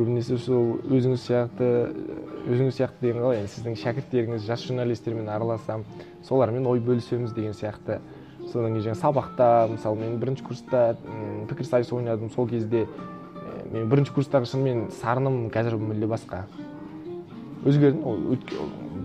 көбінесе 0.00 0.38
сол 0.40 0.78
өзіңіз 0.88 1.20
сияқты 1.28 1.68
өзіңіз 2.48 2.76
сияқты 2.78 3.04
деген 3.04 3.22
қалай? 3.22 3.42
Енді 3.42 3.52
сіздің 3.52 3.76
шәкірттеріңіз 3.82 4.46
жас 4.48 4.64
журналистермен 4.64 5.28
араласамын 5.28 5.84
солармен 6.26 6.66
ой 6.66 6.80
бөлісеміз 6.80 7.34
деген 7.36 7.52
сияқты. 7.52 7.98
Содан 8.50 8.72
кейін 8.74 8.86
жаңағы 8.88 9.00
сабақта 9.02 9.48
мысалы 9.70 10.00
мен 10.00 10.16
бірінші 10.22 10.46
курста 10.46 10.96
м, 11.04 11.44
пікірсайыс 11.50 11.92
ойнадым 11.92 12.30
сол 12.34 12.48
кезде. 12.48 12.86
Мен 13.70 13.86
бірінші 13.92 14.14
курстағы 14.16 14.48
шынымен 14.50 14.88
сарыным 15.02 15.50
қазір 15.52 15.76
мүлде 15.78 16.08
басқа. 16.10 16.46
Өзгердім 17.64 18.02
ол 18.08 18.16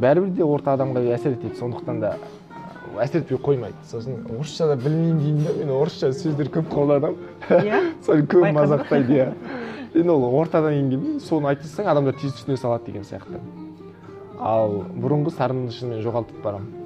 бәрібір 0.01 0.31
де 0.39 0.43
орта 0.47 0.73
адамға 0.77 1.03
әсер 1.13 1.35
етеді. 1.35 1.59
Сондықтан 1.59 1.99
да 2.01 2.15
әсер 3.03 3.21
етпей 3.21 3.37
қоймайды. 3.37 3.75
Сосын 3.91 4.23
орысша 4.39 4.71
да 4.71 4.79
білмеймін 4.79 5.19
деймін 5.19 5.45
да 5.45 5.53
мен 5.59 5.75
орысша 5.75 6.09
сөздер 6.15 6.49
көп 6.55 6.71
қолданамын 6.71 7.19
иә? 7.61 7.83
Соны 8.07 8.25
көп 8.31 8.47
мазақтайды 8.55 9.19
иә. 9.19 9.29
енді 9.95 10.09
ол 10.11 10.25
ортадан 10.39 10.73
енгенде 10.75 11.19
соны 11.23 11.47
айтып 11.51 11.65
тастасаң 11.65 11.91
адамдар 11.91 12.17
тез 12.19 12.33
түсіне 12.35 12.57
салады 12.59 12.91
деген 12.91 13.05
сияқты. 13.07 13.39
Ал 14.39 14.81
бұрынғы 14.91 15.31
сарынды 15.37 15.71
шынымен 15.71 16.03
жоғалтып 16.03 16.41
барамын. 16.43 16.81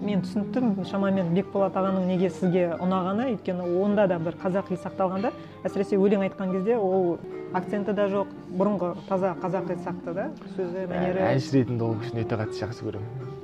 Мен 0.00 0.22
түсіндім 0.24 0.86
шамамен 0.88 1.34
бекболат 1.34 1.76
ағаның 1.76 2.06
неге 2.08 2.30
сізге 2.32 2.70
ұнағаны 2.80 3.32
өйткені 3.34 3.66
онда 3.84 4.06
да 4.08 4.16
бір 4.22 4.38
қазақи 4.40 4.78
сақталғанда 4.80 5.32
әсіресе 5.68 5.98
өлең 6.00 6.24
айтқан 6.28 6.54
кезде 6.54 6.78
ол 6.78 7.18
акценті 7.52 7.92
да 7.92 8.06
жоқ 8.08 8.30
бұрынғы 8.56 8.94
таза 9.08 9.34
қазақи 9.42 9.76
сақты 9.84 10.14
да 10.14 10.30
сөзі 10.54 10.86
мәнері. 10.88 11.26
әнші 11.34 11.58
ретінде 11.58 11.84
ол 11.84 11.98
кісіні 12.00 12.24
өте 12.24 12.40
қатты 12.40 12.62
жақсы 12.62 12.88
көремін. 12.88 13.36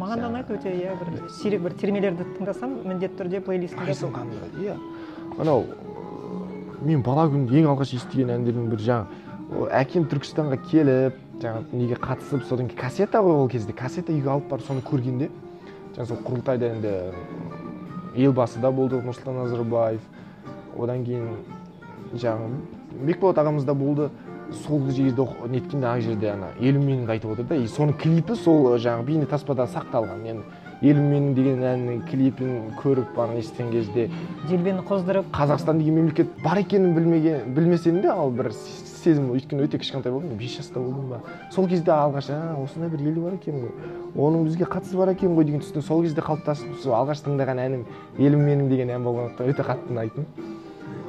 Маған 0.00 0.22
да 0.22 0.30
ұнайды 0.30 0.56
өте 0.56 0.72
иә 0.72 0.96
бір 0.96 1.28
сирек 1.42 1.60
бір 1.66 1.76
термелерді 1.76 2.24
тыңдасам 2.38 2.78
міндетті 2.86 3.20
түрде 3.20 3.40
плейлистімде 3.44 3.92
иә. 3.92 4.78
Анау 5.38 5.64
мен 6.84 7.02
бала 7.04 7.26
күнде 7.30 7.60
ең 7.60 7.70
алғаш 7.72 7.94
естіген 7.98 8.32
әндердің 8.36 8.70
бірі 8.72 8.86
жаңағы 8.86 9.68
әкем 9.80 10.06
түркістанға 10.10 10.58
келіп 10.70 11.18
жаңағы 11.42 11.78
неге 11.80 11.98
қатысып 12.00 12.44
содан 12.48 12.68
кейін 12.70 12.80
кассета 12.80 13.22
ғой 13.24 13.42
ол 13.42 13.48
кезде. 13.48 13.72
Кассета 13.72 14.12
үйге 14.12 14.30
алып 14.30 14.48
барып 14.50 14.66
соны 14.66 14.82
көргенде 14.86 15.30
жаңағы 15.96 16.08
сол 16.08 16.20
құрылтайда 16.26 16.70
енді 16.74 16.94
елбасы 18.26 18.60
да 18.60 18.70
болды 18.70 19.00
нұрсұлтан 19.02 19.40
назарбаев. 19.42 20.00
Одан 20.78 21.04
кейін 21.04 21.28
жаңағы 22.14 23.04
бекболат 23.06 23.40
ағамыз 23.42 23.64
да 23.64 23.74
болды. 23.74 24.10
Сол 24.64 24.88
жерде 24.90 25.26
неткенде 25.48 25.86
ана 25.86 26.00
жерде 26.00 26.30
ана 26.32 26.48
елім 26.58 26.82
менің 26.82 27.10
айтып 27.10 27.36
отыр 27.36 27.46
да 27.46 27.54
и 27.54 27.68
соның 27.70 27.94
клипі 27.98 28.34
сол 28.34 28.76
жаңағы 28.78 29.06
бейнетаспада 29.06 29.68
сақталған. 29.70 30.22
Мен 30.22 30.42
елім 30.80 31.08
менің 31.12 31.32
деген 31.36 31.64
әннің 31.66 32.02
клипін 32.08 32.52
көріп 32.80 33.18
ана 33.20 33.36
естіген 33.40 33.72
кезде 33.74 34.06
делбені 34.48 34.84
қоздырып. 34.88 35.28
Қазақстан 35.34 35.78
деген 35.78 35.98
мемлекет 36.00 36.30
бар 36.44 36.62
екенін 36.62 36.94
білмеген 36.96 37.52
білмесем 37.54 38.00
де 38.00 38.08
ал 38.08 38.30
бір 38.30 38.52
сезім 38.52 39.30
өйткені 39.34 39.66
өте 39.66 39.78
кішкентай 39.80 40.12
болдым 40.12 40.38
бес 40.40 40.56
жаста 40.56 40.80
болдым 40.80 41.10
ба. 41.12 41.20
Сол 41.52 41.68
кезде 41.68 41.92
алғаш 41.92 42.30
а 42.32 42.56
осындай 42.62 42.88
бір 42.88 43.04
ел 43.10 43.20
бар 43.24 43.36
екен 43.36 43.60
ғой 43.60 44.26
оның 44.28 44.48
бізге 44.48 44.64
қатысы 44.64 44.96
бар 44.96 45.12
екен 45.12 45.36
ғой 45.36 45.44
деген 45.48 45.60
түсінік 45.60 45.84
сол 45.84 46.02
кезде 46.04 46.24
қалыптасып 46.24 46.80
сол 46.82 46.96
алғаш 46.96 47.24
тыңдаған 47.26 47.60
әнім 47.60 47.84
елім 48.18 48.44
менің 48.48 48.72
деген 48.72 48.92
ән 48.96 49.04
болғандықтан 49.04 49.52
өте 49.52 49.66
қатты 49.68 49.94
ұнайтын. 49.94 50.26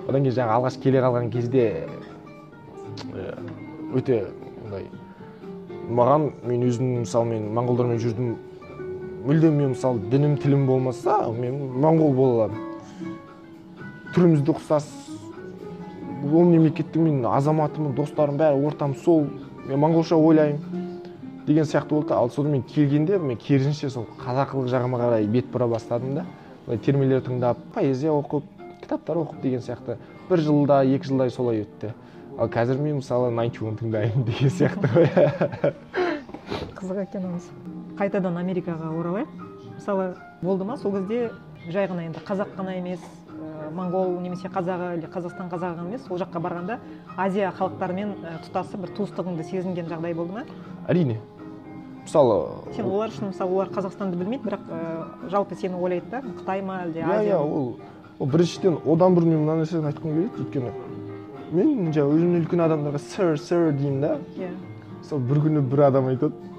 Одан 0.07 0.23
кейін 0.23 0.35
жаңағы 0.35 0.57
алғаш 0.59 0.79
келе 0.83 1.01
қалған 1.03 1.31
кезде 1.31 1.65
э, 3.15 3.33
өте 3.95 4.23
андай 4.65 4.87
маған 5.91 6.31
мен 6.47 6.63
өзім 6.67 7.01
мысалы 7.01 7.33
мен 7.33 7.51
моңғолдармен 7.55 7.99
жүрдім 8.01 8.35
мүлдем 9.21 9.53
мен 9.53 9.73
мысалы 9.75 10.01
дінім 10.09 10.35
тілім 10.41 10.65
болмаса 10.65 11.17
мен 11.35 11.57
моңғол 11.83 12.13
бола 12.17 12.45
аламын. 12.45 13.15
Түріміз 14.15 14.41
де 14.45 14.53
ұқсас 14.55 14.87
ол 16.25 16.47
мемлекеттің 16.49 17.05
мен 17.05 17.25
азаматымын 17.29 17.93
достарым 17.95 18.39
бәрі 18.41 18.65
ортам 18.65 18.95
сол. 19.03 19.27
Мен 19.67 19.79
моңғолша 19.83 20.17
ойлаймын 20.17 20.81
деген 21.45 21.65
сияқты 21.69 21.93
болды 21.93 22.13
ал 22.13 22.29
содан 22.29 22.51
мен 22.57 22.63
келгенде 22.63 23.19
мен 23.19 23.37
керісінше 23.37 23.89
сол 23.93 24.07
қазақылық 24.23 24.71
жағыма 24.73 25.01
қарай 25.03 25.27
бет 25.27 25.51
бұра 25.53 25.69
бастадым 25.69 26.15
да. 26.15 26.25
Былай 26.65 26.81
термелер 26.81 27.21
тыңдап 27.21 27.61
поэзия 27.75 28.13
оқып 28.13 28.47
кітаптар 28.81 29.21
оқып 29.21 29.41
деген 29.41 29.61
сияқты. 29.61 29.97
Бір 30.29 30.41
жылда 30.47 30.81
екі 30.85 31.11
жылдай 31.11 31.29
солай 31.29 31.65
өтті. 31.67 31.93
Ал 32.39 32.49
қазір 32.49 32.81
мен 32.81 33.01
мысалы 33.01 33.29
найнти 33.29 33.61
тыңдаймын 33.61 34.25
деген 34.29 34.49
сияқты 34.49 34.91
ғой. 34.95 35.75
Қызық 36.77 37.03
екен 37.05 37.29
онысы 37.29 37.80
қайтадан 37.99 38.37
америкаға 38.39 38.91
оралайық. 38.95 39.27
Мысалы 39.75 40.15
болды 40.41 40.65
ма? 40.65 40.77
Сол 40.77 40.93
кезде 40.97 41.31
жай 41.69 41.87
ғана 41.87 42.05
енді 42.07 42.21
қазақ 42.25 42.55
қана 42.57 42.75
емес 42.77 43.01
ә, 43.29 43.69
моңғол 43.75 44.19
немесе 44.21 44.49
қазағы 44.49 44.95
или 44.97 45.09
қазақстан 45.11 45.51
қазағы 45.51 45.77
ғана 45.79 45.89
емес 45.89 46.07
ол 46.09 46.17
жаққа 46.21 46.41
барғанда 46.41 46.79
азия 47.17 47.51
халықтарымен 47.57 48.15
ә, 48.21 48.37
тұтасып 48.47 48.85
бір 48.85 48.93
туыстығыңды 48.97 49.45
сезінген 49.49 49.89
жағдай 49.91 50.15
болды 50.17 50.39
ма? 50.39 50.45
Әрине. 50.87 51.19
Мысалы 52.01 52.39
сен 52.75 52.85
олар 52.89 53.13
үшін 53.13 53.29
мысалы 53.29 53.53
олар 53.53 53.69
қазақстанды 53.69 54.17
білмейді 54.17 54.49
бірақ 54.49 54.69
ә, 54.69 55.29
жалпы 55.29 55.55
сені 55.55 55.77
ойлайды 55.77 56.09
да 56.09 56.23
қытай 56.41 56.63
ма 56.65 56.81
әлде 56.87 57.03
иә 57.03 57.17
азия 57.19 57.35
иә 57.35 57.37
ма? 57.37 57.45
ол 57.45 57.75
ол 58.19 58.27
біріншіден 58.27 58.79
одан 58.85 59.15
бұрын 59.17 59.35
мен 59.35 59.45
мына 59.45 59.59
нәрсені 59.61 59.91
айтқым 59.91 60.15
келеді 60.15 60.41
өйткені 60.41 60.71
мен 61.51 61.91
жаңағы 61.93 62.17
өзімнен 62.17 62.41
үлкен 62.41 62.65
адамдарға 62.65 62.99
сэр 63.05 63.37
сэр 63.37 63.71
деймін 63.75 64.01
да. 64.01 64.17
Иә. 64.39 64.49
Сол 65.03 65.19
бір 65.19 65.41
күні 65.45 65.61
бір 65.67 65.85
адам 65.89 66.07
айтады 66.07 66.50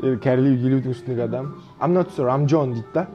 кәрілеу 0.00 0.56
елудің 0.56 0.94
үстіндегі 0.94 1.26
адам. 1.26 1.54
I'm 1.80 1.92
not 1.94 2.12
sir, 2.16 2.28
I'm 2.28 2.46
John 2.48 2.74
дейді 2.74 2.86
да. 2.94 3.06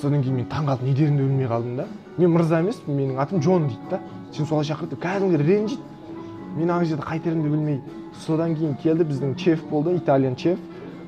Содан 0.00 0.22
кейін 0.22 0.36
мен 0.36 0.48
таңқалып 0.48 0.82
не 0.84 0.94
дерімді 0.94 1.22
білмей 1.22 1.46
қалдым 1.48 1.76
да. 1.76 1.86
Мен 2.18 2.30
мырза 2.34 2.60
емеспін 2.60 2.96
менің 2.96 3.22
атым 3.22 3.40
джон 3.40 3.68
дейді 3.68 3.90
да. 3.90 4.00
Сен 4.32 4.46
солай 4.46 4.64
шақыр 4.64 4.90
деп 4.90 5.00
кәдімгі 5.02 5.40
ренжиді 5.42 5.80
мен 6.56 6.70
ана 6.70 6.84
жерде 6.84 7.02
қайтерімді 7.02 7.48
білмей 7.48 7.80
содан 8.26 8.54
кейін 8.56 8.76
келді 8.82 9.04
біздің 9.08 9.34
чеф 9.36 9.62
болды 9.70 9.96
итальян 9.96 10.36
чеф 10.36 10.58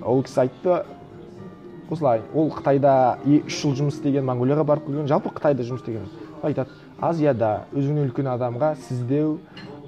ол 0.05 0.23
кісі 0.23 0.41
айтты 0.45 0.83
осылай 1.91 2.23
ол 2.35 2.51
қытайда 2.55 3.19
үш 3.27 3.61
жыл 3.63 3.75
жұмыс 3.79 3.99
істеген 3.99 4.25
монғолияға 4.29 4.65
барып 4.65 4.87
келген 4.87 5.09
жалпы 5.11 5.33
қытайда 5.35 5.67
жұмыс 5.67 5.83
істеген. 5.83 6.07
Айтады 6.43 6.71
азияда 7.01 7.67
өзіңнен 7.75 8.07
үлкен 8.09 8.31
адамға 8.31 8.77
сіздеу 8.87 9.39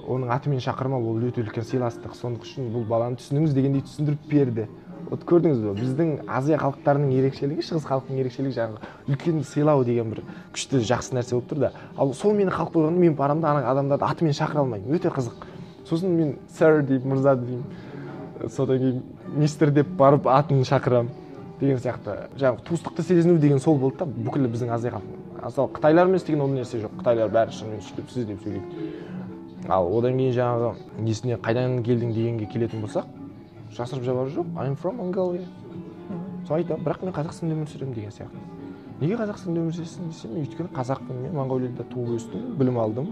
оның 0.09 0.33
атымен 0.35 0.61
шақырмау 0.61 1.13
ол 1.13 1.23
өте 1.29 1.45
үлкен 1.45 1.65
сыйластық. 1.69 2.17
Сондық 2.19 2.49
үшін 2.49 2.73
бұл 2.75 2.85
баланы 2.89 3.21
түсініңіз 3.21 3.55
дегендей 3.55 3.85
түсіндіріп 3.87 4.27
берді. 4.29 4.67
Вот 5.13 5.27
көрдіңіз 5.29 5.59
бе 5.61 5.73
біздің 5.77 6.11
азия 6.25 6.57
халықтарының 6.57 7.11
ерекшелігі 7.19 7.65
шығыс 7.67 7.85
халқының 7.85 8.21
ерекшелігі 8.23 8.55
жаңағы 8.57 9.13
үлкенді 9.13 9.45
сыйлау 9.45 9.85
деген 9.85 10.09
бір 10.09 10.23
күшті 10.55 10.81
жақсы 10.89 11.13
нәрсе 11.19 11.37
болып 11.37 11.51
тұр 11.51 11.61
да. 11.67 11.71
Ал 12.01 12.15
сол 12.17 12.33
мені 12.33 12.49
қалып 12.55 12.73
қойғанда 12.73 13.03
мен 13.03 13.17
барамын 13.19 13.43
да 13.43 13.51
ана 13.51 13.67
адамдарды 13.69 14.07
атымен 14.09 14.33
шақыра 14.33 14.65
алмаймын. 14.65 14.97
Өте 14.97 15.13
қызық. 15.13 15.45
Сосын 15.85 16.17
мен 16.17 16.33
сэр 16.57 16.81
деймін 16.89 17.13
мырза 17.13 17.37
деймін 17.37 18.49
содан 18.49 18.79
кейін 18.79 19.03
мистер 19.37 19.71
деп 19.71 19.93
барып 20.01 20.27
атын 20.33 20.65
шақырамын 20.65 21.13
деген 21.61 21.77
сияқты. 21.77 22.17
Жаңағы 22.41 22.65
туыстықты 22.71 23.05
сезіну 23.05 23.39
деген 23.39 23.61
сол 23.61 23.77
болды 23.77 23.99
да. 23.99 24.07
Бүкіл 24.07 24.49
біздің 24.49 24.73
азия 24.73 24.97
халқы. 24.97 25.19
Мысалы 25.45 25.75
қытайлармен 25.77 26.17
істеген 26.17 26.41
ол 26.41 26.55
нәрсе 26.57 26.81
жоқ. 26.87 26.97
Қытайлар 27.03 27.35
бәрі 27.37 27.53
шынымен 27.53 27.85
сөйтіп 27.85 28.11
сіз 28.15 28.31
деп 28.33 28.47
сөйлейді. 28.47 28.93
Ал 29.69 29.93
одан 29.93 30.17
кейін 30.17 30.39
жаңағы 30.39 31.03
несіне 31.05 31.37
қайдан 31.37 31.83
келдің 31.85 32.15
дегенге 32.17 32.49
келетін 32.51 32.83
болсақ 32.83 33.22
жасырып 33.77 34.05
жабары 34.05 34.31
жоқ 34.35 34.47
I'm 34.57 34.77
from 34.77 34.97
Mongolia. 34.97 35.47
Сол 36.47 36.57
айтамын 36.57 36.85
бірақ 36.85 37.05
мен 37.05 37.15
қазақстанда 37.15 37.55
өмір 37.57 37.69
сүремін 37.71 37.95
деген 37.95 38.11
сияқты. 38.11 38.39
Неге 39.01 39.17
қазақстанда 39.17 39.63
өмір 39.63 39.77
сүресің 39.79 40.09
десем 40.11 40.33
мен 40.35 40.45
өйткені 40.45 40.69
қазақпын 40.77 41.23
мен. 41.23 41.33
Моңғолияда 41.39 41.87
туып 41.91 42.17
өстім 42.19 42.55
білім 42.59 42.79
алдым. 42.83 43.09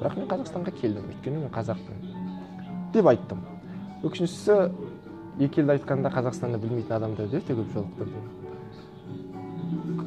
Бірақ 0.00 0.16
мен 0.16 0.28
қазақстанға 0.30 0.72
келдім 0.80 1.10
өйткені 1.12 1.44
мен 1.44 1.52
қазақпын 1.52 1.96
деп 2.94 3.06
айттым. 3.06 3.40
Өкініштісі 4.02 4.72
екі 5.44 5.60
елді 5.62 5.74
айтқанда 5.76 6.10
қазақстанды 6.14 6.58
білмейтін 6.62 6.96
адамдарды 6.96 7.38
өте 7.42 7.54
көп 7.58 7.72
жолықтырдым 7.74 8.24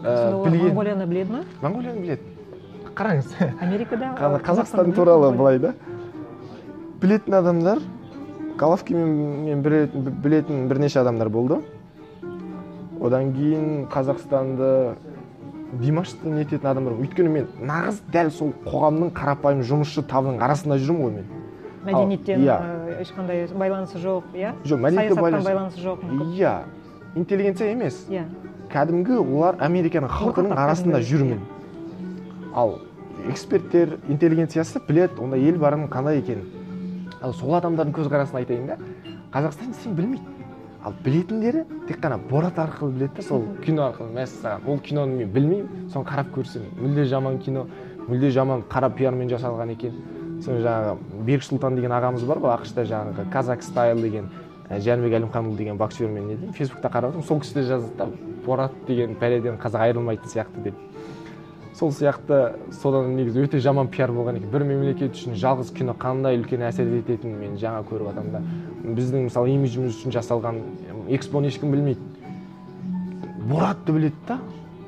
сонда 0.02 0.36
олар 0.36 0.56
монғолияны 0.58 1.06
біледі 1.08 1.32
ма 1.32 1.42
моңғолияны 1.62 2.02
біледі. 2.02 2.24
Қараңыз. 2.96 3.36
Америкада 3.62 4.16
Қа- 4.18 4.42
қазақстан 4.44 4.94
туралы 4.96 5.32
былай 5.38 5.60
да. 5.60 5.74
Білетін 7.02 7.34
адамдар 7.38 7.80
головкинмен 8.58 9.46
мен 9.46 9.62
білетін, 9.62 10.68
бірнеше 10.68 11.00
адамдар 11.02 11.30
болды. 11.30 11.62
Одан 13.02 13.32
кейін 13.34 13.88
қазақстанды 13.90 14.96
димашты 15.82 16.30
нететін 16.30 16.68
адамдар 16.70 16.98
өйткені 17.00 17.32
мен 17.32 17.48
нағыз 17.64 18.02
дәл 18.14 18.30
сол 18.36 18.52
қоғамның 18.66 19.14
қарапайым 19.16 19.64
жұмысшы 19.66 20.04
табының 20.10 20.42
арасында 20.44 20.78
жүрмін 20.82 21.02
ғой 21.02 21.16
мен. 21.16 21.26
Мәдениеттен 21.86 22.44
Иә. 22.46 22.60
ешқандай 23.02 23.48
байланысы 23.58 23.98
жоқ 23.98 24.36
иә? 24.36 24.54
Жоқ 24.66 24.82
байланыс 24.82 25.46
байланысы 25.46 25.82
жоқ 25.82 26.04
иә 26.38 26.60
интеллигенция 27.16 27.72
емес. 27.72 28.06
Иә. 28.10 28.26
Кәдімгі 28.72 29.18
олар 29.18 29.56
американың 29.60 30.10
халқының 30.10 30.54
арасында 30.54 31.02
жүрмін. 31.02 31.40
Ал 32.54 32.80
эксперттер 33.30 33.98
интеллигенциясы 34.10 34.80
біледі 34.88 35.20
онда 35.24 35.38
ел 35.38 35.58
барының 35.58 35.90
қандай 35.90 36.20
екенін 36.22 36.61
ал 37.22 37.34
сол 37.34 37.56
адамдардың 37.56 37.96
көзқарасын 37.96 38.42
айтайын 38.42 38.68
да 38.68 38.78
қазақстан 39.34 39.74
десең 39.76 39.96
білмейді. 39.96 40.38
Ал 40.84 40.94
білетіндері 41.06 41.66
тек 41.88 42.00
қана 42.02 42.18
борат 42.18 42.58
арқылы 42.58 42.92
біледі 42.96 43.16
да 43.16 43.22
сол 43.22 43.44
кино 43.66 43.84
арқылы 43.92 44.16
мәссаған. 44.16 44.66
Ол 44.66 44.80
киноны 44.80 45.20
мен 45.20 45.30
білмеймін 45.30 45.90
соны 45.94 46.08
қарап 46.10 46.32
көрсем 46.34 46.66
мүлде 46.80 47.06
жаман 47.06 47.38
кино 47.38 47.68
мүлде 48.08 48.32
жаман 48.34 48.64
қара 48.70 48.90
пиармен 48.90 49.30
жасалған 49.30 49.76
екен. 49.76 49.94
Соны 50.42 50.64
жаңағы 50.66 51.24
берік 51.28 51.46
сұлтан 51.46 51.78
деген 51.78 51.94
ағамыз 51.94 52.26
бар 52.26 52.42
ғой 52.42 52.56
ақш 52.56 52.74
та 52.74 52.82
жаңағы 52.90 53.30
казак 53.30 53.62
стайл 53.62 54.02
деген 54.02 54.32
ә, 54.70 54.80
жәнібек 54.82 55.20
әлімханұлы 55.20 55.58
деген 55.58 55.78
боксермен 55.78 56.28
не 56.28 56.52
фейсбукта 56.58 56.90
қарап 56.90 57.14
отырмын. 57.14 57.28
Сол 57.28 57.40
кісі 57.46 57.60
де 57.60 57.68
жазды 57.70 57.96
да 57.98 58.10
борат 58.46 58.74
деген 58.88 59.14
пәледен 59.22 59.62
қазақ 59.62 59.86
айырылмайтын 59.86 60.34
сияқты 60.34 60.64
деп. 60.64 60.76
Сол 61.78 61.92
сияқты 61.96 62.54
содан 62.82 63.16
негізі 63.16 63.46
өте 63.46 63.60
жаман 63.64 63.88
пиар 63.88 64.12
болған 64.12 64.38
екен. 64.38 64.50
Бір 64.52 64.66
мемлекет 64.68 65.16
үшін 65.16 65.38
жалғыз 65.40 65.72
кино 65.74 65.96
қандай 65.98 66.38
үлкен 66.40 66.66
әсер 66.68 66.90
ететінін 67.00 67.38
мен 67.40 67.58
жаңа 67.62 67.84
көріп 67.88 68.10
жатырмын 68.12 68.32
да. 68.36 68.42
Біздің 68.98 69.28
мысалы 69.30 69.54
имиджіміз 69.56 69.96
үшін 69.96 70.14
жасалған 70.18 70.60
экспоны 71.16 71.48
ешкім 71.48 71.72
білмейді. 71.72 72.00
Боратты 73.50 73.94
біледі 73.96 74.16
да. 74.28 74.40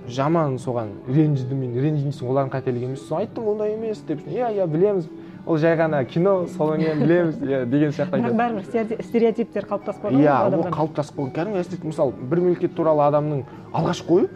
Жаман 0.09 0.57
соған. 0.59 0.89
Ренжідім 1.07 1.61
мен 1.63 1.75
ренжимісің 1.79 2.27
олардың 2.27 2.51
қателігі 2.57 2.89
емес. 2.89 3.05
Сосын 3.07 3.21
айттым 3.23 3.45
ондай 3.53 3.73
емес 3.77 4.01
деп. 4.07 4.19
Иә 4.27 4.49
иә 4.51 4.67
білеміз. 4.67 5.07
Ол 5.45 5.57
жай 5.57 5.77
ғана 5.79 6.03
кино 6.05 6.45
содан 6.51 6.83
кейін 6.83 6.99
білеміз. 7.05 7.37
Иә 7.39 7.65
деген 7.71 7.95
сияқты 7.95 8.19
бірақ 8.19 8.35
бәрібір 8.41 8.65
стереотип- 8.67 9.05
стереотиптер 9.07 9.65
қалыптасып 9.71 10.03
қалған 10.03 10.19
иә 10.19 10.35
ол 10.59 10.67
қалыптасып 10.75 11.15
қалған. 11.15 11.31
Кәдімгі 11.39 11.87
мысалы 11.87 12.13
бір 12.19 12.43
мемлекет 12.43 12.75
туралы 12.75 13.07
адамның 13.07 13.45
алғашқы 13.71 14.19
ойы 14.19 14.29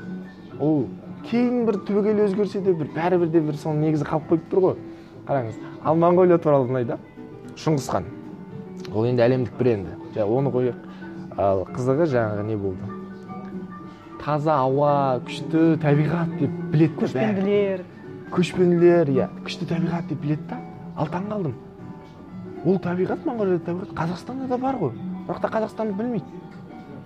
ол 0.59 0.85
кейін 1.27 1.65
бір 1.67 1.79
түбегейлі 1.87 2.25
өзгерсе 2.27 2.61
де 2.63 2.73
бір 2.73 2.89
бәрібір 2.95 3.31
де 3.33 3.41
бір 3.43 3.59
соның 3.59 3.83
негізі 3.87 4.07
қалып 4.07 4.29
қойып 4.31 4.45
тұр 4.51 4.63
ғой. 4.63 4.77
Қараңыз 5.27 5.57
ал 5.83 5.99
моңғолия 5.99 6.39
туралы 6.41 6.67
былай 6.69 6.87
да 6.87 6.97
шыңғыс 7.59 7.89
хан. 7.91 8.07
Ол 8.93 9.07
енді 9.09 9.25
әлемдік 9.25 9.57
бренді 9.59 9.97
жа 10.15 10.25
оны 10.25 10.53
қояйық. 10.53 10.79
Ал 11.37 11.65
қызығы 11.75 12.07
жаңағы 12.13 12.47
не 12.47 12.57
болды? 12.57 12.95
Таза 14.23 14.55
ауа 14.63 15.19
күшті 15.27 15.77
табиғат 15.83 16.33
деп 16.39 16.57
біледі 16.71 16.99
көшпенділер. 17.03 17.85
Көшпенділер 18.33 19.11
иә. 19.13 19.29
Күшті 19.45 19.67
табиғат 19.69 20.09
деп 20.09 20.23
біледі 20.23 20.47
да. 20.49 20.61
Ал 20.97 21.11
таңқалдым 21.11 21.55
ол 22.65 22.79
табиғат 22.83 23.23
моңғолияда 23.27 23.63
табиғат 23.67 23.93
қазақстанда 23.95 24.47
да 24.49 24.57
бар 24.57 24.79
ғой. 24.79 24.95
Бірақ 25.27 25.41
та 25.43 25.51
қазақстанды 25.53 25.93
білмейді. 25.95 26.25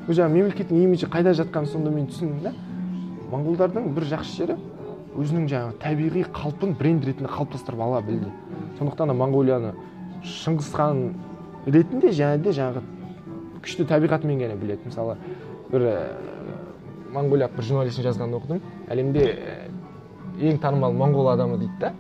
Жаңағы 0.07 0.34
мемлекеттің 0.38 0.84
имиджі 0.86 1.09
қайда 1.11 1.34
жатқанын 1.38 1.69
сонда 1.69 1.91
мен 1.93 2.07
түсіндім 2.09 2.39
да. 2.45 2.53
Моңғолдардың 3.32 3.91
бір 3.95 4.07
жақсы 4.11 4.38
жері 4.41 4.57
өзінің 5.17 5.47
жаңағы 5.51 5.77
табиғи 5.82 6.23
қалпын 6.36 6.75
бренд 6.79 7.05
ретінде 7.07 7.32
қалыптастырып 7.32 7.82
ала 7.84 8.01
білді. 8.05 8.32
Сондықтан 8.79 9.11
да 9.11 9.15
моңғолияны 9.17 9.73
шыңғыс 10.23 10.71
хан 10.75 11.01
ретінде 11.65 12.13
және 12.15 12.39
де 12.43 12.53
жаңағы 12.55 12.84
күшті 13.63 13.88
табиғатымен 13.89 14.39
ғана 14.41 14.55
біледі. 14.59 14.88
Мысалы 14.88 15.17
бір 15.71 15.88
ә, 15.89 15.95
моңғолиялық 17.15 17.57
бір 17.57 17.67
журналистің 17.67 18.07
жазғанын 18.07 18.39
оқыдым. 18.39 18.63
Әлемде 18.91 19.27
ә, 19.27 19.57
ең 20.39 20.61
танымал 20.63 20.95
моңғол 20.95 21.32
адамы 21.34 21.59
дейді 21.61 21.79
да. 21.82 21.93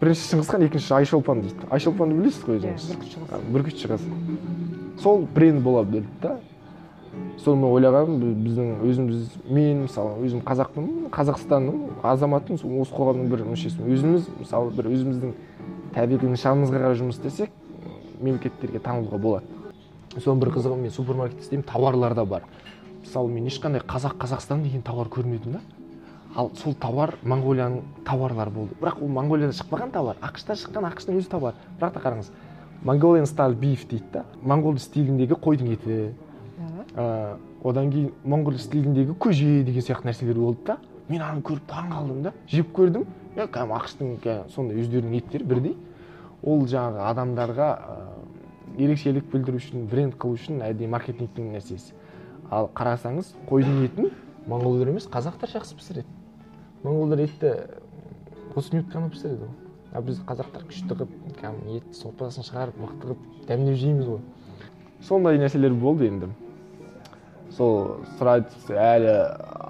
Бірінші 0.00 0.28
шыңғыс 0.32 0.52
хан 0.52 0.64
екінші 0.68 0.94
айшолпан 1.00 1.42
дейді. 1.44 1.68
Айшолпанды 1.74 2.18
білесіз 2.20 2.44
ғой 2.46 2.60
иә 2.60 2.74
өзіңіз? 2.74 2.90
бүркітші 2.94 3.18
қыз 3.18 3.32
а, 3.34 3.40
бүркітші 3.52 3.92
қыз 3.92 5.02
сол 5.02 5.26
бренд 5.34 5.62
бола 5.62 5.84
білді 5.84 6.08
да. 6.22 6.38
Соны 7.38 7.62
мен 7.62 7.70
ойлағанмын 7.72 8.18
бі- 8.22 8.34
біздің 8.46 8.68
өзіміз 8.88 9.28
мен 9.50 9.84
мысалы 9.86 10.18
өзім 10.26 10.42
қазақпын 10.44 10.88
қазақстанның 11.14 12.02
азаматымын 12.02 12.80
осы 12.82 12.94
қоғамның 12.94 13.28
бір 13.30 13.44
мүшесімін. 13.48 13.92
Өзіміз 13.94 14.28
мысалы 14.40 14.72
бір 14.74 14.90
өзіміздің 14.90 15.32
табиғи 15.94 16.32
нышанымызға 16.34 16.82
қарай 16.82 16.98
жұмыс 16.98 17.18
істесек 17.20 17.50
мемлекеттерге 18.20 18.78
танылуға 18.78 19.18
болады. 19.18 19.44
Соның 20.18 20.40
бір 20.42 20.52
қызығы 20.56 20.76
мен 20.76 20.90
супермаркетте 20.90 21.44
істеймін 21.44 21.66
тауарлар 21.66 22.14
да 22.14 22.24
бар. 22.24 22.42
Мысалы 23.04 23.30
мен 23.30 23.46
ешқандай 23.46 23.80
қазақ 23.86 24.18
қазақстан 24.18 24.62
деген 24.62 24.82
тауар 24.82 25.06
көрмедім 25.06 25.52
да. 25.52 25.60
Ал 26.36 26.50
сол 26.54 26.74
тауар 26.74 27.14
моңғолияның 27.24 27.80
тауарлары 28.04 28.50
болды. 28.50 28.74
Бірақ 28.82 29.02
ол 29.02 29.08
моңғолияда 29.08 29.54
шықпаған 29.56 29.92
тауар 29.94 30.16
ақшта 30.20 30.56
шыққан 30.58 30.90
ақштың 30.90 31.16
өз 31.18 31.28
тауары 31.30 31.56
бірақ 31.80 31.94
та 31.94 32.00
қараңыз 32.00 32.28
монголиан 32.84 33.26
стайл 33.26 33.54
биф 33.54 33.88
дейді 33.88 34.04
да. 34.12 34.24
Моңғол 34.44 34.78
стиліндегі 34.78 35.34
қойдың 35.34 35.72
еті 35.72 36.12
Ә, 36.98 37.36
одан 37.62 37.92
кейін 37.92 38.10
моңғол 38.26 38.58
стиліндегі 38.58 39.14
көже 39.22 39.62
деген 39.66 39.84
сияқты 39.86 40.08
нәрселер 40.08 40.38
болды 40.40 40.64
да. 40.66 40.78
Мен 41.08 41.22
аны 41.22 41.42
көріп 41.46 41.68
таң 41.70 41.92
қалдым 41.92 42.24
да. 42.24 42.32
Жеп 42.50 42.72
көрдім. 42.74 43.04
Иә 43.36 43.46
кәдімгі 43.54 43.76
ақштың 43.78 44.16
кәдімгі 44.24 44.54
сондай 44.54 44.82
өздерінің 44.82 45.20
еттері 45.20 45.46
бірдей. 45.52 45.76
Ол 46.42 46.66
жаңағы 46.66 47.04
адамдарға 47.12 47.68
ә, 47.78 47.96
ерекшелік 48.82 49.30
білдіру 49.30 49.62
үшін 49.62 49.86
бренд 49.90 50.18
қылу 50.18 50.38
үшін 50.38 50.64
әдейі 50.66 50.90
маркетингтің 50.96 51.54
нәрсесі. 51.54 51.94
Ал 52.50 52.70
қарасаңыз 52.74 53.30
қойдың 53.48 53.80
етін 53.86 54.10
моңғолдар 54.50 54.90
емес 54.90 55.06
қазақтар 55.12 55.54
жақсы 55.54 55.78
пісіреді. 55.78 56.10
Моңғолдар 56.82 57.24
етті 57.28 57.54
отыз 58.56 58.72
минут 58.74 59.14
пісіреді 59.14 59.46
ғой 59.46 59.56
а 59.92 60.02
біз 60.04 60.20
қазақтар 60.26 60.66
күшті 60.68 60.92
қылып 60.92 61.12
кәдімгі 61.38 61.78
ет 61.78 61.96
сорпасын 61.96 62.44
шығарып 62.46 62.76
мықты 62.82 63.06
қылып 63.06 63.22
дәмдеп 63.48 63.78
жейміз 63.80 64.10
ғой. 64.10 64.20
Сондай 65.00 65.38
нәрселер 65.40 65.72
болды 65.72 66.08
енді. 66.10 66.28
Сол 67.56 68.02
сұрайды 68.18 68.74
әлі 68.74 69.14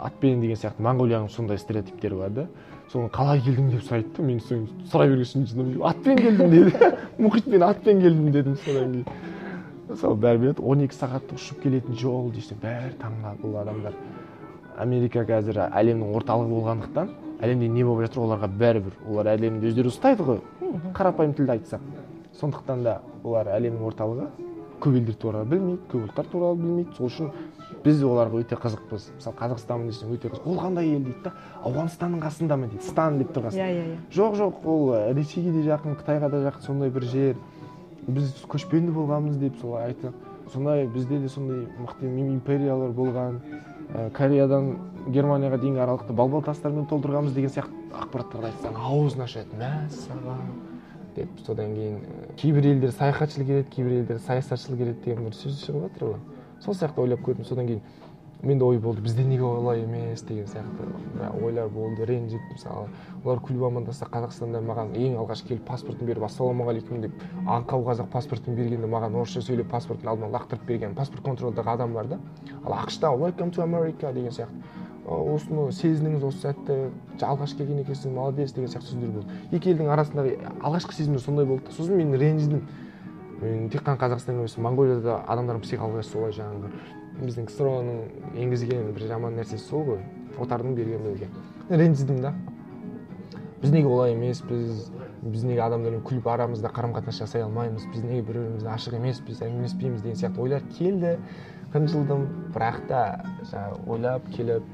атпен 0.09 0.43
деген 0.43 0.59
сияқты 0.59 0.85
моңғолияның 0.85 1.31
сондай 1.33 1.59
стереотиптері 1.61 2.19
бар 2.19 2.35
да. 2.35 2.47
Соны 2.93 3.11
қалай 3.13 3.43
келдің 3.45 3.71
деп 3.75 3.85
сұрайды 3.87 4.15
да 4.17 4.25
мен 4.25 4.41
соны 4.41 4.69
сұрай 4.91 5.13
берген 5.13 5.47
соң 5.47 5.83
атпен 5.91 6.19
келдім 6.19 6.51
деді 6.55 6.93
мұхитпен 7.25 7.67
атпен 7.69 8.03
келдім 8.03 8.33
дедім 8.33 8.57
содан 8.65 8.95
кейін. 8.97 9.37
Сол 10.01 10.17
бәрі 10.21 10.43
біледі 10.43 10.65
он 10.65 10.85
екі 10.85 10.97
сағаттық 10.97 11.39
ұшып 11.39 11.63
келетін 11.63 11.97
жол 11.97 12.31
десе 12.33 12.57
бәрі 12.61 12.97
таңқалады 13.01 13.45
бұл 13.45 13.61
адамдар. 13.63 13.95
Америка 14.79 15.25
қазір 15.29 15.63
әлемнің 15.69 16.13
орталығы 16.19 16.53
болғандықтан 16.53 17.15
әлемде 17.43 17.69
не 17.73 17.85
болып 17.87 18.09
жатыр 18.09 18.25
оларға 18.27 18.51
бәрібір 18.61 18.99
олар 19.09 19.33
әлемді 19.33 19.71
өздері 19.71 19.91
ұстайды 19.93 20.27
ғой. 20.27 20.43
Қарапайым 20.95 21.35
тілде 21.39 21.57
айтсақ 21.57 21.83
сондықтан 22.41 22.85
да 22.85 22.99
олар 23.25 23.49
әлемнің 23.57 23.87
орталығы 23.89 24.29
көп 24.83 24.99
елдер 25.01 25.17
туралы 25.19 25.49
білмейді 25.51 25.89
көп 25.91 26.07
ұлттар 26.09 26.29
туралы 26.33 26.61
білмейді. 26.61 26.95
Сол 26.99 27.09
үшін 27.09 27.33
біз 27.85 28.03
оларға 28.05 28.43
өте 28.43 28.59
қызықпыз. 28.59 29.09
Мысалы 29.19 29.37
қазақстанмын 29.39 29.91
десең 29.93 30.13
өте 30.15 30.31
қызық. 30.33 30.47
Ол 30.49 30.59
қандай 30.61 30.91
ел 30.93 31.05
дейді 31.05 31.23
да? 31.25 31.33
Ауғанстанның 31.65 32.23
қасында 32.25 32.59
ма 32.59 32.69
дейді? 32.69 32.85
Стан 32.89 33.19
деп 33.19 33.33
тұрған 33.37 33.57
иә 33.57 33.69
иә 33.69 33.85
иә. 33.85 33.97
Жоқ 34.15 34.37
жоқ 34.41 34.67
ол 34.67 34.93
ә, 34.97 35.15
ресейге 35.15 35.53
де 35.53 35.65
жақын 35.69 35.99
қытайға 36.01 36.31
да 36.33 36.43
жақын 36.49 36.67
сондай 36.67 36.91
бір 36.91 37.09
жер. 37.09 37.37
Біз 38.07 38.35
көшпенді 38.49 38.93
болғанбыз 38.97 39.39
деп 39.39 39.59
солай 39.61 39.93
айтты. 39.93 40.13
Сондай 40.53 40.87
бізде 40.87 41.19
де 41.19 41.29
сондай 41.29 41.67
мықты 41.79 42.09
империялар 42.09 42.91
болған. 42.97 43.43
Ә, 43.89 44.11
кореядан 44.13 44.75
германияға 45.09 45.57
дейінгі 45.63 45.81
аралықты 45.81 46.13
балбал 46.13 46.43
тастармен 46.45 46.85
толтырғанбыз 46.91 47.33
деген 47.33 47.53
сияқты 47.55 47.73
ақпараттарды 47.97 48.51
айтсаң 48.51 48.75
аузын 48.85 49.23
ашады 49.25 49.57
мәссаған 49.57 50.43
деп 51.17 51.41
содан 51.47 51.73
кейін 51.73 52.03
ә, 52.03 52.35
кейбір 52.37 52.69
елдер 52.75 52.93
саяхатшыл 52.93 53.47
келеді 53.49 53.71
кейбір 53.73 53.95
елдер 54.03 54.21
саясатшыл 54.27 54.77
келеді 54.77 55.01
деген 55.07 55.25
бір 55.25 55.39
сөз 55.39 55.63
шығып 55.65 55.87
жатыр 55.87 56.05
ғой. 56.11 56.21
Сол 56.65 56.75
сияқты 56.75 57.01
ойлап 57.03 57.21
көрдім. 57.27 57.45
Содан 57.45 57.67
кейін 57.67 57.83
менде 58.43 58.65
ой 58.65 58.79
болды 58.79 59.03
бізде 59.03 59.25
неге 59.25 59.43
олай 59.43 59.83
емес 59.83 60.23
деген 60.23 60.47
сияқты. 60.47 60.87
Ойлар 61.43 61.69
болды 61.69 62.05
ренжіп 62.07 62.41
мысалы 62.53 62.87
олар 63.25 63.41
күліп 63.43 63.67
амандасса 63.67 64.07
қазақстанда 64.07 64.61
маған 64.63 64.95
ең 64.95 65.17
алғаш 65.19 65.43
келіп 65.49 65.65
паспортын 65.67 66.07
беріп 66.07 66.23
ассалаумағалейкум 66.29 67.01
деп 67.03 67.13
аңқау 67.47 67.83
қазақ 67.89 68.11
паспортын 68.13 68.55
бергенде 68.55 68.87
маған 68.87 69.19
орысша 69.19 69.43
сөйлеп 69.43 69.71
паспортын 69.71 70.09
алдыма 70.09 70.31
лақтырып 70.39 70.67
берген 70.67 70.95
паспорт 70.95 71.25
контрольдағы 71.27 71.75
адам 71.75 71.95
бар 71.95 72.07
да. 72.07 72.19
Ал 72.65 72.79
ақшта 72.79 73.11
welcome 73.11 73.51
to 73.51 73.63
america 73.63 74.13
деген 74.13 74.31
сияқты. 74.31 74.55
Осыны 75.09 75.73
сездіңіз 75.73 76.25
осы 76.29 76.43
сәтті 76.43 76.91
алғаш 77.25 77.57
келген 77.57 77.81
екенсің 77.81 78.13
молодец 78.13 78.53
деген 78.53 78.69
сияқты 78.69 78.93
сөздер 78.93 79.15
болды. 79.15 79.39
Екі 79.51 79.73
елдің 79.73 79.89
арасындағы 79.95 80.35
алғашқы 80.61 80.93
сезімдер 80.93 81.23
сондай 81.25 81.47
болды 81.47 81.65
да. 81.65 81.73
Сосын 81.73 81.97
мен 81.97 82.13
ренжідім. 82.13 82.69
Мен 83.43 83.69
тек 83.71 83.85
қана 83.87 83.99
қазақстанда 84.01 84.43
емес 84.43 84.57
моңғолияда 84.59 85.23
адамдардың 85.31 85.65
психологиясы 85.65 86.13
солай 86.13 86.35
жаңағы. 86.37 86.71
Біздің 87.19 87.49
ксро 87.51 87.73
ның 87.87 87.99
енгізген 88.45 88.93
бір 88.95 89.07
жаман 89.11 89.39
нәрсесі 89.39 89.65
сол 89.65 89.85
ғой 89.89 90.03
отардың 90.39 90.75
берген 90.79 91.05
бізге. 91.07 91.29
Ренжідім 91.71 92.21
да? 92.23 92.35
Біз 93.63 93.73
неге 93.75 93.89
олай 93.91 94.15
емеспіз 94.15 94.91
біз 95.23 95.45
неге 95.45 95.65
адамдармен 95.65 96.05
күліп 96.07 96.29
арамызда 96.31 96.71
қарым 96.71 96.95
қатынас 96.95 97.19
жасай 97.19 97.43
алмаймыз 97.43 97.89
біз 97.93 98.05
неге 98.05 98.23
бір 98.23 98.39
бірімізді 98.43 98.71
ашық 98.71 98.99
емеспіз 99.01 99.43
әңгімелеспейміз 99.43 100.05
деген 100.05 100.21
сияқты 100.21 100.45
ойлар 100.45 100.63
келді. 100.79 101.17
Қынжылдым 101.75 102.23
бірақ 102.55 102.79
та 102.89 103.01
жаңағы 103.51 103.81
ойлап 103.93 104.31
келіп 104.33 104.71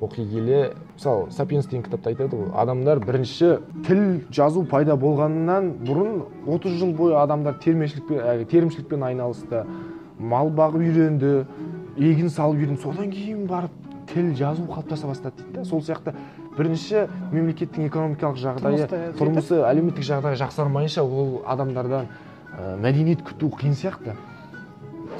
оқи 0.00 0.26
келе 0.28 0.74
мысалы 0.94 1.30
сапиенс 1.32 1.66
деген 1.66 1.84
кітапта 1.86 2.10
айтады 2.10 2.36
ғой 2.36 2.50
адамдар 2.60 3.00
бірінші 3.00 3.58
тіл 3.86 4.02
жазу 4.30 4.64
пайда 4.68 4.96
болғаннан 4.96 5.70
бұрын 5.86 6.22
30 6.46 6.76
жыл 6.80 6.92
бойы 6.96 7.16
адамдар 7.16 7.56
термешілікпен 7.64 8.44
терімшілікпен 8.50 9.06
айналысты 9.08 9.64
мал 10.18 10.50
бағып 10.52 10.84
үйренді 10.84 11.32
егін 11.96 12.30
салып 12.30 12.60
үйренді. 12.60 12.82
Содан 12.82 13.10
кейін 13.10 13.46
барып 13.48 13.72
тіл 14.12 14.34
жазу 14.36 14.66
қалыптаса 14.68 15.08
бастады 15.08 15.42
дейді 15.42 15.58
да. 15.58 15.64
Сол 15.64 15.80
сияқты 15.80 16.14
бірінші 16.56 17.06
мемлекеттің 17.32 17.88
экономикалық 17.88 18.38
жағдайы 18.40 18.88
тұрмысы 19.18 19.60
әлеуметтік 19.64 20.04
жағдайы 20.06 20.38
жақсармайынша 20.40 21.04
ол 21.04 21.42
адамдардан 21.48 22.08
ә, 22.52 22.76
мәдениет 22.80 23.24
күту 23.26 23.50
қиын 23.56 23.74
сияқты. 23.76 24.14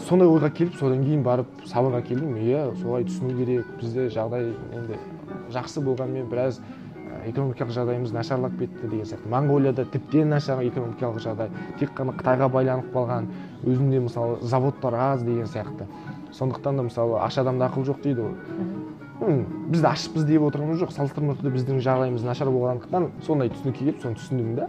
Сондай 0.04 0.28
ойға 0.28 0.50
келіп 0.54 0.76
содан 0.78 1.04
кейін 1.04 1.22
барып 1.24 1.48
сабырға 1.66 2.02
келдім. 2.06 2.36
Иә 2.36 2.64
солай 2.82 3.06
түсіну 3.08 3.36
керек. 3.38 3.68
Бізде 3.80 4.08
жағдай 4.12 4.52
енді 4.76 4.98
жақсы 5.54 5.82
болғанмен 5.84 6.28
біраз 6.30 6.60
экономикалық 7.26 7.72
жағдайымыз 7.74 8.12
нашарлап 8.14 8.58
кетті 8.58 8.88
деген 8.90 9.06
сияқты. 9.08 9.30
Моңғолияда 9.32 9.86
тіптен 9.90 10.30
нашар 10.30 10.62
экономикалық 10.66 11.18
жағдай. 11.24 11.50
Тек 11.80 11.94
қана 11.96 12.14
қытайға 12.18 12.50
байланып 12.52 12.92
қалған 12.94 13.30
өзінде 13.64 14.02
мысалы 14.04 14.38
заводтар 14.42 14.94
аз 14.94 15.22
деген 15.26 15.46
сияқты. 15.46 15.88
Сондықтан 16.32 16.76
да 16.76 16.86
мысалы 16.86 17.18
аш 17.20 17.38
адамда 17.38 17.70
ақыл 17.70 17.88
жоқ 17.88 18.02
дейді 18.04 18.28
ғой. 18.28 18.34
Біз 19.70 19.80
де 19.80 19.88
ашпыз 19.88 20.26
деп 20.28 20.42
отырғанымыз 20.46 20.84
жоқ. 20.84 20.92
Салыстырмалы 20.92 21.40
түрде 21.40 21.54
біздің 21.56 21.80
жағдайымыз 21.82 22.26
нашар 22.26 22.50
болғандықтан 22.52 23.10
сондай 23.26 23.50
түсінікке 23.50 23.86
келіп 23.86 24.02
соны 24.02 24.20
түсіндім 24.20 24.54
да 24.60 24.68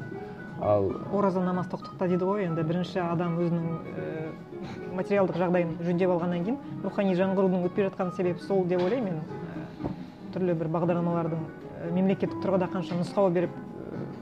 ал 0.61 0.91
ораза 1.13 1.41
намаз 1.43 1.67
тоқтықта 1.71 2.07
дейді 2.07 2.25
ғой. 2.25 2.47
Енді 2.47 2.63
бірінші 2.63 2.99
адам 3.03 3.37
өзінің 3.37 3.67
ііі 3.93 4.95
материалдық 4.97 5.37
жағдайын 5.37 5.77
жөндеп 5.85 6.09
алғаннан 6.15 6.43
кейін 6.43 6.57
рухани 6.83 7.15
жаңғырудың 7.15 7.67
өтпей 7.69 7.87
жатқан 7.89 8.11
себебі 8.17 8.39
сол 8.41 8.65
деп 8.65 8.81
ойлаймын 8.81 9.13
мен. 9.13 9.23
Түрлі 10.33 10.57
бір 10.57 10.71
бағдарламалардың 10.73 11.47
мемлекеттік 11.93 12.41
тұрғыда 12.43 12.71
қанша 12.73 12.97
нұсқау 12.97 13.29
беріп 13.31 13.53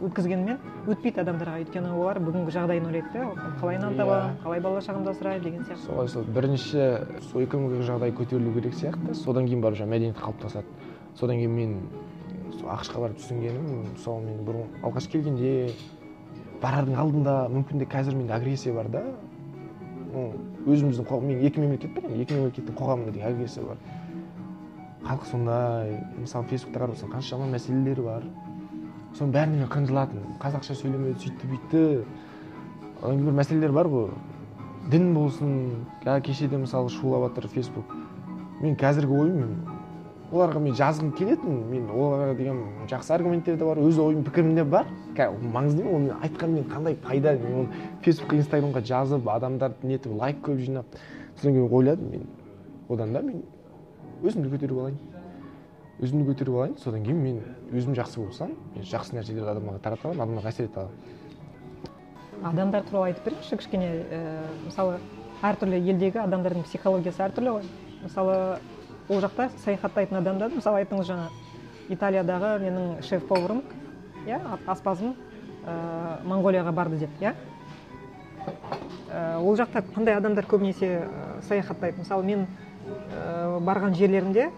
өткізгенмен 0.06 0.60
өтпейді 0.92 1.22
адамдарға 1.24 1.62
өйткені 1.64 1.92
олар 1.96 2.20
бүгінгі 2.20 2.52
жағдайын 2.52 2.88
ойлайды 2.90 3.10
да. 3.14 3.30
Қалай 3.62 3.80
нан 3.80 3.96
табамын 3.96 4.36
қалай 4.44 4.62
бала 4.62 4.82
шағамды 4.84 5.14
асыраймын 5.14 5.44
деген 5.44 5.64
сияқты. 5.64 5.86
Солай 5.88 6.10
сол 6.12 6.28
бірінші 6.36 6.84
сол 7.32 7.46
экономикалық 7.46 7.88
жағдай 7.88 8.14
көтерілу 8.14 8.54
керек 8.60 8.76
сияқты. 8.76 9.16
Содан 9.16 9.48
кейін 9.48 9.64
барып 9.64 9.80
жаңағы 9.80 9.96
мәдениет 9.96 10.20
қалыптасады. 10.20 10.68
Содан 11.16 11.40
кейін 11.40 11.56
мен 11.56 11.78
сол 12.60 12.70
ақш 12.76 12.92
қа 12.92 13.06
барып 13.06 13.22
түсінгенім 13.24 13.96
мысалы 13.96 14.26
мен 14.28 14.44
бұрын 14.46 14.66
алғаш 14.84 15.08
келгенде 15.10 15.72
барардың 16.66 16.98
алдында 16.98 17.36
мүмкін 17.54 17.84
де 17.84 17.86
қазір 17.86 18.18
менде 18.18 18.34
агрессия 18.34 18.74
бар 18.74 18.90
да. 18.90 19.04
Өзіміздің 20.66 21.22
мен 21.22 21.44
екі 21.46 21.62
мемлекет 21.62 21.94
бар 21.94 22.10
екі 22.10 22.40
мемлекеттің 22.40 22.78
қоғамында 22.80 23.14
деген 23.14 23.28
агрессия 23.30 23.64
бар. 23.68 23.78
Халық 25.06 25.28
сондай 25.30 26.00
мысалы 26.18 26.48
фейсбукта 26.50 26.80
қарап 26.80 26.96
отырсаң 26.96 27.12
қаншама 27.14 27.50
мәселелер 27.52 28.02
бар. 28.02 28.26
Соның 29.14 29.36
бәріне 29.36 29.60
мен 29.62 29.70
қынжылатынмын 29.70 30.40
қазақша 30.42 30.74
сөйлемеді 30.80 31.28
сөйтті 31.28 31.52
бүйтті. 31.52 31.84
Одан 33.04 33.22
бір 33.28 33.38
мәселелер 33.38 33.76
бар 33.76 33.92
ғой. 33.92 34.10
Дін 34.90 35.14
болсын 35.14 35.86
кешеде 36.04 36.58
мысалы 36.58 36.90
шулап 36.90 37.30
жатыр 37.30 37.48
фейсбук. 37.54 37.94
Мен 38.62 38.76
қазіргі 38.80 39.22
ойым 39.22 39.75
оларға 40.32 40.60
мен 40.60 40.76
жазғым 40.76 41.12
келетін 41.16 41.58
мен 41.70 41.90
оларға 41.94 42.36
деген 42.38 42.62
жақсы 42.90 43.14
аргументтер 43.16 43.58
де 43.58 43.66
бар 43.66 43.78
өз 43.80 44.00
ойым 44.02 44.24
пікірім 44.26 44.56
де 44.56 44.64
бар. 44.64 44.88
Маңызды 45.16 45.82
емес 45.82 45.96
оны 45.96 46.16
айтқанмен 46.26 46.66
қандай 46.70 46.96
пайда 46.96 47.36
мен 47.40 47.60
оны 47.60 47.68
фейсбукқа 48.04 48.40
инстаграмға 48.42 48.82
жазып 48.86 49.30
адамдарды 49.30 49.88
нетіп 49.88 50.18
лайк 50.20 50.42
көп 50.44 50.60
жинап 50.66 50.86
содан 51.38 51.54
кейін 51.54 51.70
ойладым 51.72 52.10
мен 52.12 52.28
одан 52.90 53.14
да 53.14 53.22
мен 53.22 53.44
өзімді 54.24 54.50
көтеріп 54.56 54.80
алайын. 54.80 55.00
Өзімді 56.02 56.28
көтеріп 56.34 56.56
алайын 56.58 56.78
содан 56.84 57.04
кейін 57.06 57.22
мен 57.24 57.42
өзім 57.72 57.96
жақсы 57.96 58.20
болсам 58.20 58.52
мен 58.76 58.84
жақсы 58.84 59.16
нәрселерді 59.16 59.54
адамдарға 59.54 59.80
тарата 59.84 60.10
аламын 60.10 60.40
адамдарға 60.40 60.50
әсер 60.52 60.66
ете 60.68 60.80
аламын. 60.80 60.98
Адамдар 62.44 62.84
туралы 62.84 63.14
айтып 63.14 63.30
беріңізші 63.30 63.58
кішкене 63.62 63.92
ііі 64.12 64.20
мысалы 64.66 64.98
әртүрлі 65.46 65.80
елдегі 65.80 66.20
адамдардың 66.26 66.66
психологиясы 66.68 67.24
әртүрлі 67.24 67.54
ғой. 67.56 67.70
Мысалы 68.04 68.36
ол 69.10 69.22
жақта 69.22 69.50
саяхаттайтын 69.64 70.18
адамдар 70.18 70.54
мысалы 70.56 70.82
айттыңыз 70.82 71.06
жаңа 71.10 71.30
италиядағы 71.94 72.56
менің 72.64 73.04
шеф 73.06 73.26
поварым 73.30 73.62
иә 74.26 74.40
аспазым 74.66 75.14
ыыы 75.66 76.26
монғолияға 76.26 76.72
барды 76.74 76.98
деп 77.04 77.22
иә. 77.22 77.36
Ол 79.42 79.56
жақта 79.58 79.84
қандай 79.94 80.18
адамдар 80.18 80.46
көбінесе 80.50 81.08
саяхаттайды? 81.48 82.00
Мысалы 82.02 82.24
мен 82.26 82.48
ыыы 82.86 83.60
барған 83.62 83.94
жерлерімде 83.94 84.50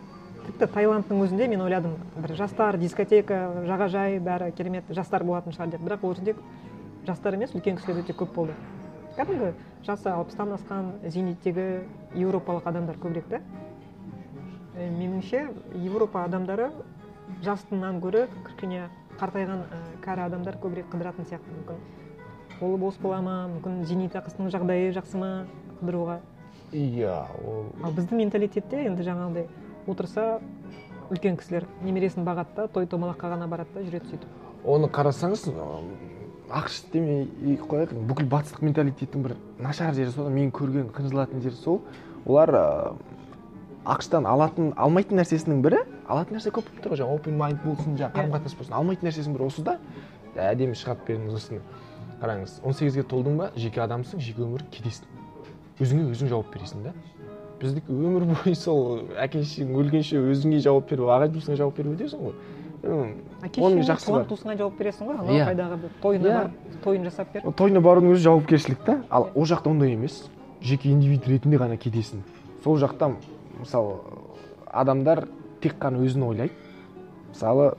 тіпті 0.46 0.72
таиландтың 0.74 1.22
өзінде 1.26 1.48
мен 1.52 1.62
ойладым. 1.62 1.98
Бір 2.16 2.36
жастар 2.40 2.78
дискотека 2.80 3.66
жағажай 3.68 4.20
бәрі 4.24 4.52
керемет 4.56 4.88
жастар 4.90 5.24
болатын 5.28 5.52
шығар 5.52 5.76
деп. 5.76 5.84
Бірақ 5.84 6.08
ол 6.08 6.16
жерде 6.16 6.36
жастар 7.06 7.36
емес 7.36 7.52
үлкен 7.56 7.76
кісілер 7.76 8.04
өте 8.04 8.16
көп 8.16 8.34
болды. 8.36 8.56
Кәдімгі 9.18 9.54
жасы 9.86 10.10
алпыстан 10.12 10.56
асқан 10.56 10.92
зейнеттегі 11.04 11.84
еуропалық 12.16 12.68
адамдар 12.70 13.00
көбірек 13.02 13.28
та 13.32 13.42
меніңше 14.78 15.44
еуропа 15.82 16.24
адамдары 16.28 16.70
жастынан 17.44 18.00
гөрі 18.04 18.26
кішкене 18.46 18.88
қартайған 19.20 19.64
і 19.66 20.02
кәрі 20.06 20.26
адамдар 20.28 20.58
көбірек 20.62 20.90
қыдыратын 20.94 21.28
сияқты. 21.28 21.52
Мүмкін 21.58 22.58
қолы 22.60 22.78
бос 22.82 22.98
бола 23.02 23.22
ма 23.22 23.38
мүмкін 23.56 23.84
зейнетақысының 23.90 24.52
жағдайы 24.54 24.94
жақсы 24.98 25.22
ма 25.22 25.32
қыдыруға? 25.82 26.20
Иә 26.74 27.20
ол 27.44 27.72
ал 27.84 27.96
біздің 27.96 28.24
менталитетте 28.24 28.84
енді 28.86 29.06
жаңағыдай 29.08 29.48
отырса 29.88 30.40
үлкен 31.10 31.38
кісілер 31.40 31.68
немересін 31.84 32.28
бағады 32.28 32.56
да 32.56 32.68
той 32.68 32.86
томалаққа 32.86 33.34
ғана 33.36 33.48
барады 33.48 33.78
да 33.78 33.86
жүреді 33.88 34.12
сөйтіп 34.12 34.46
оны 34.68 34.90
қарасаңыз 34.92 35.48
ақш 36.48 36.80
демей 36.92 37.28
қояйық 37.68 37.94
бүкіл 38.10 38.28
батыстық 38.32 38.64
менталитеттің 38.68 39.24
бір 39.24 39.36
нашар 39.64 39.96
жері 39.96 40.12
сол 40.16 40.30
мен 40.32 40.52
көрген 40.52 40.90
қынжылатын 40.96 41.42
жері 41.44 41.56
сол. 41.60 41.82
Олар 42.26 42.52
ақштан 43.88 44.28
алатын 44.28 44.74
алмайтын 44.76 45.22
нәрсесінің 45.22 45.62
бірі 45.64 45.82
алатын 46.08 46.38
нәрсе 46.38 46.52
көп 46.52 46.68
болып 46.68 46.84
тұр 46.84 46.94
ғой. 46.94 47.00
Жаңағы 47.02 47.20
опен 47.22 47.38
майнд 47.40 47.62
болсын 47.64 47.96
жаңағы 48.00 48.16
қарым 48.18 48.34
қатынас 48.36 48.56
болсын. 48.60 48.74
Алмайтын 48.78 49.08
нәрсесінің 49.08 49.38
бірі 49.38 49.48
осы 49.48 49.64
да. 49.64 49.78
Әдемі 50.36 50.76
шығарып 50.76 51.08
бердіңіз 51.08 51.38
осыны. 51.40 51.62
Қараңыз 52.22 52.58
он 52.66 52.74
сегізге 52.74 53.04
толдың 53.08 53.38
ба 53.40 53.52
жеке 53.56 53.82
адамсың 53.86 54.20
жеке 54.22 54.44
өмір 54.44 54.66
кетесің 54.74 55.06
өзіңе 55.80 56.08
өзің 56.12 56.32
жауап 56.34 56.52
бересің 56.54 56.84
да. 56.88 56.94
Біздікі 57.62 57.94
өмір 57.94 58.28
бойы 58.32 58.56
сол 58.58 59.04
әке 59.18 59.44
шешең 59.44 59.76
өлгенше 59.78 60.20
өзіңе 60.20 60.60
жауап 60.66 60.90
беріп 60.90 61.10
ағайын 61.14 61.36
туысыңа 61.38 61.58
жауап 61.62 61.78
беріп 61.78 61.96
өтесің 61.96 62.20
ғой. 62.26 62.36
Әке 63.46 63.62
шешеңе 63.62 63.98
туған 64.06 64.28
туысыңа 64.30 64.58
жауап 64.58 64.82
бересің 64.82 65.10
ғой. 65.10 65.22
Анау 65.22 65.40
қайдағы 65.52 65.80
бір 65.84 65.96
тойына 66.02 66.34
барып 66.34 66.84
тойын 66.84 67.08
жасап 67.10 67.34
бер. 67.34 67.48
Тойына 67.62 67.82
барудың 67.86 68.14
өзі 68.14 68.28
жауапкершілік 68.28 68.84
та. 68.86 69.00
Ал 69.10 69.30
ол 69.34 69.46
жақта 69.50 69.70
ондай 69.70 69.94
емес. 69.94 70.24
Жеке 70.62 70.90
индивид 70.90 71.26
ретінде 71.30 71.58
ғана 71.62 71.78
кетесің 71.78 72.22
сол 72.64 72.78
жақта 72.82 73.14
мысалы 73.60 73.98
адамдар 74.72 75.28
тек 75.62 75.78
қана 75.82 76.02
өзін 76.06 76.28
ойлайды. 76.30 76.54
Мысалы 77.30 77.74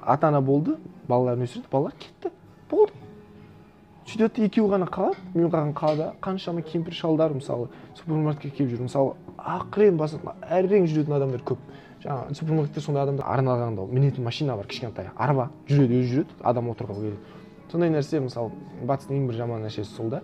ата 0.00 0.28
ана 0.28 0.40
болды 0.40 0.76
балаларын 1.08 1.46
өсірді 1.46 1.70
балалар 1.70 1.94
кетті. 1.98 2.32
Болды. 2.70 2.92
Сөйтеді 4.06 4.46
екеуі 4.48 4.72
ғана 4.72 4.88
қалады 4.90 5.20
мен 5.34 5.50
қалған 5.50 5.74
қалада 5.76 6.12
қаншама 6.22 6.62
кемпір 6.66 6.94
шалдар 6.94 7.34
мысалы 7.36 7.68
супермаркетке 7.94 8.50
келіп 8.56 8.74
жүр. 8.74 8.86
Мысалы 8.88 9.14
ақырен 9.38 9.96
басатын 10.00 10.42
әрең 10.42 10.88
жүретін 10.90 11.16
адамдар 11.16 11.44
көп. 11.46 11.60
Жаңағы 12.02 12.34
супермаркетте 12.34 12.80
сондай 12.82 13.04
адамдар 13.04 13.28
арналған 13.30 13.78
мінетін 13.92 14.24
машина 14.24 14.56
бар 14.56 14.66
кішкентай 14.66 15.10
арба. 15.16 15.50
Жүреді 15.68 16.00
өзі 16.00 16.16
жүреді 16.16 16.40
адам 16.42 16.70
отыруға 16.72 16.98
келеді. 16.98 17.38
Сондай 17.70 17.92
нәрсе 17.94 18.20
мысалы 18.20 18.50
батыстың 18.84 19.20
ең 19.20 19.28
бір 19.30 19.38
жаман 19.38 19.62
нәрсесі 19.64 19.94
сол 19.94 20.10
да. 20.10 20.22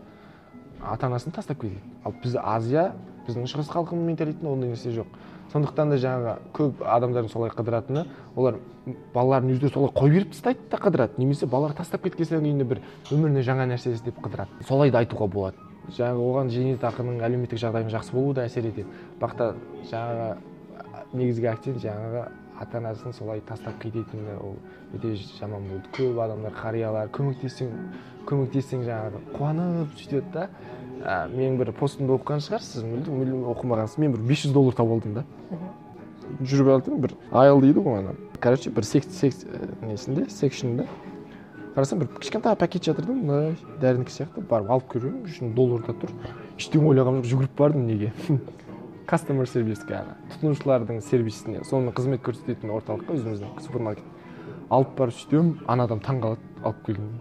Ата 0.82 1.06
анасын 1.06 1.32
тастап 1.32 1.60
кетеді. 1.60 1.80
Ал 2.04 2.12
біз 2.22 2.36
азия 2.42 2.92
біздің 3.28 3.48
шығыс 3.52 3.70
халқының 3.72 4.08
менталитетінде 4.08 4.50
ондай 4.50 4.72
нәрсе 4.72 4.92
жоқ. 4.96 5.12
Сондықтан 5.52 5.92
да 5.92 5.96
жаңағы 6.00 6.32
көп 6.56 6.82
адамдардың 6.84 7.30
солай 7.32 7.50
қыдыратыны 7.54 8.04
олар 8.36 8.58
балаларын 9.14 9.54
өздері 9.54 9.72
солай 9.72 9.92
қойып 9.96 10.14
беріп 10.14 10.34
тастайды 10.34 10.66
да 10.70 10.80
қыдырады. 10.82 11.16
Немесе 11.16 11.46
балалар 11.46 11.76
тастап 11.76 12.02
кеткен 12.04 12.28
соң 12.28 12.44
кейін 12.44 12.66
бір 12.68 12.82
өміріне 13.12 13.44
жаңа 13.46 13.68
нәрсе 13.70 13.94
іздеп 13.94 14.20
қыдырады. 14.20 14.66
Солай 14.68 14.90
да 14.90 15.00
айтуға 15.00 15.28
болады. 15.28 15.56
Жаңағы 15.88 16.26
оған 16.28 16.52
зейнетақының 16.52 17.22
әлеуметтік 17.24 17.62
жағдайының 17.62 17.94
жақсы 17.94 18.12
болуы 18.12 18.34
да 18.36 18.44
әсер 18.44 18.68
етеді. 18.68 18.84
Бірақ 19.20 19.36
та 19.38 19.54
жаңағы 19.88 20.36
негізгі 21.16 21.48
акцент 21.48 21.80
жаңағы 21.80 22.26
ата 22.60 22.78
анасын 22.78 23.14
солай 23.16 23.40
тастап 23.40 23.78
кететіні 23.80 24.36
ол 24.42 24.56
өте 24.92 25.14
жаман 25.38 25.64
болды. 25.70 25.88
Көп 25.96 26.20
адамдар 26.20 26.52
қариялар 26.58 27.08
көмектессең 27.14 27.72
көмектессең 28.28 28.84
жаңағы 28.84 29.22
қуанып 29.32 29.94
сөйтеді 29.96 30.32
да. 30.34 30.48
Ә, 31.02 31.26
менің 31.32 31.58
бір 31.60 31.72
постымды 31.78 32.14
оқыған 32.14 32.42
шығарсыз 32.46 32.86
мүлдем 32.86 33.18
мүлдем 33.20 33.44
оқымағансыз. 33.52 33.98
Мен 34.02 34.14
бір 34.16 34.24
500 34.30 34.54
доллар 34.54 34.78
тауып 34.78 34.96
алдым 34.98 35.18
да. 35.18 35.24
Жүріп 36.40 36.72
алдым 36.74 37.02
бір 37.04 37.14
айл 37.32 37.60
дейді 37.62 37.84
ғой 37.84 38.02
ана 38.02 38.16
короче 38.40 38.70
бір 38.70 38.84
секс 38.84 39.08
секс 39.18 39.44
несінде 39.82 40.28
секшнда 40.30 40.86
қарасам 41.74 42.00
бір 42.02 42.08
кішкентай 42.18 42.56
пакет 42.56 42.84
жатыр 42.84 43.06
да 43.06 43.14
мындай 43.14 43.56
дәрінікі 43.80 44.10
сияқты. 44.10 44.42
Барып 44.50 44.70
алып 44.70 44.88
көремін 44.92 45.28
үшін 45.28 45.52
долларда 45.54 45.94
тұр. 45.94 46.10
Ештеңе 46.58 46.90
ойлағаным 46.90 47.22
жоқ 47.22 47.30
жүгіріп 47.30 47.54
бардым 47.58 47.86
неге? 47.86 48.12
Кастомер 49.06 49.46
сервиске 49.46 49.94
ана. 50.00 50.16
Тұтынушылардың 50.32 51.00
сервисіне 51.06 51.62
соны 51.68 51.94
қызмет 51.94 52.24
көрсететін 52.26 52.74
орталыққа 52.74 53.14
өзіміздің 53.14 53.62
супермаркет. 53.62 54.04
Алып 54.70 54.96
барып 54.98 55.14
сөйтемін 55.20 55.54
ана 55.70 55.86
адам 55.86 56.02
таңқалады 56.02 56.64
алып 56.64 56.82
келген 56.86 57.12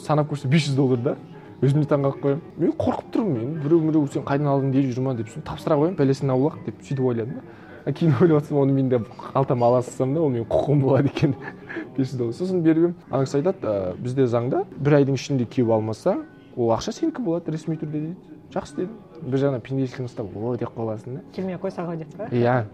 санап 0.00 0.32
көрсе 0.32 0.48
500 0.48 0.76
доллар 0.76 1.02
да. 1.04 1.16
Өзім 1.64 1.82
де 1.82 1.88
таңқалып 1.88 2.20
қоямын 2.22 2.40
мен 2.60 2.72
қорқып 2.76 3.12
тұрмын 3.14 3.36
мен 3.36 3.54
біреу 3.62 3.80
міреу 3.80 4.08
сен 4.12 4.24
қайдан 4.26 4.50
алдың 4.50 4.72
деп 4.74 4.90
жүр 4.92 5.04
ма? 5.06 5.14
деп 5.16 5.30
соны 5.32 5.44
тапсыра 5.46 5.78
қоямын. 5.80 5.96
Бәлесінен 5.96 6.34
аулақ 6.34 6.58
деп 6.66 6.82
сөйтіп 6.84 7.06
ойладым 7.08 7.40
да. 7.40 7.92
Кейін 7.92 8.14
ойлап 8.20 8.42
отырсам 8.42 8.58
оны 8.58 8.72
мен 8.76 8.88
де 8.90 8.98
қалтама 9.32 9.66
ала 9.66 9.82
салсам 9.82 10.14
да 10.14 10.20
ол 10.20 10.30
менің 10.34 10.48
құқығым 10.50 10.82
болады 10.82 11.12
екен. 11.14 11.34
Бес 11.96 12.10
жүз 12.10 12.18
доллар. 12.18 12.34
Сосын 12.36 12.62
беріп 12.62 12.82
едім. 12.82 12.94
Ана 13.10 13.24
кісі 13.24 13.38
айтады 13.40 13.62
«Ә, 13.62 13.94
бізде 13.96 14.26
заңда 14.26 14.64
бір 14.76 14.98
айдың 14.98 15.16
ішінде 15.16 15.46
күйеуіп 15.46 15.72
алмасаң 15.78 16.24
ол 16.56 16.74
ақша 16.76 16.92
сенікі 16.92 17.24
болады 17.24 17.54
ресми 17.54 17.78
түрде 17.80 18.02
дейді. 18.02 18.36
Жақсы 18.52 18.76
дедім 18.82 19.30
бір 19.30 19.42
жағынан 19.46 19.64
пенделікшілігін 19.64 20.10
ұстап 20.10 20.36
о 20.36 20.56
деп 20.60 20.76
қаласың 20.76 21.18
да. 21.18 21.24
Келмей 21.32 21.56
ақ 21.56 21.66
қойса 21.66 21.86
ғой 21.86 22.02
деп 22.02 22.12
па? 22.18 22.28
Иә. 22.34 22.66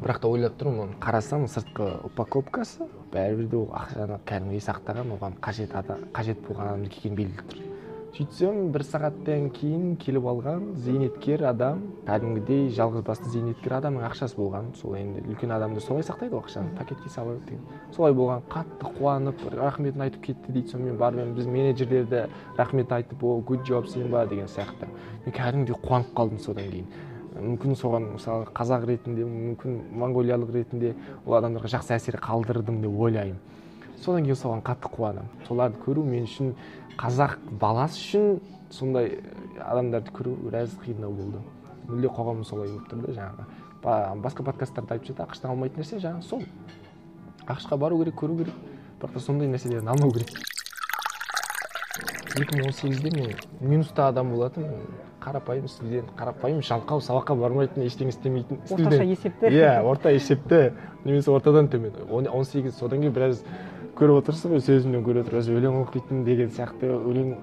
Бірақ 0.00 0.18
та 0.22 0.30
ойлап 0.30 0.56
тұрмын 0.58 0.88
оны 0.88 0.96
қарасам 1.02 1.46
сыртқы 1.50 1.90
упаковкасы 2.08 2.88
бәрібір 3.12 3.50
де 3.50 3.60
ол 3.60 3.68
ақшаны 3.78 4.18
кәдімгідей 4.26 4.64
сақтаған 4.64 5.14
оған 5.14 5.38
қажет 5.44 5.76
ада 5.78 6.00
қажет 6.16 6.42
болған 6.48 6.72
адамдікі 6.72 6.98
екені 7.04 7.20
белгілі 7.20 7.46
тұр. 7.52 7.73
Сөйтсем 8.14 8.68
бір 8.70 8.84
сағаттан 8.86 9.48
кейін 9.50 9.96
келіп 9.98 10.26
алған 10.30 10.68
зейнеткер 10.84 11.40
адам 11.48 11.80
кәдімгідей 12.06 12.68
жалғыз 12.76 13.02
басты 13.02 13.32
зейнеткер 13.32 13.72
адамның 13.80 14.04
ақшасы 14.06 14.36
болған. 14.38 14.68
Сол 14.78 14.94
енді 14.94 15.24
үлкен 15.32 15.50
адамдар 15.50 15.82
солай 15.82 16.06
сақтайды 16.06 16.36
ғой 16.36 16.44
ақшаны 16.44 16.76
пакетке 16.78 17.10
салып 17.10 17.42
деген. 17.48 17.64
Солай 17.96 18.14
болған 18.14 18.44
қатты 18.52 18.92
қуанып 19.00 19.42
рахметін 19.58 20.04
айтып 20.06 20.22
кетті 20.28 20.54
дейді 20.54 20.70
сонымен 20.76 21.00
барып 21.00 21.24
енді 21.24 21.40
біз 21.40 21.48
менеджерлер 21.56 22.06
де 22.06 22.28
рахмет 22.56 22.92
айтып 22.92 23.24
о 23.24 23.40
good 23.42 23.66
job 23.66 23.90
симба 23.90 24.22
деген 24.30 24.46
сияқты. 24.46 24.86
Мен 25.26 25.34
кәдімгідей 25.34 25.80
қуанып 25.82 26.14
қалдым 26.14 26.38
содан 26.38 26.70
кейін. 26.70 26.86
Мүмкін 27.34 27.74
соған 27.74 28.12
мысалы 28.14 28.46
қазақ 28.54 28.86
ретінде 28.86 29.26
мүмкін 29.26 29.80
моңғолиялық 29.90 30.54
ретінде 30.54 30.94
ол 31.26 31.34
адамдарға 31.40 31.74
жақсы 31.74 31.96
әсер 31.98 32.22
қалдырдым 32.22 32.78
деп 32.78 32.94
ойлаймын. 32.94 33.42
Содан 34.04 34.24
кейін 34.26 34.38
соған 34.38 34.62
қатты 34.64 34.90
қуанамын 34.92 35.46
соларды 35.48 35.80
көру 35.84 36.04
мен 36.04 36.28
үшін 36.28 36.54
қазақ 37.00 37.38
баласы 37.60 38.00
үшін 38.00 38.40
сондай 38.70 39.18
адамдарды 39.58 40.12
көру 40.14 40.36
біраз 40.44 40.76
қиындау 40.84 41.12
болды. 41.12 41.42
Мүлде 41.88 42.08
қоғамымыз 42.08 42.48
солай 42.48 42.68
болып 42.68 42.88
тұр 42.90 43.06
да 43.06 43.12
жаңағы. 43.18 43.46
Ба- 43.82 44.14
басқа 44.24 44.44
подкасттарда 44.44 44.94
айтып 44.96 45.12
жатады 45.12 45.28
ақш 45.28 45.44
алмайтын 45.48 45.82
нәрсе 45.82 46.00
жаңағы 46.00 46.22
сол. 46.22 46.42
Ақш 47.46 47.68
бару 47.76 47.98
керек 48.02 48.14
көру 48.20 48.38
керек. 48.38 48.54
Бірақ 49.00 49.12
та 49.12 49.20
сондай 49.20 49.48
нәрселерден 49.48 49.88
алмау 49.88 50.12
керек. 50.12 50.30
екі 52.34 52.56
мың 52.58 52.66
он 52.66 52.72
сегізде 52.72 53.10
мен 53.14 53.36
минуста 53.60 54.08
адам 54.08 54.32
болатынмын. 54.32 54.86
Қарапайым 55.24 55.68
студент 55.68 56.10
қарапайым 56.18 56.60
жалқау 56.60 57.00
сабаққа 57.00 57.36
бармайтын 57.40 57.86
ештеңе 57.86 58.12
істемейтін 58.12 58.58
орташа 58.60 58.90
студент. 58.90 59.10
есепті 59.10 59.46
иә 59.46 59.82
орта 59.82 60.12
есепті 60.12 60.72
немесе 61.04 61.30
ортадан 61.32 61.68
төмен. 61.68 61.92
Он 62.10 62.44
сегіз 62.44 62.76
содан 62.76 63.00
кейін 63.00 63.12
біраз 63.12 63.44
көріп 63.96 64.20
отырсыз 64.20 64.50
ғой 64.52 64.60
сөзімнен 64.60 65.04
көріп 65.06 65.28
отырсыз 65.28 65.54
өлең 65.54 65.80
оқитын 65.84 66.24
деген 66.24 66.50
сияқты. 66.50 66.92
Өлең 66.92 67.36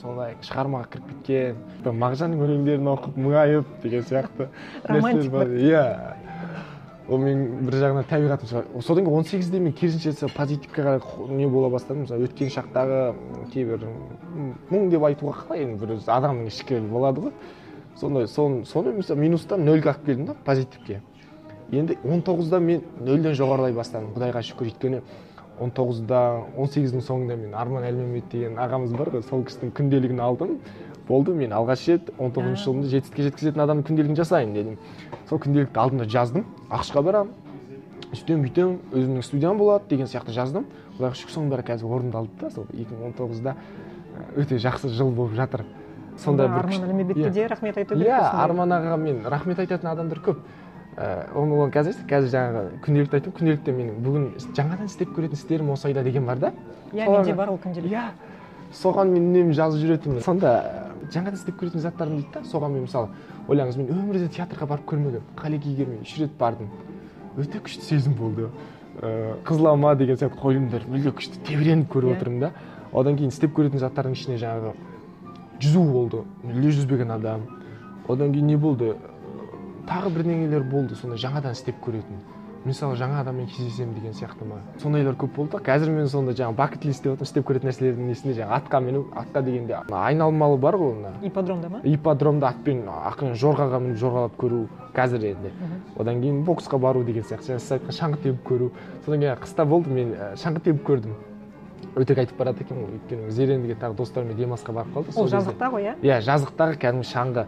сондай 0.00 0.36
шығармаға 0.46 0.88
кіріп 0.94 1.08
кеткен 1.26 1.98
мағжанның 2.00 2.40
өлеңдерін 2.46 2.88
оқып 2.94 3.18
мұңайып 3.20 3.74
деген 3.82 4.06
сияқты 4.08 4.48
Романтик 4.88 5.28
нәрселер 5.28 5.30
бар. 5.34 5.46
Иә. 5.60 5.84
Ол 7.10 7.18
мен 7.18 7.40
бір 7.66 7.74
жағынан 7.80 8.06
табиғатым 8.06 8.48
шығар 8.50 8.82
содан 8.86 9.04
кейін 9.04 9.18
он 9.18 9.24
сегізде 9.26 9.58
мен 9.60 9.72
керісінше 9.74 10.12
сол 10.14 10.30
позитивке 10.30 10.82
қарай 10.82 11.00
не 11.34 11.48
бола 11.50 11.68
бастадым. 11.72 12.04
Мысалы 12.04 12.28
өткен 12.28 12.52
шақтағы 12.54 13.00
кейбір 13.50 13.82
мұң 14.70 14.90
деп 14.92 15.06
айтуға 15.08 15.34
қалай 15.40 15.64
енді 15.64 15.80
бір 15.82 15.96
адамның 16.06 16.46
ішкі 16.52 16.78
болады 16.90 17.24
ғой. 17.26 17.32
Сондай 17.98 18.28
соны 18.30 18.64
соны 18.64 18.94
мысалы 19.00 19.20
минустан 19.20 19.64
нөлге 19.66 19.90
алып 19.90 20.06
келдім 20.06 20.28
да 20.30 20.36
позитивке. 20.44 21.00
Енді 21.72 21.98
он 22.04 22.22
тоғызда 22.22 22.60
мен 22.62 22.84
нөлден 23.00 23.34
жоғарылай 23.34 23.74
бастадым 23.74 24.14
құдайға 24.14 24.44
шүкір. 24.46 24.70
Өйткені 24.70 25.02
он 25.60 25.74
тоғызда 25.74 26.20
он 26.56 26.70
сегіздің 26.70 27.02
соңында 27.04 27.36
мен 27.36 27.54
арман 27.54 27.84
әлмемет 27.84 28.30
деген 28.32 28.56
ағамыз 28.58 28.94
бар 28.96 29.10
ғой 29.16 29.26
сол 29.26 29.42
кісінің 29.44 29.74
күнделігін 29.76 30.22
алдым. 30.24 30.60
Болды 31.10 31.34
мен 31.34 31.52
алғаш 31.52 31.86
рет 31.90 32.10
он 32.18 32.30
тоғызыншы 32.30 32.64
жылымды 32.64 32.90
жетістікке 32.92 33.26
жеткізетін 33.26 33.64
адамның 33.64 33.86
күнделігін 33.88 34.18
жасайын 34.20 34.54
дедім. 34.54 34.78
Сол 35.28 35.40
күнделікті 35.42 35.82
алдым 35.82 36.04
да 36.04 36.06
жаздым. 36.06 36.46
Ақшқа 36.70 37.02
барамын. 37.02 37.34
Сөйтемін 38.12 38.46
бүйтемін 38.46 38.78
өзімнің 38.94 39.26
студиям 39.26 39.58
болады 39.58 39.90
деген 39.90 40.08
сияқты 40.10 40.34
жаздым. 40.34 40.66
Құдайға 40.96 41.18
шүкір 41.18 41.34
соның 41.34 41.50
бәрі 41.52 41.66
қазір 41.66 41.92
орындалды 41.98 42.40
да. 42.40 42.50
Сол 42.54 42.66
екі 42.72 42.94
мың 42.94 43.10
он 43.10 43.14
тоғызда 43.18 43.56
өте 44.36 44.58
жақсы 44.62 44.90
жыл 44.94 45.10
болып 45.10 45.34
жатыр. 45.38 45.64
Сондай 46.18 46.48
бір 46.48 46.64
арман 46.64 47.00
иә. 47.14 47.30
де 47.30 47.46
рахмет 47.46 47.76
айту 47.78 47.94
керек 47.94 48.08
иә 48.08 48.18
арман 48.18 48.72
ағаға 48.72 48.96
мен 48.98 49.22
рахмет 49.24 49.58
айтатын 49.58 49.90
адамдар 49.90 50.18
көп. 50.18 50.42
Ііі 50.96 51.38
оны 51.38 51.70
қазір 51.70 51.94
қазір 52.10 52.28
жаңағы 52.34 52.80
күнделікті 52.84 53.16
айтамын 53.16 53.36
күнделікте 53.38 53.72
менің 53.72 54.00
бүгін 54.04 54.26
жаңадан 54.56 54.90
істеп 54.90 55.14
көретін 55.16 55.38
істерім 55.38 55.70
осы 55.70 55.88
айда 55.88 56.02
деген 56.02 56.26
бар 56.26 56.38
да. 56.38 56.52
Иә 56.92 57.06
менде 57.08 57.32
бар 57.34 57.50
ол 57.54 57.60
күнделік 57.62 57.94
иә. 57.94 58.10
Соған 58.74 59.14
мен 59.14 59.30
үнемі 59.30 59.54
жазып 59.54 59.80
жүретінмін. 59.80 60.20
Сонда 60.22 60.79
жаңадан 61.08 61.38
істеп 61.38 61.56
көретін 61.60 61.80
заттарым 61.80 62.18
дейді 62.20 62.32
да 62.34 62.40
соған 62.44 62.74
мен 62.74 62.84
мысалы 62.84 63.08
ойлаңыз 63.48 63.78
мен 63.78 63.88
өмірде 63.94 64.28
театрға 64.28 64.66
барып 64.68 64.86
көрмегенмін 64.90 65.34
қалекиге 65.36 65.86
мен 65.86 66.02
үш 66.04 66.18
рет 66.20 66.36
бардым. 66.38 66.68
Өте 67.36 67.58
күшті 67.58 67.86
сезім 67.86 68.14
болды. 68.14 68.48
Ыыы 69.00 69.36
қызылама 69.46 69.94
деген 69.96 70.16
сияқты 70.16 70.38
қойылымдар 70.40 70.86
мүлде 70.88 71.12
күшті 71.16 71.40
тебіреніп 71.46 71.88
көріп 71.92 72.10
Иә. 72.10 72.16
отырмын 72.16 72.40
да. 72.40 72.52
Одан 72.92 73.16
кейін 73.16 73.30
істеп 73.30 73.54
көретін 73.56 73.78
заттардың 73.78 74.12
ішіне 74.12 74.36
жаңағы 74.38 74.74
жүзу 75.60 75.84
болды. 75.92 76.24
Мүлде 76.44 76.74
жүзбеген 76.74 77.14
адам. 77.14 77.46
Одан 78.08 78.32
кейін 78.32 78.46
не 78.46 78.56
болды? 78.56 78.96
Тағы 79.86 80.10
бірдеңелер 80.10 80.62
болды 80.70 80.94
сондай 80.94 81.18
жаңадан 81.18 81.52
істеп 81.52 81.80
көретін. 81.84 82.18
Мысалы 82.64 82.96
жаңа 83.00 83.22
адаммен 83.22 83.46
кездесемін 83.48 83.94
деген 83.96 84.12
сияқты 84.12 84.44
ма? 84.44 84.58
Сондайлар 84.82 85.14
көп 85.16 85.32
болды 85.36 85.56
да. 85.56 85.62
Қазір 85.64 85.94
мен 85.94 86.08
сонда 86.12 86.34
жаңағы 86.36 86.56
бакет 86.58 86.84
лист 86.84 87.04
деп 87.06 87.22
істеп 87.24 87.46
көретін 87.48 87.70
нәрселердің 87.70 88.10
несінде 88.10 88.34
жаңағы 88.36 88.58
атқа 88.58 88.80
міну 88.84 89.04
атқа 89.16 89.42
дегенде. 89.46 89.78
Айналмалы 89.88 90.58
бар 90.60 90.76
ғой 90.76 90.92
мына 90.98 91.12
ипподромда 91.24 91.70
ма? 91.72 91.80
Ипподромда 91.84 92.50
атпен 92.52 92.84
ақырын 92.84 93.32
жорғаға 93.40 93.80
мініп 93.80 93.98
жорғалап 94.02 94.36
көру 94.36 94.66
қазір 94.92 95.24
енді. 95.32 95.54
Одан 95.96 96.20
кейін 96.20 96.44
боксқа 96.44 96.78
бару 96.78 97.02
деген 97.04 97.24
сияқты. 97.24 97.54
Жаңа 97.54 97.64
сіз 97.64 97.72
айтқан 97.78 97.96
шаңғы 97.96 98.22
теуіп 98.26 98.44
көру. 98.44 98.70
Содан 99.06 99.20
кейін 99.24 99.40
қыста 99.40 99.64
болды 99.64 99.90
мен 99.90 100.14
шаңғы 100.36 100.64
теуіп 100.68 100.84
көрдім. 100.84 101.16
Өтірік 101.96 102.20
айтып 102.26 102.36
барады 102.38 102.60
екенмін 102.60 102.84
ғой. 102.84 102.98
Өйткені 103.00 103.30
зерендіге 103.34 103.74
тағы 103.80 103.96
достарыммен 103.96 104.36
демалысқа 104.36 104.74
барып 104.76 104.92
қалдық 104.94 105.16
ол 105.16 105.30
жазықта 105.32 105.70
ғой 105.72 105.88
иә? 105.88 105.94
Иә 106.04 106.20
жазықтағы 106.22 106.76
кәдімгі 106.76 107.08
шаңғы 107.08 107.46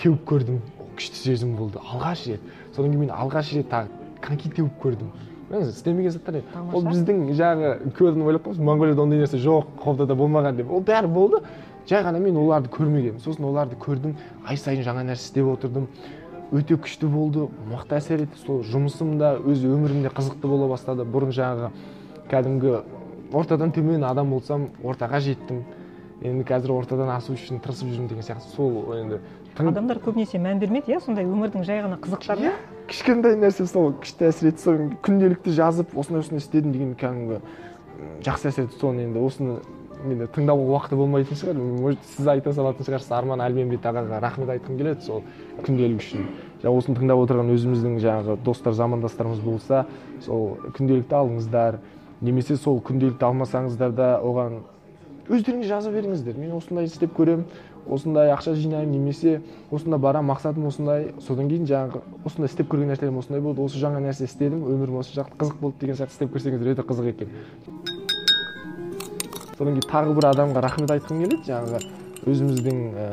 теуіп 0.00 0.22
көрдім. 0.24 0.60
Күшті 0.96 1.16
сезім 1.18 1.56
болды. 1.56 1.80
Алғаш 1.82 2.26
рет. 2.30 2.40
Содан 2.74 2.92
кейін 2.92 3.04
мен 3.04 3.12
алғаш 3.12 3.52
рет 3.56 3.68
тағы 3.70 3.99
коньки 4.22 4.50
теуіп 4.50 4.78
көрдім. 4.82 5.10
Істемеген 5.50 6.12
заттар 6.14 6.36
еді. 6.38 6.46
Ол 6.72 6.84
біздің 6.86 7.32
жаңағы 7.34 7.90
адам 7.98 8.26
ойлап 8.28 8.44
қалыппыз 8.46 8.62
моңғолияда 8.62 9.02
ондай 9.02 9.18
нәрсе 9.24 9.40
жоқ 9.42 9.72
қобдада 9.82 10.14
болмаған 10.14 10.60
деп. 10.60 10.70
Ол 10.70 10.84
бәрі 10.86 11.10
болды. 11.10 11.40
Жай 11.88 12.04
ғана 12.06 12.20
мен 12.22 12.36
оларды 12.38 12.70
көрмегенмін. 12.70 13.18
Сосын 13.24 13.48
оларды 13.48 13.74
көрдім 13.80 14.14
ай 14.46 14.56
сайын 14.56 14.84
жаңа 14.86 15.02
нәрсе 15.08 15.26
істеп 15.26 15.48
отырдым. 15.50 15.88
Өте 16.54 16.76
күшті 16.78 17.10
болды 17.10 17.48
мықты 17.66 17.98
әсер 17.98 18.22
етті. 18.22 18.38
Сол 18.46 18.62
жұмысым 18.62 19.16
да 19.18 19.34
өз 19.42 19.64
өмірім 19.66 20.04
де 20.04 20.14
қызықты 20.14 20.46
бола 20.46 20.68
бастады. 20.70 21.02
Бұрын 21.02 21.34
жаңағы 21.34 21.72
кәдімгі 22.30 22.78
ортадан 23.32 23.74
төмен 23.74 24.06
адам 24.06 24.30
болсам 24.30 24.68
ортаға 24.84 25.18
жеттім. 25.24 25.64
Енді 26.22 26.44
қазір 26.44 26.76
ортадан 26.76 27.10
асу 27.10 27.32
үшін 27.32 27.62
тырысып 27.64 27.90
жүрмін 27.90 28.08
деген 28.10 28.22
сияқты. 28.22 28.54
Сол 28.54 28.94
енді 28.98 29.18
адамдар 29.58 29.98
көбінесе 30.04 30.38
мән 30.38 30.60
бермейді 30.60 30.94
иә 30.94 31.00
сондай 31.04 31.26
өмірдің 31.26 31.64
жай 31.66 31.82
ғана 31.84 31.98
қызықтарына 32.02 32.52
иә 32.52 32.86
кішкентай 32.90 33.36
нәрсе 33.40 33.66
сол 33.66 33.92
күшті 34.00 34.30
әсер 34.30 34.50
етті 34.50 34.64
сол 34.64 34.80
күнделікті 35.04 35.54
жазып 35.56 35.92
осындай 35.98 36.24
осындай 36.24 36.44
істедім 36.44 36.72
деген 36.72 36.94
кәдімгі 37.00 37.40
жақсы 38.26 38.50
әсер 38.50 38.66
етті 38.68 38.80
соны 38.80 39.06
енді 39.08 39.22
осыны 39.26 39.58
енді 40.08 40.28
тыңдауға 40.32 40.66
уақыты 40.74 40.96
болмайтын 40.96 41.36
шығар. 41.36 41.58
Может 41.60 42.04
сіз 42.14 42.28
айта 42.32 42.52
салатын 42.56 42.86
шығарсыз 42.86 43.12
арман 43.12 43.42
әлменбет 43.44 43.84
ағаға 43.84 44.20
рахмет 44.22 44.52
айтқым 44.54 44.78
келеді 44.78 45.04
сол 45.04 45.22
күнделік 45.60 46.00
үшін. 46.00 46.26
Жаңа 46.62 46.80
осыны 46.80 46.96
тыңдап 46.96 47.20
отырған 47.24 47.52
өзіміздің 47.52 47.98
жаңағы 48.00 48.38
достар 48.44 48.76
замандастарымыз 48.78 49.42
болса 49.44 49.84
сол 50.24 50.56
күнделікті 50.76 51.18
алыңыздар. 51.20 51.80
Немесе 52.20 52.56
сол 52.56 52.80
күнделікті 52.84 53.28
алмасаңыздар 53.28 53.92
да 53.96 54.10
оған 54.24 54.62
өздеріңіз 55.30 55.68
жаза 55.70 55.90
беріңіздер. 55.94 56.38
Мен 56.38 56.52
осындай 56.56 56.88
істеп 56.88 57.12
көремін 57.14 57.44
осындай 57.90 58.32
ақша 58.34 58.54
жинаймын 58.58 58.92
немесе 58.92 59.40
осында 59.70 59.98
барамын 59.98 60.32
мақсатым 60.32 60.66
осындай. 60.66 61.12
Содан 61.22 61.48
кейін 61.50 61.68
жаңағы 61.70 62.02
осындай 62.26 62.50
істеп 62.50 62.70
көрген 62.72 62.90
нәрселерім 62.90 63.20
осындай 63.22 63.44
болды 63.44 63.62
осы 63.62 63.78
жаңа 63.78 64.02
нәрсе 64.02 64.26
істедім 64.26 64.64
өмірім 64.66 64.98
осы 65.00 65.14
жақты 65.16 65.38
қызық 65.38 65.60
болды 65.60 65.80
деген 65.84 66.00
сияқты 66.00 66.16
істеп 66.16 66.34
көрсеңіздер 66.34 66.72
өте 66.74 66.86
қызық 66.88 67.10
екен. 67.12 67.28
Содан 69.56 69.78
кейін 69.78 69.86
тағы 69.86 70.16
бір 70.18 70.28
адамға 70.32 70.64
рахмет 70.66 70.90
айтқым 70.96 71.22
келеді. 71.22 71.40
Жаңағы 71.46 71.78
өзіміздің 72.26 72.82
ә, 72.90 73.06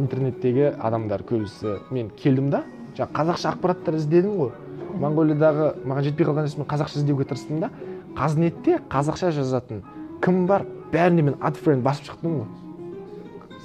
интернеттегі 0.00 0.72
адамдар 0.78 1.22
көбісі 1.28 1.78
мен 1.90 2.10
келдім 2.16 2.50
да 2.54 2.64
жаңағы 2.96 3.14
қазақша 3.20 3.52
ақпараттар 3.52 3.98
іздедім 4.00 4.40
ғой. 4.40 4.52
Моңғолиядағы 4.98 5.68
маған 5.84 6.08
жетпей 6.08 6.26
қалған 6.26 6.48
нәрсе 6.48 6.64
қазақша 6.64 7.02
іздеуге 7.02 7.28
тырыстым 7.28 7.60
да. 7.62 7.70
Қазнетте 8.18 8.80
қазақша 8.90 9.30
жазатын 9.36 9.84
кім 10.24 10.46
бар? 10.46 10.64
Бәріне 10.92 11.22
мен 11.28 11.36
адфренд 11.40 11.84
басып 11.84 12.10
шықтым 12.10 12.40
ғой. 12.40 12.48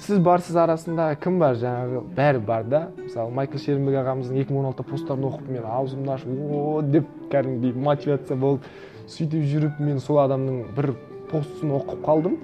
Сіз 0.04 0.18
барсыз 0.20 0.56
арасында 0.58 1.06
кім 1.22 1.38
бар 1.40 1.54
жаңағы? 1.56 2.02
Бәрі 2.16 2.40
бар 2.44 2.64
да. 2.68 2.80
Мысалы 2.98 3.30
майкл 3.32 3.60
шерімбек 3.62 3.94
ағамыздың 4.02 4.40
екі 4.42 4.52
мың 4.52 4.64
он 4.64 4.66
алтыда 4.72 4.88
посттарын 4.90 5.28
оқып 5.30 5.52
мен 5.54 5.64
аузымды 5.64 6.12
ашып 6.12 6.28
о 6.50 6.82
деп 6.82 7.06
кәдімгідей 7.32 7.72
мотивация 7.86 8.36
болып 8.36 8.66
сөйтіп 9.06 9.46
жүріп 9.52 9.80
мен 9.80 10.00
сол 10.02 10.20
адамның 10.24 10.74
бір 10.76 10.92
постын 11.30 11.72
оқып 11.78 12.04
қалдым. 12.04 12.36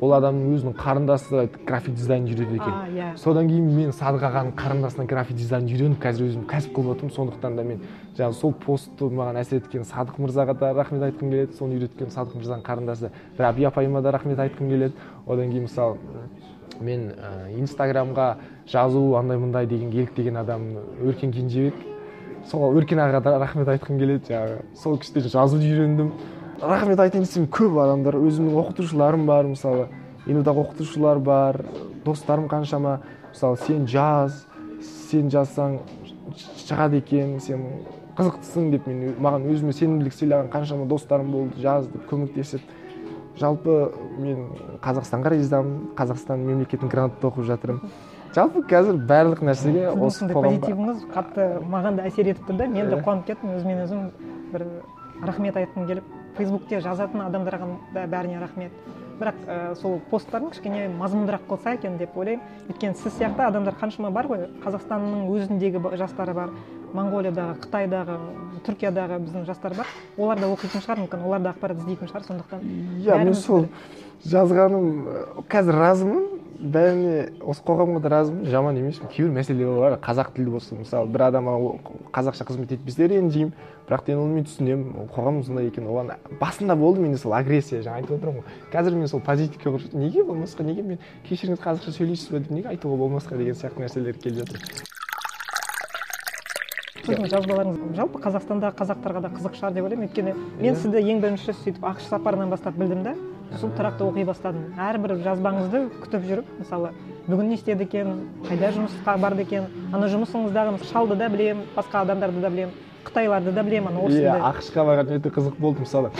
Ол 0.00 0.12
адамның 0.12 0.56
өзінің 0.56 0.74
қарындасы 0.76 1.48
график 1.66 1.94
дизайн 1.96 2.26
жүреді 2.28 2.58
екен. 2.58 2.74
Иә. 2.92 3.06
Содан 3.16 3.48
кейін 3.48 3.70
мен 3.72 3.92
садық 3.96 4.26
ағаның 4.28 4.52
қарындасынан 4.58 5.08
график 5.08 5.36
дизайн 5.36 5.68
үйреніп 5.70 6.02
қазір 6.02 6.26
өзім 6.28 6.44
кәсіп 6.50 6.74
қылып 6.76 6.96
отырмын 6.96 7.14
сондықтан 7.16 7.56
да 7.56 7.64
мен 7.64 7.80
жаңағы 8.18 8.36
сол 8.36 8.52
постты 8.52 9.08
маған 9.08 9.40
әсер 9.40 9.62
еткен 9.62 9.88
садық 9.88 10.20
мырзаға 10.20 10.58
да 10.60 10.72
рахмет 10.74 11.02
айтқым 11.08 11.30
келеді. 11.30 11.56
Соны 11.56 11.78
үйреткен 11.78 12.12
садық 12.12 12.36
мырзаның 12.36 12.64
қарындасы 12.66 13.10
раби 13.38 13.64
апайыма 13.64 14.02
да 14.02 14.12
рахмет 14.12 14.38
айтқым 14.38 14.68
келеді. 14.68 14.94
Одан 15.26 15.50
кейін 15.50 15.64
мысалы 15.64 15.96
мен 16.80 17.12
ә, 17.16 17.56
инстаграмға 17.56 18.36
жазу 18.68 19.14
андай 19.16 19.38
мындай 19.38 19.66
деген 19.66 19.90
еліктеген 19.90 20.36
адам 20.36 20.74
өркен 21.00 21.32
кенжебек. 21.32 21.74
Сол 22.46 22.76
өркен 22.76 23.00
ағаға 23.00 23.22
да 23.22 23.38
рахмет 23.38 23.68
айтқым 23.68 23.98
келеді. 23.98 24.28
Жаңағы 24.28 24.58
сол 24.76 24.98
кісіден 24.98 25.30
жазуды 25.32 25.70
үйрендім. 25.70 26.12
Рахмет 26.62 27.00
айтайын 27.00 27.26
десем 27.26 27.46
көп 27.50 27.76
адамдар 27.82 28.16
өзімнің 28.20 28.56
оқытушыларым 28.62 29.26
бар 29.26 29.46
мысалы. 29.50 29.88
Инудағы 30.26 30.64
оқытушылар 30.64 31.18
бар 31.18 31.64
достарым 32.04 32.48
қаншама. 32.48 33.00
Мысалы 33.32 33.58
сен 33.66 33.86
жаз 33.86 34.46
сен 35.10 35.28
жазсаң 35.30 35.78
шығады 36.66 37.02
екен 37.02 37.38
сен 37.40 37.62
қызықтысың 38.16 38.70
деп 38.72 38.86
мен 38.88 39.14
маған 39.20 39.46
өзіме 39.52 39.72
сенімділік 39.76 40.14
сыйлаған 40.16 40.50
қаншама 40.52 40.86
достарым 40.88 41.30
болды 41.32 41.60
жаз 41.60 41.86
деп 41.92 42.08
көмектесіп. 42.10 42.60
Жалпы 43.36 43.92
мен 44.18 44.46
қазақстанға 44.80 45.34
ризамын 45.34 45.90
қазақстан 45.98 46.40
мемлекетінің 46.40 46.90
грантында 46.90 47.28
оқып 47.28 47.44
жатырмын. 47.50 47.90
Жалпы 48.34 48.62
қазір 48.68 48.96
барлық 49.08 49.42
нәрсеге 49.44 49.90
осы 49.92 50.26
позитивіңіз 50.32 51.04
қатты 51.12 51.46
маған 51.68 52.00
да 52.00 52.08
әсер 52.08 52.32
етіп 52.32 52.48
тұр 52.48 52.58
да. 52.62 52.66
Мен 52.72 52.88
де 52.88 53.02
қуанып 53.02 53.28
кеттім 53.28 53.52
өзімен 53.58 53.84
өзім 53.84 54.08
бір 54.52 54.64
рахмет 55.22 55.56
айтқым 55.56 55.86
келіп 55.88 56.04
фейсбукте 56.36 56.80
жазатын 56.84 57.24
адамдарға 57.26 57.68
да 57.94 58.06
бәріне 58.10 58.40
рахмет. 58.40 58.72
Бірақ 59.16 59.36
ә, 59.48 59.74
сол 59.80 60.00
посттарын 60.10 60.50
кішкене 60.52 60.90
мазмұндырақ 60.92 61.46
қылса 61.48 61.72
екен 61.78 61.96
деп 61.96 62.16
ойлаймын. 62.16 62.44
Өйткені 62.68 62.98
сіз 63.00 63.14
сияқты 63.16 63.46
адамдар 63.46 63.74
қаншама 63.80 64.10
бар 64.12 64.28
ғой. 64.28 64.44
Қазақстанның 64.64 65.30
өзіндегі 65.32 65.80
жастары 65.96 66.34
бар 66.36 66.52
моңғолиядағы 66.92 67.56
қытайдағы 67.64 68.18
түркиядағы 68.66 69.18
біздің 69.24 69.46
жастар 69.48 69.74
бар. 69.78 69.88
Олар 70.18 70.40
да 70.40 70.50
оқитын 70.52 70.84
шығар 70.84 71.00
мүмкін. 71.00 71.24
Олар 71.24 71.40
да 71.40 71.54
ақпарат 71.54 71.80
іздейтін 71.80 72.12
шығар 72.12 72.28
сондықтан 72.28 72.68
иә 73.00 73.18
мен 73.24 73.34
сол 73.34 73.68
жазғаным 74.28 74.90
ә, 75.08 75.24
қазір 75.48 75.80
разымын. 75.80 76.35
Бәріне 76.60 77.30
осы 77.44 77.62
қоғамға 77.66 78.00
да 78.04 78.10
разымын 78.12 78.50
жаман 78.50 78.76
емеспін 78.80 79.10
кейбір 79.12 79.32
мәселелер 79.36 79.80
бар 79.80 79.96
қазақ 80.02 80.32
тілі 80.36 80.56
болсын 80.56 80.80
мысалы 80.82 81.10
бір 81.12 81.28
адам 81.28 81.50
қазақша 82.14 82.46
қызмет 82.48 82.72
етпесе 82.76 83.08
ренжимін 83.12 83.52
бірақ 83.86 84.02
та 84.02 84.12
енді 84.12 84.22
оны 84.24 84.34
мен 84.34 84.46
түсінемін. 84.46 84.96
Ол 84.98 85.06
қоғам 85.14 85.42
сондай 85.46 85.68
екен 85.68 85.86
оған 85.86 86.10
басында 86.40 86.74
болды 86.76 87.00
менде 87.00 87.18
сол 87.18 87.34
агрессия 87.34 87.82
жаңа 87.82 88.00
айтып 88.02 88.16
отырмын 88.18 88.40
ғой. 88.40 88.56
Қазір 88.72 88.96
мен 88.98 89.08
сол 89.08 89.20
позитивке 89.20 89.70
көшіп 89.70 89.94
неге 89.94 90.24
болмасқа? 90.26 90.66
Неге 90.66 90.82
мен 90.82 90.98
кешіріңіз 91.28 91.62
қазақша 91.62 91.94
сөйлейсіз 91.94 92.32
ба 92.32 92.40
деп 92.40 92.50
неге 92.50 92.72
айтуға 92.74 92.98
болмасқа 92.98 93.38
деген 93.38 93.54
сияқты 93.54 93.84
нәрселер 93.84 94.18
келіп 94.18 94.42
жатыр. 94.42 94.58
Сіздің 97.06 97.30
жазбаларыңыз 97.30 97.94
жалпы 97.94 98.18
қазақстандағы 98.26 98.74
қазақтарға 98.80 99.22
да 99.22 99.30
қызық 99.36 99.54
шығар 99.60 99.76
деп 99.76 99.84
ойлаймын. 99.86 100.08
Өйткені 100.08 100.34
мен 100.34 100.74
Иә. 100.74 100.76
сізді 100.82 101.04
ең 101.06 101.20
бірінші 101.22 101.54
сөйтіп 101.62 101.86
ақш 101.86 102.08
сапарынан 102.10 102.50
бастап 102.50 102.74
білдім 102.74 103.04
да 103.04 103.14
сол 103.60 103.70
тұрақты 103.76 104.04
оқи 104.06 104.24
бастадым. 104.26 104.72
Әрбір 104.78 105.16
жазбаңызды 105.24 105.82
күтіп 106.02 106.24
жүріп 106.26 106.48
мысалы 106.58 106.90
бүгін 107.26 107.48
не 107.52 107.54
істеді 107.56 107.86
екен 107.86 108.10
қайда 108.48 108.72
жұмысқа 108.74 109.16
барды 109.22 109.42
екен 109.46 109.68
ана 109.92 110.08
жұмысыңыздағы 110.10 110.82
шалды 110.90 111.16
да 111.16 111.28
білемін 111.28 111.64
басқа 111.76 112.02
адамдарды 112.04 112.40
да 112.42 112.50
білемін 112.50 112.74
қытайларды 113.06 113.52
да 113.54 113.62
білемін 113.62 113.88
ана 113.92 113.98
иә 113.98 114.04
орысты 114.04 114.50
ақш 114.50 114.70
қа 114.74 114.84
барған 114.90 115.14
өте 115.16 115.30
қызық 115.30 115.58
болды 115.58 115.80
мысалы. 115.86 116.10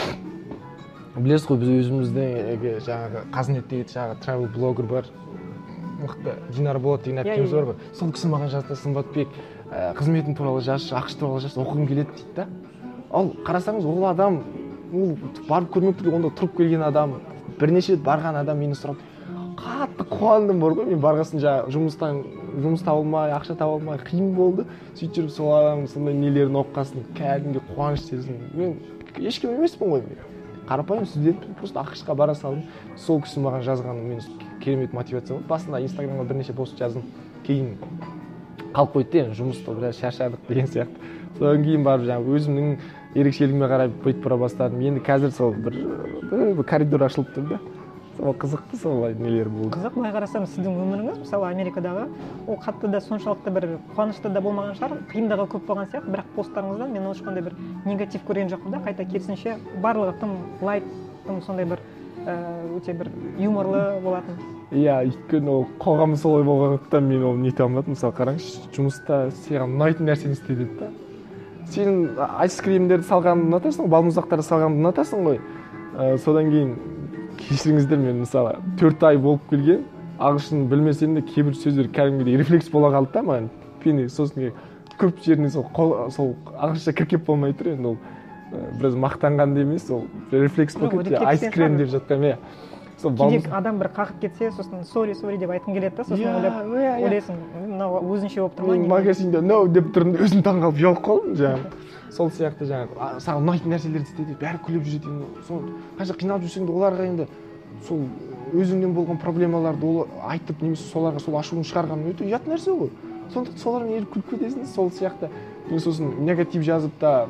Білесіз 1.17 1.47
ғой 1.49 1.59
біз 1.63 1.71
өзіміздің 1.81 2.81
жаңағы 2.87 3.23
қазнет 3.33 3.69
деген 3.71 3.87
жаңағы 3.89 4.19
travel 4.25 4.49
блогер 4.55 4.85
бар. 4.91 5.05
Мықты 5.97 6.35
динара 6.53 6.79
болат 6.79 7.05
деген 7.05 7.23
Иә, 7.23 7.25
әпкеміз 7.25 7.51
иә. 7.51 7.55
бар 7.57 7.65
ғой. 7.65 7.75
сол 7.97 8.11
кісі 8.13 8.29
маған 8.29 8.51
жазды 8.53 8.77
сымбатбек 8.77 9.29
ә, 9.73 9.95
қызметің 9.97 10.37
туралы 10.37 10.61
жазшы 10.61 10.93
ақш 10.95 11.17
туралы 11.19 11.41
жазшы 11.41 11.57
оқығым 11.63 11.87
келеді 11.89 12.11
дейді 12.13 12.35
да. 12.37 12.47
Ал 13.11 13.31
қарасаңыз 13.47 13.87
ол 13.87 14.05
адам 14.07 14.43
ол 14.97 15.17
барып 15.49 15.75
көрмей 15.77 15.95
тұр 15.99 16.15
онда 16.17 16.33
тұрып 16.33 16.57
келген 16.59 16.83
адам 16.87 17.19
бірнеше 17.61 17.97
рет 17.97 18.05
барған 18.07 18.41
адам 18.41 18.59
мені 18.65 18.79
сұрап 18.79 19.03
қатты 19.57 20.05
қуандым 20.11 20.61
бар 20.61 20.75
ғой 20.77 20.91
мен 20.91 21.01
барған 21.01 21.27
соң 21.31 21.41
жаңағы 21.43 21.73
жұмыстан 21.75 22.19
жұмыс 22.61 22.85
таба 22.85 23.01
алмай 23.01 23.33
ақша 23.37 23.57
таба 23.57 23.77
алмай 23.77 23.99
қиын 24.05 24.33
болды. 24.37 24.67
Сөйтіп 24.97 25.17
жүріп 25.17 25.33
сол 25.33 25.53
адамның 25.57 25.89
сондай 25.93 26.17
нелерін 26.17 26.59
оқыған 26.61 27.07
кәдімгідей 27.17 27.65
қуаныш 27.73 28.05
сездім 28.05 28.39
мен 28.57 28.77
ешкім 29.17 29.57
емеспін 29.57 29.93
ғой 29.93 30.05
мен. 30.05 30.21
Қарапайым 30.69 31.07
студентпін 31.07 31.57
просто 31.61 31.81
ақш 31.81 32.05
қа 32.07 32.15
бара 32.15 32.35
салдым. 32.35 32.65
Сол 32.97 33.21
кісі 33.23 33.41
маған 33.45 33.65
жазғаны 33.67 34.03
мен 34.03 34.21
керемет 34.63 34.93
мотивация 34.93 35.37
болды. 35.37 35.49
Басында 35.49 35.81
инстаграмға 35.85 36.29
бірнеше 36.29 36.53
пост 36.57 36.79
жаздым. 36.79 37.05
Кейін 37.47 37.77
қалып 38.75 38.97
қойды 38.97 39.13
да 39.13 39.25
енді 39.25 39.41
жұмыста 39.41 39.77
біраз 39.77 40.01
шаршадық 40.01 40.49
деген 40.49 40.67
сияқты. 40.67 41.13
Содан 41.39 41.63
кейін 41.65 41.85
барып 41.85 42.09
жаңағы 42.09 42.37
өзімнің 42.39 42.77
ерекшелігіме 43.17 43.69
қарай 43.71 43.91
бүйтіп 44.05 44.25
бара 44.25 44.37
бастадым. 44.41 44.83
Енді 44.85 45.03
қазір 45.05 45.33
сол 45.35 45.55
бір, 45.55 45.79
бір, 46.31 46.53
бір 46.59 46.67
коридор 46.69 47.07
ашылып 47.07 47.33
тұр 47.35 47.49
да. 47.55 47.59
Сол 48.17 48.33
қызықты 48.33 48.79
солай 48.81 49.15
нелер 49.19 49.49
болды. 49.53 49.77
Қызық 49.77 49.97
былай 49.97 50.13
қарасам 50.15 50.47
сіздің 50.49 50.79
өміріңіз 50.85 51.19
мысалы 51.21 51.51
америкадағы 51.51 52.07
ол 52.47 52.59
қатты 52.63 52.89
да 52.89 53.01
соншалықты 53.05 53.53
бір 53.53 53.69
қуанышты 53.97 54.33
да 54.33 54.41
болмаған 54.41 54.77
шығар 54.79 54.97
қиындығы 55.13 55.49
көп 55.53 55.67
болған 55.69 55.91
сияқты. 55.93 56.13
Бірақ 56.15 56.33
посттарыңыздан 56.37 56.93
мен 56.97 57.11
ешқандай 57.13 57.45
бір 57.45 57.57
негатив 57.85 58.25
көрген 58.29 58.53
жоқпын 58.53 58.73
да. 58.73 58.83
Қайта 58.87 59.05
керісінше 59.05 59.59
барлығы 59.85 60.17
тым 60.21 60.37
лайт 60.65 60.89
тым 61.27 61.43
сондай 61.45 61.69
бір 61.69 61.85
ііі 62.25 62.81
өте 62.81 62.97
бір 62.97 63.13
юморлы 63.39 64.01
болатын. 64.01 64.41
Иә 64.73 65.03
өйткені 65.07 65.53
ол 65.53 65.67
қоғам 65.79 66.17
солай 66.17 66.43
болғандықтан 66.49 67.05
мен 67.05 67.23
оны 67.23 67.51
нете 67.51 67.63
алмадым. 67.63 67.95
Мысалы 67.95 68.17
қараңызшы 68.17 68.73
жұмыста 68.75 69.27
саған 69.45 69.77
ұнайтын 69.77 70.09
нәрсені 70.09 70.41
істе 70.41 70.57
деді 70.57 70.81
да 70.81 70.89
сен 71.73 72.17
айскримдерді 72.19 73.07
салғанды 73.09 73.49
ұнатасың 73.51 73.87
ғой 73.87 73.93
балмұздақтарды 73.97 74.47
салғанды 74.47 74.83
ұнатасың 74.83 75.25
ғой. 75.27 75.41
Ә, 75.97 76.17
содан 76.23 76.51
кейін 76.53 76.75
кешіріңіздер 77.41 78.01
мен 78.01 78.23
мысалы 78.23 78.57
төрт 78.81 79.03
ай 79.07 79.19
болып 79.21 79.47
келген 79.51 79.85
ағылшын 80.19 80.67
білмесем 80.71 81.17
де 81.19 81.23
кейбір 81.27 81.57
сөздер 81.59 81.91
кәдімгідей 81.93 82.39
рефлекс 82.41 82.71
бола 82.73 82.93
қалды 82.95 83.13
да 83.13 83.23
маған. 83.27 83.49
Пені 83.83 84.07
сосын 84.09 84.53
көп 84.99 85.19
жеріне 85.25 85.51
сол 85.51 85.67
қол- 85.75 86.11
сол 86.11 86.35
ағылшынша 86.57 86.95
кіркеп 86.97 87.27
болмай 87.27 87.53
тұр 87.53 87.75
енді 87.75 87.93
ол. 87.95 87.99
Ә, 88.53 88.79
біраз 88.79 88.95
мақтанған 88.95 89.55
да 89.55 89.61
емес 89.61 89.91
ол 89.91 90.07
рефлекс 90.33 90.77
болып 90.77 91.03
кетті. 91.05 91.19
шығар. 91.19 91.77
деп 91.77 91.89
жатқанмын 91.89 92.33
иә. 92.33 92.37
Сол 93.01 93.17
кейде 93.17 93.51
адам 93.53 93.79
бір 93.79 93.91
қағып 93.97 94.21
кетсе 94.21 94.51
сосын 94.57 94.85
сори 94.85 95.15
сори 95.15 95.39
деп 95.39 95.51
айтқың 95.51 95.75
келеді 95.75 95.97
да 95.97 96.05
сосын 96.05 96.23
Иә, 96.25 96.37
ойлап 96.37 96.55
иә, 96.67 96.85
иә. 96.85 97.05
ойлайсың 97.05 97.41
мынау 97.67 97.99
өзінше 98.15 98.41
болып 98.41 98.55
тұр 98.59 98.67
ма 98.67 98.73
мен 98.73 98.83
не?" 98.83 98.89
магазинде 98.89 99.41
ноу 99.41 99.69
деп 99.69 99.91
тұрдым 99.97 100.13
да 100.17 100.25
өзім 100.25 100.43
таңқалып 100.47 100.81
ұялып 100.81 101.03
қалдым 101.05 101.35
жаңағы 101.37 101.73
сол 102.17 102.31
сияқты 102.31 102.69
жаңағы 102.71 103.21
саған 103.21 103.43
ұнайтын 103.45 103.75
нәрселерді 103.75 104.09
істе 104.09 104.23
дейді 104.25 104.39
бәрі 104.41 104.63
күліп 104.67 104.87
жүреді 104.89 105.13
енді 105.13 105.45
сол 105.49 105.61
қанша 105.99 106.17
қиналып 106.23 106.47
жүрсең 106.47 106.67
де 106.67 106.73
оларға 106.73 107.09
енді 107.11 107.27
сол 107.87 108.01
өзіңнен 108.57 108.95
болған 108.97 109.19
проблемаларды 109.21 109.87
ол 109.87 110.07
айтып 110.31 110.63
немесе 110.63 110.89
соларға 110.95 111.21
сол 111.21 111.37
ашуын 111.37 111.67
шығарған 111.67 112.07
өте 112.13 112.25
ұят 112.31 112.47
нәрсе 112.49 112.73
ғой 112.73 112.89
сондықтан 113.35 113.59
солармен 113.59 113.97
еріп 113.99 114.13
күліп 114.15 114.31
кетесің 114.33 114.67
сол 114.71 114.89
сияқты 114.95 115.29
сосын 115.83 116.13
негатив 116.25 116.63
жазып 116.63 116.95
та 117.01 117.27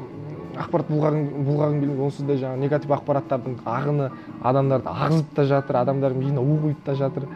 ақпарат 0.57 0.89
бұлғағым 0.91 1.81
келмейді 1.81 2.03
онсыз 2.07 2.27
да 2.27 2.37
жаңағы 2.41 2.63
негатив 2.63 2.95
ақпараттардың 2.97 3.59
ағыны 3.67 4.11
адамдарды 4.43 4.89
ағызып 4.93 5.35
та 5.37 5.45
жатыр 5.45 5.81
адамдардың 5.83 6.23
миына 6.23 6.41
у 6.41 6.57
құйып 6.65 6.85
та 6.85 6.95
жатыр. 6.95 7.29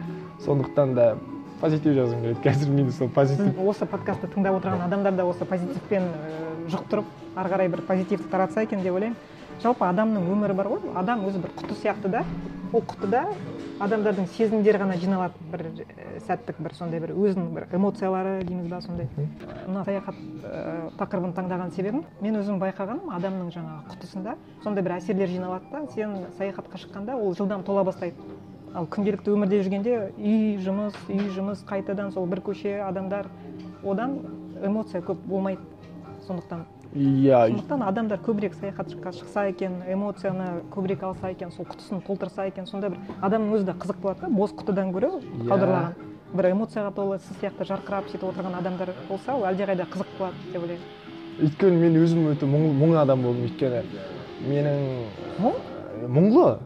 Сондықтан 0.45 0.95
да 0.95 1.15
позитив 1.61 1.93
жазғым 1.93 2.21
келеді. 2.21 2.39
Қазір 2.43 2.69
менде 2.73 2.91
сол 2.91 3.09
позитив. 3.09 3.59
Осы 3.61 3.85
подкастты 3.85 4.27
тыңдап 4.27 4.57
отырған 4.57 4.85
адамдар 4.87 5.13
да 5.13 5.25
осы 5.29 5.45
позитивпен 5.45 6.07
ііі 6.09 6.73
жұқтырып 6.73 7.05
ары 7.35 7.53
қарай 7.53 7.69
бір 7.69 7.83
позитивті 7.87 8.29
таратса 8.31 8.63
екен 8.65 8.81
деп 8.81 8.95
ойлаймын. 8.95 9.17
Жалпы 9.63 9.85
адамның 9.85 10.29
өмірі 10.33 10.55
бар 10.57 10.69
ғой. 10.71 10.81
Адам 10.95 11.25
өзі 11.27 11.41
бір 11.43 11.53
құты 11.59 11.77
сияқты 11.81 12.09
да 12.09 12.23
ол 12.71 12.83
құтыда 12.87 13.25
адамдардың 13.81 14.27
сезімдері 14.35 14.79
ғана 14.79 14.95
жиналады 15.01 15.33
бір 15.51 15.63
і 15.71 15.85
сәттік 16.27 16.59
бір 16.61 16.75
сондай 16.77 17.01
бір 17.03 17.13
өзінің 17.17 17.49
бір 17.55 17.65
эмоциялары 17.75 18.43
дейміз 18.45 18.67
ба 18.71 18.81
сондай. 18.81 19.09
Мына 19.67 19.83
саяхат 19.85 20.15
ііі 20.15 20.91
тақырыбын 20.99 21.33
таңдаған 21.37 21.73
себебім 21.75 22.05
мен 22.21 22.37
өзім 22.39 22.61
байқағаным 22.61 23.11
адамның 23.17 23.51
жаңағы 23.55 23.95
құтысында 23.95 24.35
сондай 24.63 24.85
бір 24.85 24.97
әсерлер 24.99 25.29
жиналады 25.33 25.65
да. 25.71 25.85
Сен 25.95 26.15
саяхатқа 26.37 26.77
шыққанда 26.77 27.17
ол 27.17 27.35
жылдам 27.35 27.63
тола 27.63 27.83
бастайды. 27.83 28.15
Ал 28.73 28.85
күнделікті 28.87 29.33
өмірде 29.33 29.63
жүргенде 29.65 29.97
үй 30.15 30.57
жұмыс 30.63 30.95
үй 31.09 31.27
жұмыс 31.35 31.65
қайтадан 31.67 32.13
сол 32.13 32.29
бір 32.29 32.39
көше 32.45 32.77
адамдар 32.85 33.27
одан 33.83 34.19
эмоция 34.63 35.01
көп 35.01 35.25
болмайды. 35.25 35.61
Сондықтан 36.27 36.63
иә. 36.95 37.47
сондықтан 37.47 37.83
адамдар 37.83 38.19
көбірек 38.19 38.53
саяхатқа 38.59 39.11
шықса 39.13 39.47
екен 39.49 39.81
эмоцияны 39.87 40.61
көбірек 40.71 41.03
алса 41.03 41.29
екен 41.31 41.51
сол 41.51 41.65
құтысын 41.65 42.01
толтырса 42.05 42.45
екен 42.47 42.65
сонда 42.67 42.89
бір 42.89 42.97
адамның 43.21 43.55
өзі 43.55 43.65
де 43.65 43.71
қызық 43.71 44.01
болады 44.01 44.21
да 44.21 44.29
бос 44.29 44.51
құтыдан 44.51 44.91
гөрі 44.91 45.11
Иә. 45.11 45.47
қаудырлаған 45.47 45.93
бір 46.33 46.49
эмоцияға 46.51 46.91
толы 46.95 47.19
сіз 47.19 47.37
сияқты 47.41 47.67
жарқырап 47.67 48.07
сөйтіп 48.11 48.27
отырған 48.31 48.57
адамдар 48.59 48.93
болса 49.09 49.35
ол 49.35 49.43
әлдеқайда 49.43 49.87
қызық 49.91 50.11
болады 50.19 50.35
деп 50.53 50.61
ойлаймын. 50.61 50.85
Өйткені 51.41 51.77
мен 51.79 51.95
өзім 52.03 52.27
өте 52.31 52.45
мұң, 52.45 52.67
мұң 52.79 52.97
адам 53.01 53.23
болдым 53.23 53.47
өйткені. 53.47 53.83
Менің 54.47 54.77
мұң? 55.41 55.53
Мұңлы. 56.07 56.57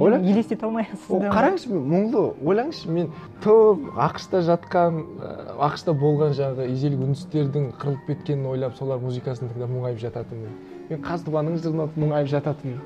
Елестете 0.00 0.66
сізді 0.66 1.28
қараңызшы 1.28 1.70
мен 1.72 1.82
мұңлы 1.90 2.22
ойлаңызшы 2.40 2.92
мен 2.92 3.10
тып 3.44 3.82
ақшта 4.00 4.40
жатқан 4.46 5.00
ә, 5.20 5.32
ақшта 5.66 5.92
болған 5.92 6.32
жаңағы 6.38 6.68
ежелгі 6.72 7.08
үндістердің 7.08 7.66
қырылып 7.80 8.06
кеткенін 8.08 8.46
ойлап 8.48 8.78
солар 8.78 9.02
музыкасын 9.02 9.50
тыңдап 9.52 9.74
мұңайып 9.74 10.00
жататынмын. 10.00 10.54
Мен 10.88 11.02
қазтуғанның 11.04 11.58
жырын 11.60 11.84
оқып 11.84 12.00
мұңайып 12.04 12.30
жататынмын. 12.32 12.80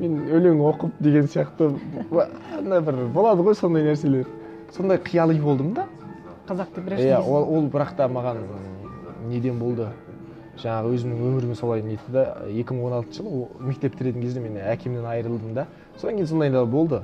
Мен 0.00 0.16
өлең 0.38 0.62
оқып 0.70 0.96
деген 1.04 1.28
сияқты 1.28 1.68
ана 2.58 2.80
бір 2.80 3.02
болады 3.12 3.44
ғой 3.44 3.58
сондай 3.58 3.84
нәрселер. 3.90 4.24
Сондай 4.72 4.98
қияли 5.04 5.40
болдым 5.42 5.74
да. 5.74 5.86
Қазақ 6.48 6.74
деп 6.76 6.98
иә 6.98 7.20
ол, 7.20 7.44
ол 7.44 7.68
бірақ 7.68 7.94
та 7.96 8.08
маған 8.08 8.40
неден 9.28 9.58
болды? 9.58 9.88
Жаңағы 10.60 10.94
өзімнің 10.94 11.22
өміріме 11.28 11.54
солай 11.58 11.82
нетті 11.82 12.12
да 12.14 12.24
екі 12.46 12.74
мың 12.76 12.84
он 12.88 12.92
алтыншы 13.00 13.22
жылы 13.22 13.46
мектеп 13.58 13.96
бітіретін 13.96 14.22
кезде 14.22 14.40
мен 14.40 14.58
әкемнен 14.62 15.06
айырылдым 15.10 15.54
да. 15.54 15.66
Содан 15.96 16.18
кейін 16.18 16.26
сондайлар 16.30 16.66
болды. 16.66 17.02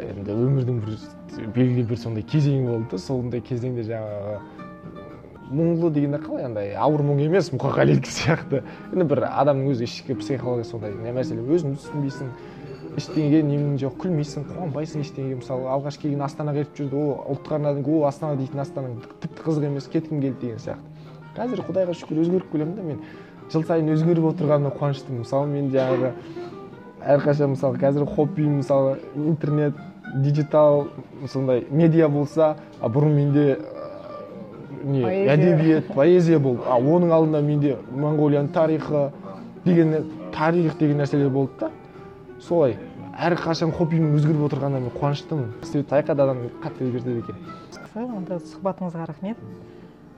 Енді 0.00 0.34
өмірдің 0.34 0.80
бір 0.82 1.50
белгілі 1.54 1.86
бір 1.90 1.98
сондай 1.98 2.24
кезеңі 2.26 2.66
болды 2.66 2.96
да 2.96 2.98
сондай 2.98 3.42
кезеңде 3.44 3.84
жаңағы 3.86 4.38
мұңлы 5.54 5.90
дегенде 5.94 6.18
қалай 6.24 6.48
андай 6.48 6.72
ауыр 6.74 7.04
мұң 7.06 7.20
емес 7.26 7.52
мұқағалидікі 7.54 8.10
сияқты. 8.10 8.62
Енді 8.92 9.06
бір 9.10 9.26
адамның 9.28 9.70
өзі 9.74 9.86
ішкі 9.86 10.16
психологиясы 10.18 10.72
сондай 10.72 10.94
не 10.98 11.12
мәселе 11.14 11.44
өзін 11.44 11.76
түсінбейсің 11.78 12.32
ештеңеге 12.98 13.42
немің 13.46 13.76
жоқ 13.82 13.98
күлмейсің 14.02 14.48
қуанбайсың 14.50 15.04
ештеңеге. 15.04 15.38
Мысалы 15.42 15.68
алғаш 15.70 15.98
келген 16.00 16.24
астанаға 16.26 16.64
ертіп 16.64 16.80
жүрді 16.80 16.98
о 16.98 17.14
ұлттық 17.34 17.56
арнадан 17.58 17.86
о 17.90 18.02
астана 18.08 18.38
дейтін 18.38 18.62
астанаң 18.64 18.96
тіпті 19.22 19.44
қызық 19.44 19.68
емес 19.68 19.88
кеткім 19.92 20.22
келді 20.22 20.40
деген 20.40 20.62
сияқты. 20.62 20.94
Қазір 21.34 21.64
құдайға 21.66 21.96
шүкір 21.98 22.22
өзгеріп 22.22 22.52
келемін 22.52 22.76
да 22.78 22.82
мен. 22.86 23.00
Жыл 23.50 23.64
сайын 23.66 23.90
өзгеріп 23.90 24.28
отырғанына 24.30 24.70
қуаныштымын. 24.78 25.24
Мысалы 25.24 25.50
мен 25.50 25.72
жаңағы 25.74 26.12
әрқашан 27.04 27.52
мысалы 27.54 27.78
қазір 27.78 28.06
хоббиім 28.08 28.60
мысалы 28.60 28.98
интернет 29.14 29.74
диджитал 30.14 30.88
сондай 31.28 31.66
медиа 31.70 32.08
болса 32.08 32.56
а 32.80 32.88
бұрын 32.88 33.14
менде 33.14 33.58
ыыы, 33.58 33.84
не 34.84 35.02
әдебиет 35.02 35.92
поэзия 35.94 36.38
болды. 36.38 36.62
А 36.66 36.78
оның 36.78 37.12
алдында 37.12 37.40
менде 37.42 37.76
моңғолияның 37.92 38.50
тарихы 38.52 39.10
деген 39.64 40.10
тарих 40.34 40.78
деген 40.78 41.02
нәрселер 41.02 41.30
болды 41.30 41.52
да. 41.60 41.70
Солай. 42.40 42.78
Әрқашан 43.14 43.70
хоббиім 43.72 44.16
өзгеріп 44.16 44.48
отырғанына 44.48 44.86
мен 44.86 44.94
қуаныштымын. 44.96 45.52
Себебі 45.62 45.88
саяхат 45.88 46.18
адамды 46.18 46.50
қатты 46.64 46.88
өзгертеді 46.88 47.22
екен. 47.22 47.36
Онда 47.94 48.40
сұхбатыңызға 48.42 49.06
рахмет. 49.06 49.38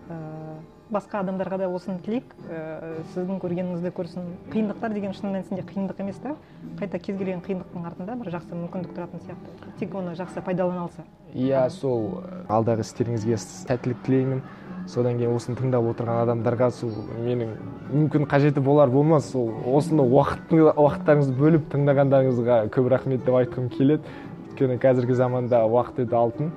Ііі 0.08 0.75
басқа 0.92 1.20
адамдарға 1.24 1.58
да 1.58 1.68
осыны 1.68 1.98
тілейік. 2.04 2.34
Ііі 2.46 3.04
сіздің 3.14 3.40
көргеніңізді 3.42 3.92
көрсін. 3.96 4.28
Қиындықтар 4.52 4.94
деген 4.94 5.14
шын 5.16 5.32
мәнісінде 5.34 5.64
қиындық 5.66 6.02
емес 6.04 6.20
та. 6.22 6.36
Қайта 6.78 6.98
кез 6.98 7.18
келген 7.18 7.42
қиындықтың 7.42 7.88
артында 7.90 8.16
бір 8.20 8.30
жақсы 8.36 8.54
мүмкіндік 8.54 8.94
тұратын 8.94 9.24
сияқты. 9.26 9.72
Тек 9.80 9.94
оны 9.94 10.14
жақсы 10.18 10.42
пайдалана 10.46 10.86
алса 10.86 11.02
иә 11.34 11.66
сол 11.70 12.22
алдағы 12.48 12.86
істеріңізге 12.86 13.36
сәттілік 13.42 14.04
тілеймін. 14.06 14.42
Содан 14.86 15.18
кейін 15.18 15.34
осыны 15.34 15.58
тыңдап 15.58 15.82
отырған 15.90 16.22
адамдарға 16.22 16.70
сол 16.70 16.92
менің 17.18 17.56
мүмкін 17.90 18.28
қажеті 18.30 18.62
болар 18.62 18.88
болмас 18.88 19.32
сол 19.32 19.50
осыны 19.66 20.06
уақыттарыңызды 20.06 21.34
бөліп 21.34 21.66
тыңдағандарыңызға 21.74 22.60
көп 22.70 22.88
рахмет 22.94 23.24
деп 23.26 23.34
айтқым 23.34 23.66
келеді. 23.74 24.06
Өйткені 24.52 24.78
қазіргі 24.78 25.18
заманда 25.18 25.64
уақыт 25.66 26.06
өте 26.06 26.16
алтын. 26.16 26.52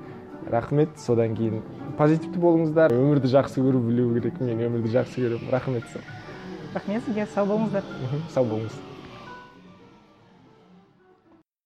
Рахмет. 0.46 0.94
Содан 0.96 1.34
кейін 1.34 1.60
позитивті 2.00 2.40
болыңыздар. 2.40 2.94
Өмірді 2.96 3.28
жақсы 3.28 3.60
көру 3.60 3.82
білу 3.84 4.14
керек. 4.16 4.38
Мен 4.40 4.62
өмірді 4.70 4.94
жақсы 4.94 5.20
көремін. 5.20 5.50
Рахмет 5.52 5.84
рахмет 6.74 7.04
сізге. 7.04 7.26
Сау 7.34 7.50
болыңыздар. 7.50 7.84
Сау 8.32 8.48
болыңыз. 8.48 8.78